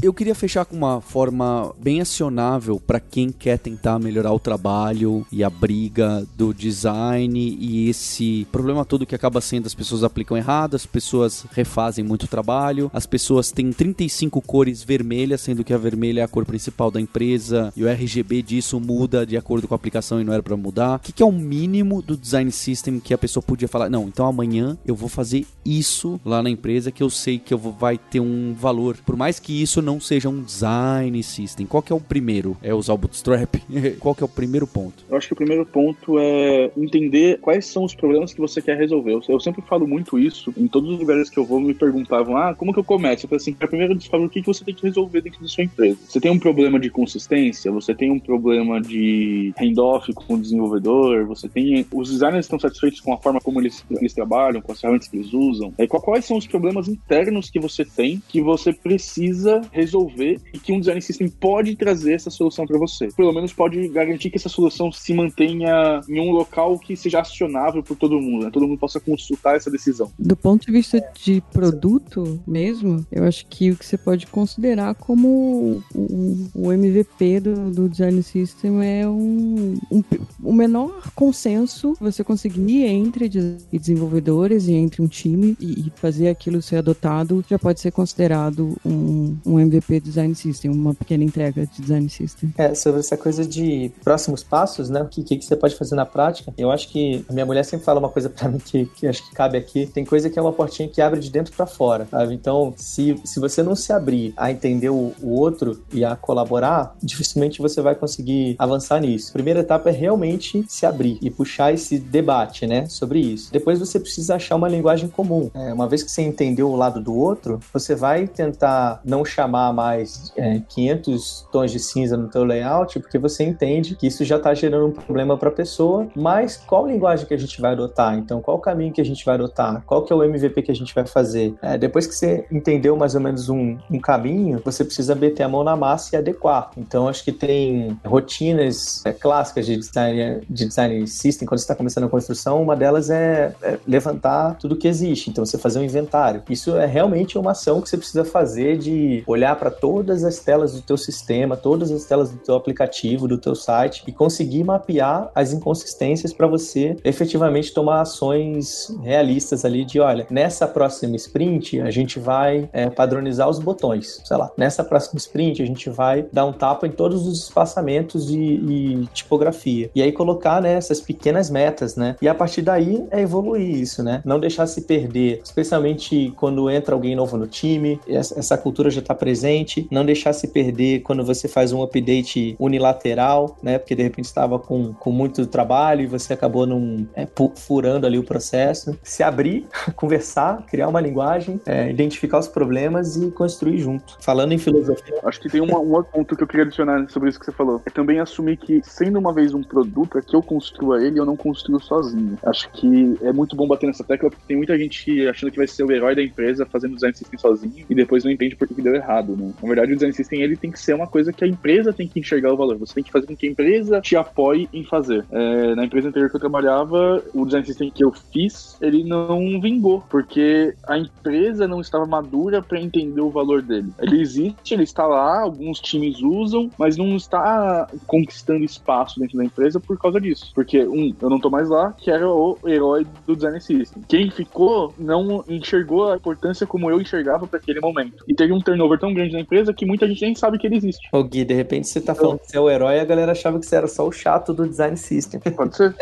Eu 0.03 0.15
queria 0.15 0.35
fechar 0.35 0.65
com 0.65 0.77
uma 0.77 1.01
forma 1.01 1.75
bem 1.79 2.01
acionável 2.01 2.81
para 2.81 3.01
quem 3.01 3.31
quer 3.31 3.59
tentar 3.59 3.99
melhorar 3.99 4.33
o 4.33 4.39
trabalho 4.39 5.27
e 5.31 5.45
a 5.45 5.51
briga 5.51 6.27
do 6.37 6.55
design 6.55 7.39
e 7.39 7.89
esse 7.89 8.47
problema 8.51 8.85
todo 8.85 9.05
que 9.05 9.15
acaba 9.15 9.41
sendo 9.41 9.67
as 9.67 9.75
pessoas 9.75 10.05
aplicam 10.05 10.37
errado, 10.37 10.75
as 10.75 10.87
pessoas 10.87 11.45
refazem 11.53 12.05
muito 12.05 12.27
trabalho, 12.27 12.91
as 12.95 13.07
pessoas 13.07 13.51
têm 13.51 13.73
35 13.73 14.41
cores 14.41 14.83
vermelhas, 14.83 15.41
sendo 15.41 15.65
que 15.65 15.75
a 15.75 15.79
vermelha 15.79 16.21
é 16.21 16.25
a 16.25 16.29
cor 16.29 16.47
principal 16.47 16.91
da 16.91 17.01
empresa 17.01 17.73
e 17.77 17.85
o 17.85 17.89
RGB 17.89 18.43
disso 18.43 18.81
muda 18.81 19.27
de 19.27 19.37
acordo 19.37 19.69
com 19.69 19.75
a 19.75 19.77
aplicação 19.77 20.21
e 20.21 20.25
não 20.25 20.33
era 20.33 20.43
para 20.43 20.57
mudar. 20.57 20.97
O 20.97 21.01
que, 21.01 21.13
que 21.13 21.23
é 21.23 21.27
o 21.27 21.33
mínimo 21.33 22.01
do 22.01 22.17
design 22.17 22.51
system 22.51 23.01
que 23.01 23.13
a 23.13 23.19
pessoa 23.19 23.43
podia 23.43 23.69
falar? 23.69 23.91
Não, 23.91 24.09
então 24.09 24.27
amanhã 24.27 24.79
eu 24.87 24.95
vou 24.95 25.09
fazer 25.09 25.47
isso 25.65 26.21
lá 26.25 26.43
na 26.43 26.51
empresa 26.51 26.91
que 26.91 27.03
eu 27.03 27.11
sei 27.11 27.39
que 27.39 27.53
eu 27.53 27.59
vou, 27.59 27.73
vai 27.73 27.99
ter 27.99 28.21
um 28.21 28.55
valor. 28.55 28.97
Por 29.05 29.17
mais 29.17 29.39
que 29.39 29.58
isso 29.63 29.83
não 29.83 30.01
seja 30.01 30.29
um 30.29 30.43
design 30.43 31.23
system, 31.23 31.67
qual 31.67 31.83
que 31.83 31.93
é 31.93 31.97
o 31.97 32.01
primeiro? 32.01 32.57
É 32.63 32.75
usar 32.75 32.95
o 32.95 32.99
Bootstrap? 32.99 33.57
qual 34.01 34.15
que 34.15 34.23
é 34.23 34.27
o 34.27 34.29
primeiro 34.29 34.67
ponto? 34.67 35.05
Eu 35.09 35.17
acho 35.17 35.27
que 35.27 35.33
o 35.33 35.37
primeiro 35.37 35.65
ponto 35.65 36.19
é 36.19 36.71
entender 36.77 37.39
quais 37.41 37.67
são 37.67 37.85
os 37.85 37.95
problemas 37.95 38.33
que 38.33 38.41
você 38.41 38.61
quer 38.61 38.77
resolver. 38.77 39.19
Eu, 39.29 39.41
sempre 39.41 39.63
falo 39.63 39.87
muito 39.87 40.19
isso, 40.19 40.53
em 40.57 40.67
todos 40.67 40.91
os 40.91 40.99
lugares 40.99 41.31
que 41.31 41.39
eu 41.39 41.45
vou 41.45 41.61
me 41.61 41.75
perguntavam, 41.75 42.37
ah, 42.37 42.55
como 42.55 42.73
que 42.73 42.79
eu 42.79 42.85
começo? 42.85 43.25
Eu 43.25 43.29
falei 43.29 43.41
assim, 43.41 43.53
primeiro 43.53 43.95
descobre 43.95 44.27
o 44.27 44.31
que, 44.31 44.41
que 44.41 44.47
você 44.47 44.65
tem 44.65 44.75
que 44.75 44.87
resolver 44.87 45.21
dentro 45.21 45.41
da 45.41 45.49
sua 45.49 45.65
empresa. 45.65 45.99
Você 46.07 46.21
tem 46.21 46.31
um 46.31 46.39
problema 46.39 46.79
de 46.79 46.91
consistência, 46.91 47.71
você 47.71 47.95
tem 47.95 48.11
um 48.11 48.19
problema 48.19 48.81
de 48.81 49.53
handoff 49.59 50.13
com 50.13 50.35
o 50.35 50.41
desenvolvedor, 50.41 51.27
você 51.27 51.49
tem... 51.49 51.87
Os 51.93 52.11
designers 52.11 52.47
estão 52.47 52.59
satisfeitos 52.59 53.01
com 53.01 53.13
a 53.13 53.19
forma 53.19 53.41
como 53.41 53.61
eles, 53.61 53.85
eles 53.91 54.13
trabalham, 54.13 54.61
com 54.61 54.73
as 54.73 54.81
ferramentas 54.81 55.09
que 55.09 55.17
eles 55.17 55.33
usam. 55.33 55.73
É, 55.79 55.87
quais 55.87 56.25
são 56.25 56.37
os 56.37 56.47
problemas 56.47 56.89
internos 56.89 57.51
que 57.51 57.61
você 57.61 57.85
tem 57.85 58.23
que 58.29 58.41
você 58.41 58.73
precisa 58.73 59.48
resolver 59.73 60.41
e 60.53 60.59
que 60.59 60.73
um 60.73 60.81
design 60.81 61.01
system 61.01 61.29
pode 61.29 61.77
trazer 61.77 62.15
essa 62.15 62.31
solução 62.31 62.67
para 62.67 62.79
você. 62.79 63.09
Pelo 63.17 63.33
menos 63.33 63.53
pode 63.53 63.89
garantir 63.89 64.31
que 64.31 64.37
essa 64.37 64.49
solução 64.49 64.91
se 64.93 65.13
mantenha 65.15 66.01
em 66.09 66.21
um 66.21 66.31
local 66.33 66.79
que 66.79 66.97
seja 66.97 67.21
acionável 67.21 67.83
por 67.83 67.97
todo 67.97 68.21
mundo, 68.21 68.45
né? 68.45 68.51
Todo 68.53 68.67
mundo 68.67 68.79
possa 68.79 69.01
consultar 69.01 69.57
essa 69.57 69.71
decisão. 69.71 70.11
Do 70.19 70.37
ponto 70.37 70.67
de 70.67 70.73
vista 70.73 71.03
de 71.23 71.43
produto 71.53 72.41
mesmo, 72.47 73.07
eu 73.11 73.25
acho 73.25 73.47
que 73.47 73.71
o 73.71 73.77
que 73.77 73.85
você 73.85 73.97
pode 73.97 74.27
considerar 74.27 74.95
como 74.95 75.83
o, 75.95 76.73
MVP 76.73 77.41
do, 77.41 77.71
do, 77.71 77.89
design 77.89 78.23
system 78.23 78.85
é 78.85 79.09
um, 79.09 79.77
um, 79.91 80.03
o 80.43 80.53
menor 80.53 81.11
consenso 81.15 81.97
você 82.01 82.23
conseguir 82.23 82.85
entre 82.85 83.29
desenvolvedores 83.73 84.69
e 84.69 84.75
entre 84.75 85.03
um 85.03 85.09
time 85.09 85.57
e, 85.61 85.87
e 85.87 85.93
fazer 85.97 86.29
aquilo 86.29 86.61
ser 86.61 86.77
adotado 86.77 87.45
já 87.49 87.59
pode 87.59 87.81
ser 87.81 87.91
considerado 87.91 88.77
um, 88.85 89.37
um 89.47 89.59
MVP 89.59 90.01
design 90.01 90.35
system, 90.35 90.71
uma 90.71 90.95
pequena 90.95 91.25
entrega 91.25 91.67
de 91.67 91.83
design 91.83 92.09
system. 92.09 92.53
É, 92.57 92.75
sobre 92.75 93.01
essa 93.01 93.17
coisa 93.17 93.45
de 93.45 93.91
próximos 94.03 94.43
passos, 94.43 94.89
né? 94.89 95.03
O 95.03 95.07
que, 95.07 95.23
que, 95.23 95.45
você 95.45 95.57
pode 95.57 95.75
fazer 95.75 95.95
na 95.95 96.07
prática? 96.07 96.53
Eu 96.57 96.71
acho 96.71 96.89
que 96.89 97.25
a 97.29 97.33
minha 97.33 97.47
mulher 97.47 97.65
sempre 97.65 97.85
fala 97.85 97.99
uma 97.99 98.09
coisa 98.09 98.29
para 98.29 98.49
mim 98.49 98.59
que, 98.59 98.87
que 98.87 99.07
acho 99.07 99.29
que 99.29 99.35
cabe 99.35 99.59
aqui. 99.59 99.87
Tem 99.87 100.05
coisa 100.05 100.31
que 100.31 100.39
é 100.39 100.43
uma 100.43 100.53
portinha 100.53 100.89
que 100.89 101.01
abre 101.01 101.21
de 101.21 101.31
dentro 101.31 101.53
para 101.53 101.67
fora, 101.67 102.07
sabe? 102.11 102.35
Então, 102.35 102.75
se, 102.77 103.21
se 103.25 103.41
você 103.41 103.63
não 103.63 103.75
se 103.75 103.93
abrir 103.93 104.33
a 104.37 104.51
entender 104.51 104.91
o, 104.91 105.13
o 105.23 105.31
outro 105.31 105.83
e 105.93 106.05
a 106.05 106.17
colaborar, 106.17 106.95
dificilmente 107.03 107.61
você 107.61 107.81
vai 107.81 107.95
conseguir 107.95 108.57
avançar 108.59 109.01
nisso. 109.01 109.31
A 109.31 109.33
primeira 109.33 109.61
etapa 109.61 109.91
é 109.91 109.93
realmente 109.93 110.65
se 110.69 110.87
abrir 110.87 111.19
e 111.21 111.31
puxar 111.31 111.73
esse 111.73 111.99
debate, 111.99 112.67
né, 112.67 112.87
sobre 112.87 113.21
isso. 113.21 113.53
Depois 113.53 113.79
você 113.79 113.99
precisa 113.99 114.37
achar 114.37 114.57
uma 114.57 114.69
linguagem 114.69 115.09
comum. 115.09 115.51
É, 115.55 115.73
uma 115.73 115.89
vez 115.89 116.03
que 116.03 116.11
você 116.11 116.23
entendeu 116.23 116.71
o 116.71 116.77
lado 116.77 117.01
do 117.01 117.15
outro, 117.15 117.61
você 117.73 117.95
vai 117.95 118.27
tentar 118.27 119.01
não 119.05 119.23
chamar 119.29 119.73
mais 119.73 120.33
é, 120.37 120.61
500 120.69 121.47
tons 121.53 121.71
de 121.71 121.79
cinza 121.79 122.17
no 122.17 122.29
teu 122.29 122.45
layout, 122.45 122.99
porque 123.01 123.19
você 123.19 123.45
entende 123.45 123.95
que 123.95 124.07
isso 124.07 124.25
já 124.25 124.37
está 124.37 124.55
gerando 124.55 124.87
um 124.87 124.93
problema 124.93 125.37
para 125.37 125.49
a 125.49 125.53
pessoa, 125.53 126.09
mas 126.15 126.57
qual 126.57 126.87
linguagem 126.87 127.27
que 127.27 127.35
a 127.35 127.39
gente 127.39 127.61
vai 127.61 127.73
adotar? 127.73 128.17
Então, 128.17 128.41
qual 128.41 128.57
o 128.57 128.61
caminho 128.61 128.93
que 128.93 129.01
a 129.01 129.05
gente 129.05 129.25
vai 129.25 129.35
adotar? 129.35 129.83
Qual 129.87 130.03
que 130.03 130.13
é 130.13 130.17
o 130.17 130.23
MVP 130.23 130.63
que 130.63 130.71
a 130.71 130.75
gente 130.75 130.95
vai 130.95 131.07
fazer? 131.07 131.55
É, 131.63 131.77
depois 131.79 132.07
que 132.07 132.15
você 132.15 132.47
entendeu 132.51 132.97
mais 132.97 133.15
ou 133.15 133.21
menos 133.21 133.49
um, 133.49 133.77
um 133.91 134.01
caminho, 134.01 134.61
você 134.65 134.85
precisa 134.85 135.15
meter 135.15 135.43
a 135.43 135.49
mão 135.49 135.65
na 135.65 135.77
massa 135.77 136.17
e 136.17 136.19
adequar. 136.19 136.71
Então, 136.77 137.09
acho 137.09 137.25
que 137.25 137.33
tem 137.33 137.99
rotinas 138.05 139.05
é, 139.05 139.13
clássicas 139.13 139.67
de 139.67 139.77
design, 139.77 140.41
de 140.49 140.67
design 140.67 141.07
system, 141.07 141.47
quando 141.47 141.59
você 141.59 141.65
está 141.65 141.75
começando 141.75 142.05
a 142.05 142.09
construção, 142.09 142.63
uma 142.63 142.77
delas 142.77 143.11
é, 143.11 143.55
é 143.63 143.79
levantar 143.87 144.57
tudo 144.59 144.77
que 144.77 144.89
existe. 144.89 145.31
Então, 145.31 145.45
você 145.45 145.59
fazer 145.59 145.79
um 145.79 145.85
inventário. 145.85 146.43
Isso 146.49 146.77
é 146.77 146.87
realmente 146.87 147.39
uma 147.39 147.53
ação 147.53 147.81
que 147.81 147.89
você 147.89 147.97
precisa 147.97 148.25
fazer 148.25 148.79
de 148.79 149.18
olhar 149.27 149.57
para 149.57 149.71
todas 149.71 150.25
as 150.25 150.39
telas 150.39 150.75
do 150.75 150.83
teu 150.83 150.97
sistema, 150.97 151.57
todas 151.57 151.91
as 151.91 152.05
telas 152.05 152.31
do 152.31 152.39
teu 152.39 152.55
aplicativo, 152.55 153.29
do 153.29 153.39
teu 153.39 153.55
site 153.55 154.03
e 154.07 154.13
conseguir 154.13 154.65
mapear 154.65 155.31
as 155.35 155.53
inconsistências 155.53 156.33
para 156.33 156.47
você 156.47 156.97
efetivamente 157.05 157.73
tomar 157.73 158.01
ações 158.01 158.95
realistas 159.03 159.65
ali 159.65 159.85
de, 159.85 160.01
olha, 160.01 160.27
nessa 160.31 160.67
próxima 160.67 161.17
sprint 161.17 161.81
a 161.81 161.91
gente 161.91 162.19
vai 162.19 162.69
é, 162.73 162.89
padronizar 162.91 163.49
os 163.49 163.59
botões, 163.59 164.21
sei 164.25 164.37
lá, 164.37 164.51
nessa 164.57 164.85
próxima 164.85 165.19
sprint 165.19 165.63
a 165.63 165.67
gente 165.67 165.91
vai 165.91 166.27
dar 166.33 166.45
um 166.45 166.53
tapa 166.53 166.87
em 166.87 166.91
todos 166.91 167.27
os 167.27 167.45
espaçamentos 167.45 168.31
e, 168.31 169.09
tipografia 169.13 169.91
e 169.95 170.03
aí 170.03 170.13
colocar 170.13 170.61
né, 170.61 170.75
essas 170.75 171.01
pequenas 171.01 171.51
metas, 171.51 171.97
né? 171.97 172.17
E 172.21 172.29
a 172.29 172.35
partir 172.35 172.63
daí 172.63 173.07
é 173.11 173.21
evoluir 173.21 173.69
isso, 173.69 174.03
né? 174.03 174.23
Não 174.25 174.39
deixar 174.39 174.67
se 174.67 174.83
perder, 174.83 175.41
especialmente 175.45 176.33
quando 176.37 176.71
entra 176.71 176.95
alguém 176.95 177.15
novo 177.15 177.37
no 177.37 177.47
time, 177.47 178.01
essa 178.09 178.57
cultura 178.57 178.91
já 178.91 179.01
está 179.09 179.15
presente, 179.15 179.89
não 179.91 180.05
deixar 180.05 180.35
se 180.35 180.49
perder 180.49 181.01
quando 181.01 181.25
você 181.25 181.49
faz 181.49 181.73
um 181.73 181.83
update 181.83 182.55
unilateral, 182.59 183.57
né? 183.63 183.79
Porque 183.79 183.95
de 183.95 184.03
repente 184.03 184.27
estava 184.27 184.59
com, 184.59 184.93
com 184.93 185.11
muito 185.11 185.47
trabalho 185.47 186.03
e 186.03 186.07
você 186.07 186.35
acabou 186.35 186.67
num, 186.67 187.07
é, 187.15 187.27
furando 187.57 188.07
ali 188.07 188.19
o 188.19 188.23
processo. 188.23 188.99
Se 189.03 189.23
abrir, 189.23 189.67
conversar, 189.97 190.65
criar 190.67 190.89
uma 190.89 191.01
linguagem, 191.01 191.61
é, 191.65 191.89
identificar 191.89 192.39
os 192.39 192.49
problemas 192.49 193.17
e 193.17 193.31
construir 193.31 193.79
junto. 193.79 194.17
Falando 194.21 194.53
em 194.53 194.59
filosofia. 194.59 195.19
Acho 195.25 195.41
que 195.41 195.49
tem 195.49 195.61
uma, 195.61 195.79
um 195.79 195.93
outro 195.93 196.13
ponto 196.13 196.37
que 196.37 196.43
eu 196.43 196.47
queria 196.47 196.67
adicionar 196.67 197.09
sobre 197.09 197.31
isso 197.31 197.39
que 197.39 197.47
você 197.47 197.53
falou. 197.53 197.81
É 197.87 197.91
também 197.91 198.21
assumir 198.21 198.59
que, 198.59 198.83
sendo 198.85 199.19
uma 199.19 199.33
vez 199.33 199.55
um 199.55 199.63
produto, 199.63 200.19
é 200.19 200.23
que 200.23 200.37
eu 200.37 200.43
construa 200.43 201.03
ele, 201.03 201.19
eu 201.19 201.25
não 201.25 201.37
construo 201.37 201.81
sozinho. 201.81 202.39
Acho 202.45 202.71
que 202.73 203.17
é 203.23 203.33
muito 203.33 203.57
bom 203.57 203.67
bater 203.67 203.87
nessa 203.87 204.05
tecla, 204.05 204.31
porque 204.31 204.45
tem 204.47 204.57
muita 204.57 204.77
gente 204.77 205.27
achando 205.29 205.51
que 205.51 205.57
vai 205.57 205.67
ser 205.67 205.85
o 205.85 205.93
herói 205.93 206.15
da 206.15 206.23
empresa 206.23 206.67
fazendo 206.67 206.95
design 206.95 207.17
system 207.17 207.39
sozinho 207.39 207.87
e 207.89 207.95
depois 207.95 208.25
não 208.25 208.31
entende 208.31 208.57
por 208.57 208.69
que 208.69 208.83
deu 208.83 208.98
errado, 208.99 209.37
né? 209.37 209.53
Na 209.63 209.69
verdade, 209.69 209.93
o 209.93 209.95
design 209.95 210.15
system 210.15 210.43
ele 210.43 210.57
tem 210.57 210.71
que 210.71 210.79
ser 210.79 210.95
uma 210.95 211.07
coisa 211.07 211.33
que 211.33 211.45
a 211.45 211.49
empresa 211.49 211.93
tem 211.93 212.07
que 212.07 212.21
enxergar 212.21 212.53
o 212.53 212.57
valor. 212.57 212.77
Você 212.79 212.95
tem 212.95 213.05
que 213.05 213.11
fazer 213.11 213.27
com 213.27 213.37
que 213.37 213.47
a 213.47 213.51
empresa 213.51 214.01
te 214.01 214.17
apoie 214.17 214.69
em 214.73 214.85
fazer. 214.85 215.25
É, 215.31 215.75
na 215.75 215.85
empresa 215.85 216.09
anterior 216.09 216.31
que 216.31 216.37
eu 216.37 216.41
trabalhava, 216.41 217.23
o 217.35 217.45
design 217.45 217.67
system 217.67 217.91
que 217.91 218.05
eu 218.05 218.13
fiz, 218.13 218.77
ele 218.81 219.05
não 219.05 219.61
vingou, 219.61 220.03
porque 220.09 220.75
a 220.87 220.99
empresa 220.99 221.67
não 221.67 221.81
estava 221.81 222.07
madura 222.07 222.63
para 222.63 222.81
entender 222.81 223.21
o 223.21 223.31
valor 223.31 223.63
dele. 223.63 223.93
Ele 224.01 224.21
existe, 224.21 224.75
ele 224.75 224.83
está 224.83 225.07
lá, 225.07 225.43
alguns 225.43 225.81
times 225.81 226.21
usam, 226.21 226.71
mas 226.79 226.97
não 226.97 227.17
está 227.17 227.89
conquistando 228.07 228.65
espaço 228.65 229.21
dentro 229.21 229.37
da 229.37 229.45
empresa 229.45 229.81
por 229.81 229.99
causa 229.99 230.21
disso. 230.21 230.51
Porque, 230.55 230.85
um, 230.87 231.15
eu 231.21 231.31
não 231.31 231.41
tô 231.41 231.51
mais 231.51 231.69
lá, 231.69 231.93
que 231.93 232.11
era 232.11 232.29
o 232.29 232.59
herói 232.67 233.07
do 233.27 233.35
design 233.35 233.61
system. 233.61 234.03
Quem 234.09 234.31
ficou 234.31 234.95
não 234.99 235.45
enxergou 235.49 236.11
a 236.11 236.17
importância 236.17 236.67
como 236.67 236.91
eu 236.91 237.01
enxergava 237.01 237.47
para 237.47 237.59
aquele 237.59 237.81
momento. 237.81 238.25
E 238.27 238.35
teve 238.35 238.53
um 238.53 238.61
turnover 238.61 238.88
tão 238.97 239.13
grande 239.13 239.33
na 239.33 239.41
empresa 239.41 239.75
que 239.75 239.85
muita 239.85 240.07
gente 240.07 240.23
nem 240.23 240.35
sabe 240.35 240.59
que 240.59 240.67
ele 240.67 240.77
existe. 240.77 241.09
Ô 241.13 241.23
Gui, 241.25 241.45
de 241.45 241.55
repente 241.55 241.89
você 241.89 242.01
tá 242.01 242.15
falando 242.15 242.39
que 242.39 242.47
você 242.47 242.57
é 242.57 242.61
o 242.61 242.71
herói 242.71 242.97
e 242.97 243.01
a 243.01 243.05
galera 243.05 243.33
achava 243.33 243.59
que 243.59 243.67
você 243.67 243.77
era 243.77 243.89
só 243.89 244.07
o 244.07 244.13
chato 244.13 244.55
do 244.55 244.69
design 244.69 244.97
system. 244.97 245.41
Pode 245.41 245.77
ser. 245.77 245.95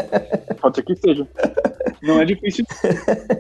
Pode 0.60 0.76
ser 0.76 0.82
que 0.82 0.96
seja. 0.96 1.26
Não 2.02 2.20
é 2.20 2.24
difícil. 2.24 2.64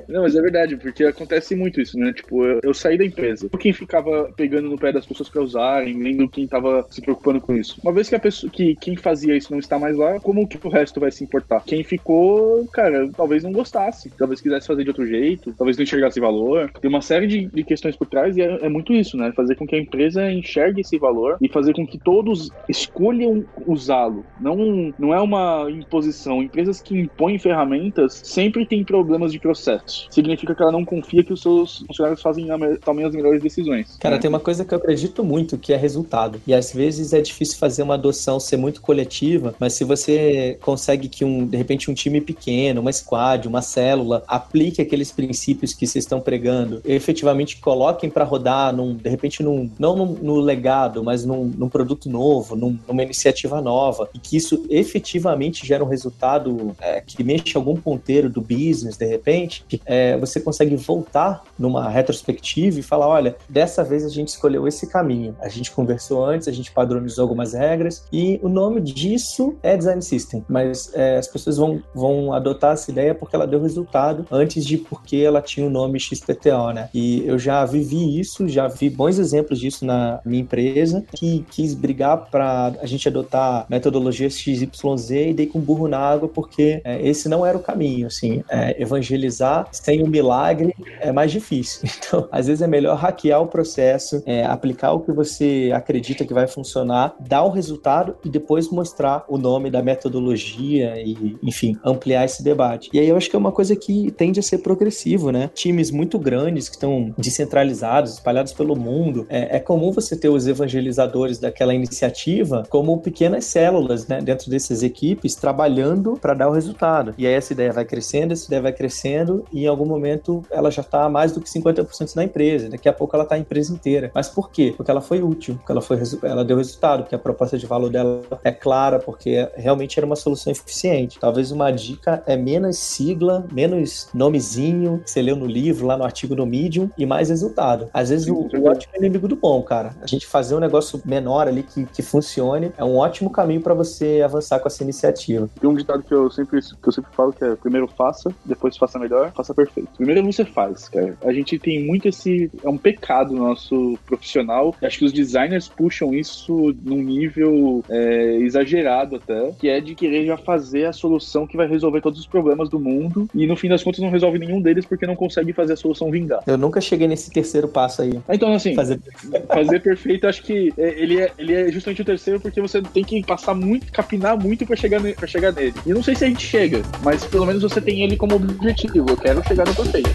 Não, 0.08 0.22
mas 0.26 0.34
é 0.34 0.40
verdade, 0.40 0.76
porque 0.76 1.04
acontece 1.04 1.54
muito 1.54 1.80
isso, 1.80 1.98
né? 1.98 2.12
Tipo, 2.12 2.44
eu, 2.44 2.60
eu 2.62 2.74
saí 2.74 2.96
da 2.98 3.04
empresa. 3.04 3.48
Quem 3.58 3.72
ficava 3.72 4.32
pegando 4.36 4.68
no 4.68 4.78
pé 4.78 4.92
das 4.92 5.06
pessoas 5.06 5.28
pra 5.28 5.42
usarem, 5.42 6.02
lendo 6.02 6.28
quem 6.28 6.46
tava 6.46 6.86
se 6.90 7.00
preocupando 7.00 7.40
com 7.40 7.54
isso. 7.54 7.78
Uma 7.82 7.92
vez 7.92 8.08
que 8.08 8.14
a 8.14 8.20
pessoa, 8.20 8.50
que 8.50 8.74
quem 8.76 8.96
fazia 8.96 9.36
isso 9.36 9.52
não 9.52 9.58
está 9.58 9.78
mais 9.78 9.96
lá, 9.96 10.18
como 10.20 10.46
que 10.46 10.58
o 10.64 10.70
resto 10.70 11.00
vai 11.00 11.10
se 11.10 11.22
importar? 11.22 11.62
Quem 11.64 11.84
ficou, 11.84 12.66
cara, 12.68 13.08
talvez 13.16 13.42
não 13.42 13.52
gostasse, 13.52 14.10
talvez 14.16 14.40
quisesse 14.40 14.66
fazer 14.66 14.82
de 14.82 14.90
outro 14.90 15.06
jeito, 15.06 15.54
talvez 15.56 15.76
não 15.76 15.84
enxergasse 15.84 16.20
valor. 16.20 16.70
Tem 16.80 16.88
uma 16.88 17.02
série 17.02 17.26
de, 17.26 17.46
de 17.46 17.64
questões 17.64 17.96
por 17.96 18.06
trás 18.06 18.36
e 18.36 18.42
é, 18.42 18.66
é 18.66 18.68
muito 18.68 18.92
isso, 18.92 19.16
né? 19.16 19.32
Fazer 19.36 19.54
com 19.54 19.66
que 19.66 19.76
a 19.76 19.78
empresa 19.78 20.32
enxergue 20.32 20.80
esse 20.80 20.98
valor 20.98 21.36
e 21.42 21.48
fazer 21.48 21.74
com 21.74 21.86
que 21.86 21.98
todos 21.98 22.50
escolham 22.68 23.44
usá-lo. 23.66 24.24
Não, 24.40 24.94
não 24.98 25.12
é 25.12 25.20
uma 25.20 25.68
imposição. 25.70 26.42
Empresas 26.42 26.80
que 26.80 26.98
impõem 26.98 27.38
ferramentas 27.38 28.22
sem 28.24 28.46
sempre 28.46 28.64
tem 28.64 28.84
problemas 28.84 29.32
de 29.32 29.40
processo. 29.40 30.06
Significa 30.08 30.54
que 30.54 30.62
ela 30.62 30.70
não 30.70 30.84
confia 30.84 31.24
que 31.24 31.32
os 31.32 31.42
seus 31.42 31.78
funcionários 31.86 32.22
fazem 32.22 32.46
tomem 32.84 33.04
as 33.04 33.12
melhores 33.12 33.42
decisões. 33.42 33.96
Cara, 34.00 34.18
tem 34.18 34.28
uma 34.28 34.38
coisa 34.38 34.64
que 34.64 34.72
eu 34.72 34.78
acredito 34.78 35.24
muito, 35.24 35.58
que 35.58 35.72
é 35.72 35.76
resultado. 35.76 36.40
E 36.46 36.54
às 36.54 36.72
vezes 36.72 37.12
é 37.12 37.20
difícil 37.20 37.58
fazer 37.58 37.82
uma 37.82 37.94
adoção 37.94 38.38
ser 38.38 38.56
muito 38.56 38.80
coletiva, 38.80 39.54
mas 39.58 39.72
se 39.72 39.82
você 39.82 40.56
consegue 40.60 41.08
que 41.08 41.24
um, 41.24 41.44
de 41.44 41.56
repente, 41.56 41.90
um 41.90 41.94
time 41.94 42.20
pequeno, 42.20 42.80
uma 42.80 42.92
squad, 42.92 43.48
uma 43.48 43.62
célula, 43.62 44.22
aplique 44.28 44.80
aqueles 44.80 45.10
princípios 45.10 45.74
que 45.74 45.86
vocês 45.86 46.04
estão 46.04 46.20
pregando, 46.20 46.80
efetivamente 46.84 47.56
coloquem 47.58 48.08
para 48.08 48.24
rodar 48.24 48.74
num, 48.74 48.94
de 48.94 49.08
repente, 49.16 49.42
num, 49.42 49.70
não 49.78 49.96
no 49.96 50.36
legado, 50.36 51.02
mas 51.02 51.24
num, 51.24 51.44
num 51.56 51.68
produto 51.68 52.08
novo, 52.08 52.54
num, 52.56 52.78
numa 52.86 53.02
iniciativa 53.02 53.60
nova, 53.60 54.08
e 54.14 54.18
que 54.18 54.36
isso 54.36 54.64
efetivamente 54.68 55.66
gera 55.66 55.84
um 55.84 55.88
resultado 55.88 56.74
é, 56.80 57.00
que 57.00 57.22
mexe 57.22 57.56
algum 57.56 57.76
ponteiro 57.76 58.28
do 58.28 58.40
business, 58.40 58.96
de 58.96 59.06
repente, 59.06 59.64
é, 59.84 60.16
você 60.18 60.40
consegue 60.40 60.76
voltar 60.76 61.42
numa 61.58 61.88
retrospectiva 61.88 62.80
e 62.80 62.82
falar: 62.82 63.08
olha, 63.08 63.36
dessa 63.48 63.84
vez 63.84 64.04
a 64.04 64.08
gente 64.08 64.28
escolheu 64.28 64.66
esse 64.66 64.86
caminho. 64.86 65.36
A 65.40 65.48
gente 65.48 65.70
conversou 65.70 66.24
antes, 66.24 66.48
a 66.48 66.52
gente 66.52 66.72
padronizou 66.72 67.22
algumas 67.22 67.52
regras, 67.52 68.04
e 68.12 68.40
o 68.42 68.48
nome 68.48 68.80
disso 68.80 69.56
é 69.62 69.76
Design 69.76 70.02
System, 70.02 70.44
mas 70.48 70.92
é, 70.94 71.16
as 71.18 71.26
pessoas 71.26 71.56
vão, 71.56 71.82
vão 71.94 72.32
adotar 72.32 72.72
essa 72.72 72.90
ideia 72.90 73.14
porque 73.14 73.36
ela 73.36 73.46
deu 73.46 73.60
resultado 73.60 74.26
antes 74.30 74.64
de 74.64 74.76
porque 74.76 75.16
ela 75.16 75.40
tinha 75.40 75.66
o 75.66 75.70
nome 75.70 76.00
XPTO, 76.00 76.72
né? 76.74 76.88
E 76.92 77.24
eu 77.26 77.38
já 77.38 77.64
vivi 77.64 78.18
isso, 78.18 78.48
já 78.48 78.68
vi 78.68 78.90
bons 78.90 79.05
exemplos 79.18 79.58
disso 79.58 79.84
na 79.84 80.20
minha 80.24 80.42
empresa, 80.42 81.04
que 81.14 81.44
quis 81.50 81.74
brigar 81.74 82.30
para 82.30 82.74
a 82.80 82.86
gente 82.86 83.08
adotar 83.08 83.66
metodologia 83.68 84.28
XYZ 84.28 85.10
e 85.10 85.32
dei 85.32 85.46
com 85.46 85.60
burro 85.60 85.88
na 85.88 85.98
água 85.98 86.28
porque 86.28 86.80
é, 86.84 87.06
esse 87.06 87.28
não 87.28 87.44
era 87.44 87.56
o 87.56 87.62
caminho, 87.62 88.06
assim, 88.06 88.42
é, 88.48 88.80
evangelizar 88.80 89.68
sem 89.72 90.02
o 90.02 90.06
milagre 90.06 90.74
é 91.00 91.12
mais 91.12 91.30
difícil. 91.30 91.88
Então, 92.06 92.28
às 92.30 92.46
vezes 92.46 92.62
é 92.62 92.68
melhor 92.68 92.96
hackear 92.96 93.42
o 93.42 93.48
processo, 93.48 94.22
é, 94.26 94.44
aplicar 94.44 94.92
o 94.92 95.00
que 95.00 95.10
você 95.10 95.72
acredita 95.74 96.24
que 96.24 96.32
vai 96.32 96.46
funcionar, 96.46 97.16
dar 97.18 97.42
o 97.42 97.50
resultado 97.50 98.16
e 98.24 98.28
depois 98.28 98.70
mostrar 98.70 99.24
o 99.28 99.36
nome 99.36 99.70
da 99.70 99.82
metodologia 99.82 100.94
e, 101.00 101.36
enfim, 101.42 101.76
ampliar 101.84 102.24
esse 102.24 102.44
debate. 102.44 102.90
E 102.92 103.00
aí 103.00 103.08
eu 103.08 103.16
acho 103.16 103.28
que 103.28 103.34
é 103.34 103.38
uma 103.38 103.50
coisa 103.50 103.74
que 103.74 104.10
tende 104.12 104.38
a 104.38 104.42
ser 104.42 104.58
progressivo, 104.58 105.32
né? 105.32 105.50
Times 105.54 105.90
muito 105.90 106.18
grandes 106.18 106.68
que 106.68 106.76
estão 106.76 107.12
descentralizados, 107.18 108.14
espalhados 108.14 108.52
pelo 108.52 108.76
mundo, 108.76 108.95
é, 109.28 109.56
é 109.56 109.60
comum 109.60 109.92
você 109.92 110.16
ter 110.16 110.28
os 110.28 110.46
evangelizadores 110.46 111.38
daquela 111.38 111.74
iniciativa 111.74 112.64
como 112.68 112.98
pequenas 112.98 113.44
células, 113.44 114.06
né, 114.06 114.20
dentro 114.20 114.50
dessas 114.50 114.82
equipes, 114.82 115.34
trabalhando 115.34 116.16
para 116.20 116.34
dar 116.34 116.48
o 116.48 116.52
resultado. 116.52 117.14
E 117.18 117.26
aí 117.26 117.32
essa 117.32 117.52
ideia 117.52 117.72
vai 117.72 117.84
crescendo, 117.84 118.32
essa 118.32 118.46
ideia 118.46 118.62
vai 118.62 118.72
crescendo 118.72 119.44
e 119.52 119.64
em 119.64 119.66
algum 119.66 119.86
momento 119.86 120.42
ela 120.50 120.70
já 120.70 120.82
está 120.82 121.08
mais 121.08 121.32
do 121.32 121.40
que 121.40 121.48
50% 121.48 122.14
da 122.14 122.24
empresa. 122.24 122.68
Daqui 122.68 122.88
a 122.88 122.92
pouco 122.92 123.14
ela 123.16 123.24
está 123.24 123.34
a 123.34 123.38
empresa 123.38 123.72
inteira. 123.72 124.10
Mas 124.14 124.28
por 124.28 124.50
quê? 124.50 124.74
Porque 124.76 124.90
ela 124.90 125.00
foi 125.00 125.22
útil, 125.22 125.56
porque 125.56 125.72
ela, 125.72 125.80
foi, 125.80 125.98
ela 126.22 126.44
deu 126.44 126.56
resultado, 126.56 127.02
porque 127.02 127.14
a 127.14 127.18
proposta 127.18 127.58
de 127.58 127.66
valor 127.66 127.90
dela 127.90 128.22
é 128.42 128.52
clara, 128.52 128.98
porque 128.98 129.48
realmente 129.56 129.98
era 129.98 130.06
uma 130.06 130.16
solução 130.16 130.52
eficiente. 130.52 131.18
Talvez 131.18 131.50
uma 131.50 131.70
dica 131.70 132.22
é 132.26 132.36
menos 132.36 132.78
sigla, 132.78 133.46
menos 133.52 134.08
nomezinho 134.14 135.00
que 135.04 135.10
você 135.10 135.22
leu 135.22 135.36
no 135.36 135.46
livro, 135.46 135.86
lá 135.86 135.96
no 135.96 136.04
artigo 136.04 136.34
do 136.34 136.46
Medium, 136.46 136.90
e 136.96 137.06
mais 137.06 137.28
resultado. 137.28 137.88
Às 137.92 138.10
vezes 138.10 138.28
o, 138.28 138.48
o 138.56 138.68
ótimo 138.86 138.96
é 138.96 138.98
inimigo 138.98 139.28
do 139.28 139.36
bom, 139.36 139.62
cara. 139.62 139.94
A 140.00 140.06
gente 140.06 140.26
fazer 140.26 140.54
um 140.54 140.60
negócio 140.60 141.00
menor 141.04 141.48
ali 141.48 141.62
que, 141.62 141.84
que 141.86 142.02
funcione 142.02 142.72
é 142.76 142.84
um 142.84 142.96
ótimo 142.96 143.30
caminho 143.30 143.60
para 143.60 143.74
você 143.74 144.22
avançar 144.24 144.58
com 144.60 144.68
essa 144.68 144.82
iniciativa. 144.82 145.48
Tem 145.60 145.68
um 145.68 145.74
ditado 145.74 146.02
que 146.02 146.12
eu 146.12 146.30
sempre 146.30 146.60
que 146.60 146.88
eu 146.88 146.92
sempre 146.92 147.10
falo 147.14 147.32
que 147.32 147.44
é 147.44 147.54
primeiro 147.56 147.86
faça, 147.88 148.30
depois 148.44 148.76
faça 148.76 148.98
melhor, 148.98 149.32
faça 149.32 149.54
perfeito. 149.54 149.90
Primeiro 149.96 150.24
você 150.24 150.44
faz, 150.44 150.88
cara. 150.88 151.16
A 151.24 151.32
gente 151.32 151.58
tem 151.58 151.84
muito 151.84 152.08
esse. 152.08 152.50
É 152.62 152.68
um 152.68 152.78
pecado 152.78 153.34
nosso 153.34 153.98
profissional. 154.06 154.74
Acho 154.82 154.98
que 154.98 155.04
os 155.04 155.12
designers 155.12 155.68
puxam 155.68 156.14
isso 156.14 156.74
num 156.82 157.02
nível 157.02 157.84
é, 157.88 158.36
exagerado 158.36 159.16
até, 159.16 159.52
que 159.58 159.68
é 159.68 159.80
de 159.80 159.94
querer 159.94 160.26
já 160.26 160.36
fazer 160.36 160.86
a 160.86 160.92
solução 160.92 161.46
que 161.46 161.56
vai 161.56 161.66
resolver 161.66 162.00
todos 162.00 162.20
os 162.20 162.26
problemas 162.26 162.68
do 162.68 162.78
mundo 162.78 163.28
e 163.34 163.46
no 163.46 163.56
fim 163.56 163.68
das 163.68 163.82
contas 163.82 164.00
não 164.00 164.10
resolve 164.10 164.38
nenhum 164.38 164.60
deles 164.60 164.84
porque 164.84 165.06
não 165.06 165.16
consegue 165.16 165.52
fazer 165.52 165.74
a 165.74 165.76
solução 165.76 166.10
vingar. 166.10 166.42
Eu 166.46 166.58
nunca 166.58 166.80
cheguei 166.80 167.08
nesse 167.08 167.30
terceiro 167.30 167.68
passo 167.68 168.02
aí. 168.02 168.20
Então, 168.28 168.52
assim, 168.52 168.74
fazer, 168.76 169.00
fazer 169.48 169.80
perfeito, 169.80 170.26
acho 170.26 170.42
que 170.42 170.72
é, 170.78 171.02
ele 171.02 171.20
é, 171.20 171.32
ele 171.38 171.54
é 171.54 171.72
justamente 171.72 172.02
o 172.02 172.04
terceiro 172.04 172.38
porque 172.38 172.60
você 172.60 172.80
tem 172.82 173.02
que 173.02 173.22
passar 173.24 173.54
muito, 173.54 173.90
capinar 173.92 174.38
muito 174.38 174.66
para 174.66 174.76
chegar, 174.76 175.00
para 175.14 175.26
chegar 175.26 175.52
nele. 175.52 175.74
E 175.84 175.92
não 175.92 176.02
sei 176.02 176.14
se 176.14 176.24
a 176.24 176.28
gente 176.28 176.46
chega, 176.46 176.82
mas 177.02 177.24
pelo 177.24 177.46
menos 177.46 177.62
você 177.62 177.80
tem 177.80 178.02
ele 178.02 178.16
como 178.16 178.36
objetivo. 178.36 179.06
Eu 179.08 179.16
quero 179.16 179.42
chegar 179.46 179.66
no 179.66 179.74
perfeito. 179.74 180.10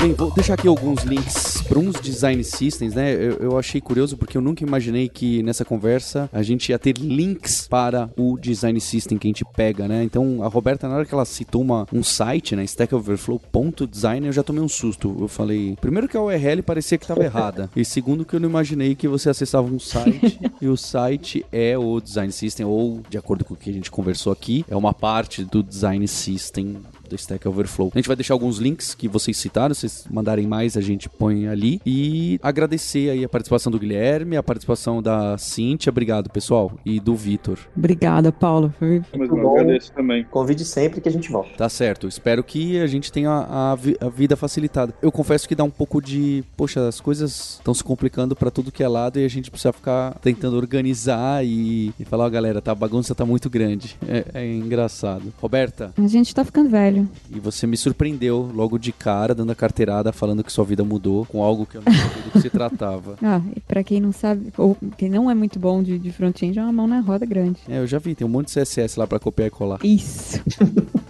Bem, 0.00 0.12
vou 0.14 0.32
deixar 0.34 0.54
aqui 0.54 0.66
alguns 0.66 1.04
links 1.04 1.51
para 1.72 1.80
uns 1.80 1.98
design 1.98 2.44
systems, 2.44 2.94
né? 2.94 3.14
Eu, 3.14 3.38
eu, 3.38 3.58
achei 3.58 3.80
curioso 3.80 4.14
porque 4.14 4.36
eu 4.36 4.42
nunca 4.42 4.62
imaginei 4.62 5.08
que 5.08 5.42
nessa 5.42 5.64
conversa 5.64 6.28
a 6.30 6.42
gente 6.42 6.68
ia 6.68 6.78
ter 6.78 6.98
links 6.98 7.66
para 7.66 8.10
o 8.14 8.38
design 8.38 8.78
system 8.78 9.16
que 9.16 9.26
a 9.26 9.30
gente 9.30 9.42
pega, 9.56 9.88
né? 9.88 10.04
Então 10.04 10.42
a 10.42 10.48
Roberta, 10.48 10.86
na 10.86 10.96
hora 10.96 11.06
que 11.06 11.14
ela 11.14 11.24
citou 11.24 11.62
uma, 11.62 11.86
um 11.90 12.02
site, 12.02 12.54
né? 12.54 12.62
stackoverflow.design, 12.64 14.26
eu 14.26 14.32
já 14.34 14.42
tomei 14.42 14.62
um 14.62 14.68
susto. 14.68 15.16
Eu 15.18 15.28
falei, 15.28 15.74
primeiro 15.80 16.06
que 16.06 16.16
a 16.16 16.20
URL 16.20 16.62
parecia 16.62 16.98
que 16.98 17.04
estava 17.04 17.24
errada, 17.24 17.70
e 17.74 17.86
segundo 17.86 18.22
que 18.26 18.36
eu 18.36 18.40
não 18.40 18.50
imaginei 18.50 18.94
que 18.94 19.08
você 19.08 19.30
acessava 19.30 19.66
um 19.66 19.78
site 19.78 20.38
e 20.60 20.68
o 20.68 20.76
site 20.76 21.42
é 21.50 21.78
o 21.78 22.02
design 22.02 22.30
system, 22.30 22.66
ou 22.66 23.00
de 23.08 23.16
acordo 23.16 23.46
com 23.46 23.54
o 23.54 23.56
que 23.56 23.70
a 23.70 23.72
gente 23.72 23.90
conversou 23.90 24.30
aqui, 24.30 24.62
é 24.68 24.76
uma 24.76 24.92
parte 24.92 25.42
do 25.42 25.62
design 25.62 26.06
system 26.06 26.82
do 27.12 27.16
Stack 27.16 27.46
Overflow. 27.46 27.90
A 27.94 27.98
gente 27.98 28.06
vai 28.06 28.16
deixar 28.16 28.34
alguns 28.34 28.58
links 28.58 28.94
que 28.94 29.06
vocês 29.06 29.36
citaram, 29.36 29.74
se 29.74 29.88
vocês 29.88 30.06
mandarem 30.10 30.46
mais, 30.46 30.76
a 30.76 30.80
gente 30.80 31.08
põe 31.08 31.46
ali. 31.46 31.80
E 31.86 32.38
agradecer 32.42 33.10
aí 33.10 33.24
a 33.24 33.28
participação 33.28 33.70
do 33.70 33.78
Guilherme, 33.78 34.36
a 34.36 34.42
participação 34.42 35.02
da 35.02 35.36
Cintia, 35.38 35.90
obrigado 35.90 36.30
pessoal, 36.30 36.72
e 36.84 36.98
do 36.98 37.14
Vitor. 37.14 37.58
Obrigada, 37.76 38.32
Paulo. 38.32 38.72
Foi 38.78 39.02
muito 39.14 39.36
bom. 39.36 39.58
agradeço 39.58 39.92
também. 39.92 40.24
Convide 40.24 40.64
sempre 40.64 41.00
que 41.00 41.08
a 41.08 41.12
gente 41.12 41.30
volta. 41.30 41.50
Tá 41.56 41.68
certo, 41.68 42.08
espero 42.08 42.42
que 42.42 42.80
a 42.80 42.86
gente 42.86 43.12
tenha 43.12 43.30
a, 43.30 43.72
a 43.72 44.08
vida 44.08 44.36
facilitada. 44.36 44.94
Eu 45.02 45.12
confesso 45.12 45.48
que 45.48 45.54
dá 45.54 45.64
um 45.64 45.70
pouco 45.70 46.00
de, 46.00 46.42
poxa, 46.56 46.88
as 46.88 47.00
coisas 47.00 47.54
estão 47.58 47.74
se 47.74 47.84
complicando 47.84 48.34
para 48.34 48.50
tudo 48.50 48.72
que 48.72 48.82
é 48.82 48.88
lado 48.88 49.18
e 49.18 49.24
a 49.24 49.28
gente 49.28 49.50
precisa 49.50 49.72
ficar 49.72 50.14
tentando 50.20 50.56
organizar 50.56 51.44
e, 51.44 51.92
e 51.98 52.04
falar, 52.04 52.24
ó, 52.24 52.26
oh, 52.26 52.30
galera, 52.30 52.62
tá, 52.62 52.72
a 52.72 52.74
bagunça 52.74 53.14
tá 53.14 53.26
muito 53.26 53.50
grande. 53.50 53.96
É, 54.08 54.24
é 54.34 54.54
engraçado. 54.54 55.32
Roberta? 55.40 55.92
A 55.96 56.06
gente 56.06 56.34
tá 56.34 56.44
ficando 56.44 56.70
velho. 56.70 57.01
E 57.30 57.40
você 57.40 57.66
me 57.66 57.76
surpreendeu 57.76 58.50
logo 58.54 58.78
de 58.78 58.92
cara, 58.92 59.34
dando 59.34 59.52
a 59.52 59.54
carteirada, 59.54 60.12
falando 60.12 60.42
que 60.44 60.52
sua 60.52 60.64
vida 60.64 60.84
mudou 60.84 61.24
com 61.26 61.42
algo 61.42 61.66
que 61.66 61.76
eu 61.76 61.82
não 61.84 61.92
sabia 61.92 62.22
do 62.22 62.30
que 62.30 62.40
se 62.40 62.50
tratava. 62.50 63.16
Ah, 63.24 63.40
e 63.54 63.60
pra 63.60 63.84
quem 63.84 64.00
não 64.00 64.12
sabe, 64.12 64.52
ou 64.58 64.76
quem 64.98 65.08
não 65.08 65.30
é 65.30 65.34
muito 65.34 65.58
bom 65.58 65.82
de, 65.82 65.98
de 65.98 66.10
front-end, 66.10 66.58
é 66.58 66.62
uma 66.62 66.72
mão 66.72 66.86
na 66.88 67.00
roda 67.00 67.24
grande. 67.24 67.60
É, 67.68 67.78
eu 67.78 67.86
já 67.86 67.98
vi, 67.98 68.14
tem 68.14 68.26
um 68.26 68.30
monte 68.30 68.48
de 68.48 68.60
CSS 68.60 68.98
lá 68.98 69.06
pra 69.06 69.18
copiar 69.18 69.46
e 69.46 69.50
colar. 69.50 69.78
Isso. 69.84 70.40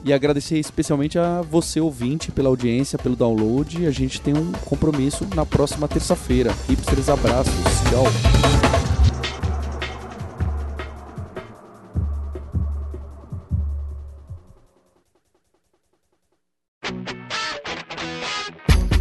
e 0.05 0.13
agradecer 0.13 0.59
especialmente 0.59 1.19
a 1.19 1.41
você, 1.41 1.81
ouvinte, 1.81 2.31
pela 2.31 2.49
audiência, 2.49 2.99
pelo 2.99 3.17
download. 3.17 3.87
A 3.87 3.91
gente 3.91 4.21
tem 4.21 4.35
um 4.35 4.53
compromisso 4.65 5.27
na 5.35 5.47
próxima 5.47 5.89
terça-feira. 5.89 6.55
Hipsters, 6.69 7.09
abraços. 7.09 7.55
Tchau. 7.91 9.02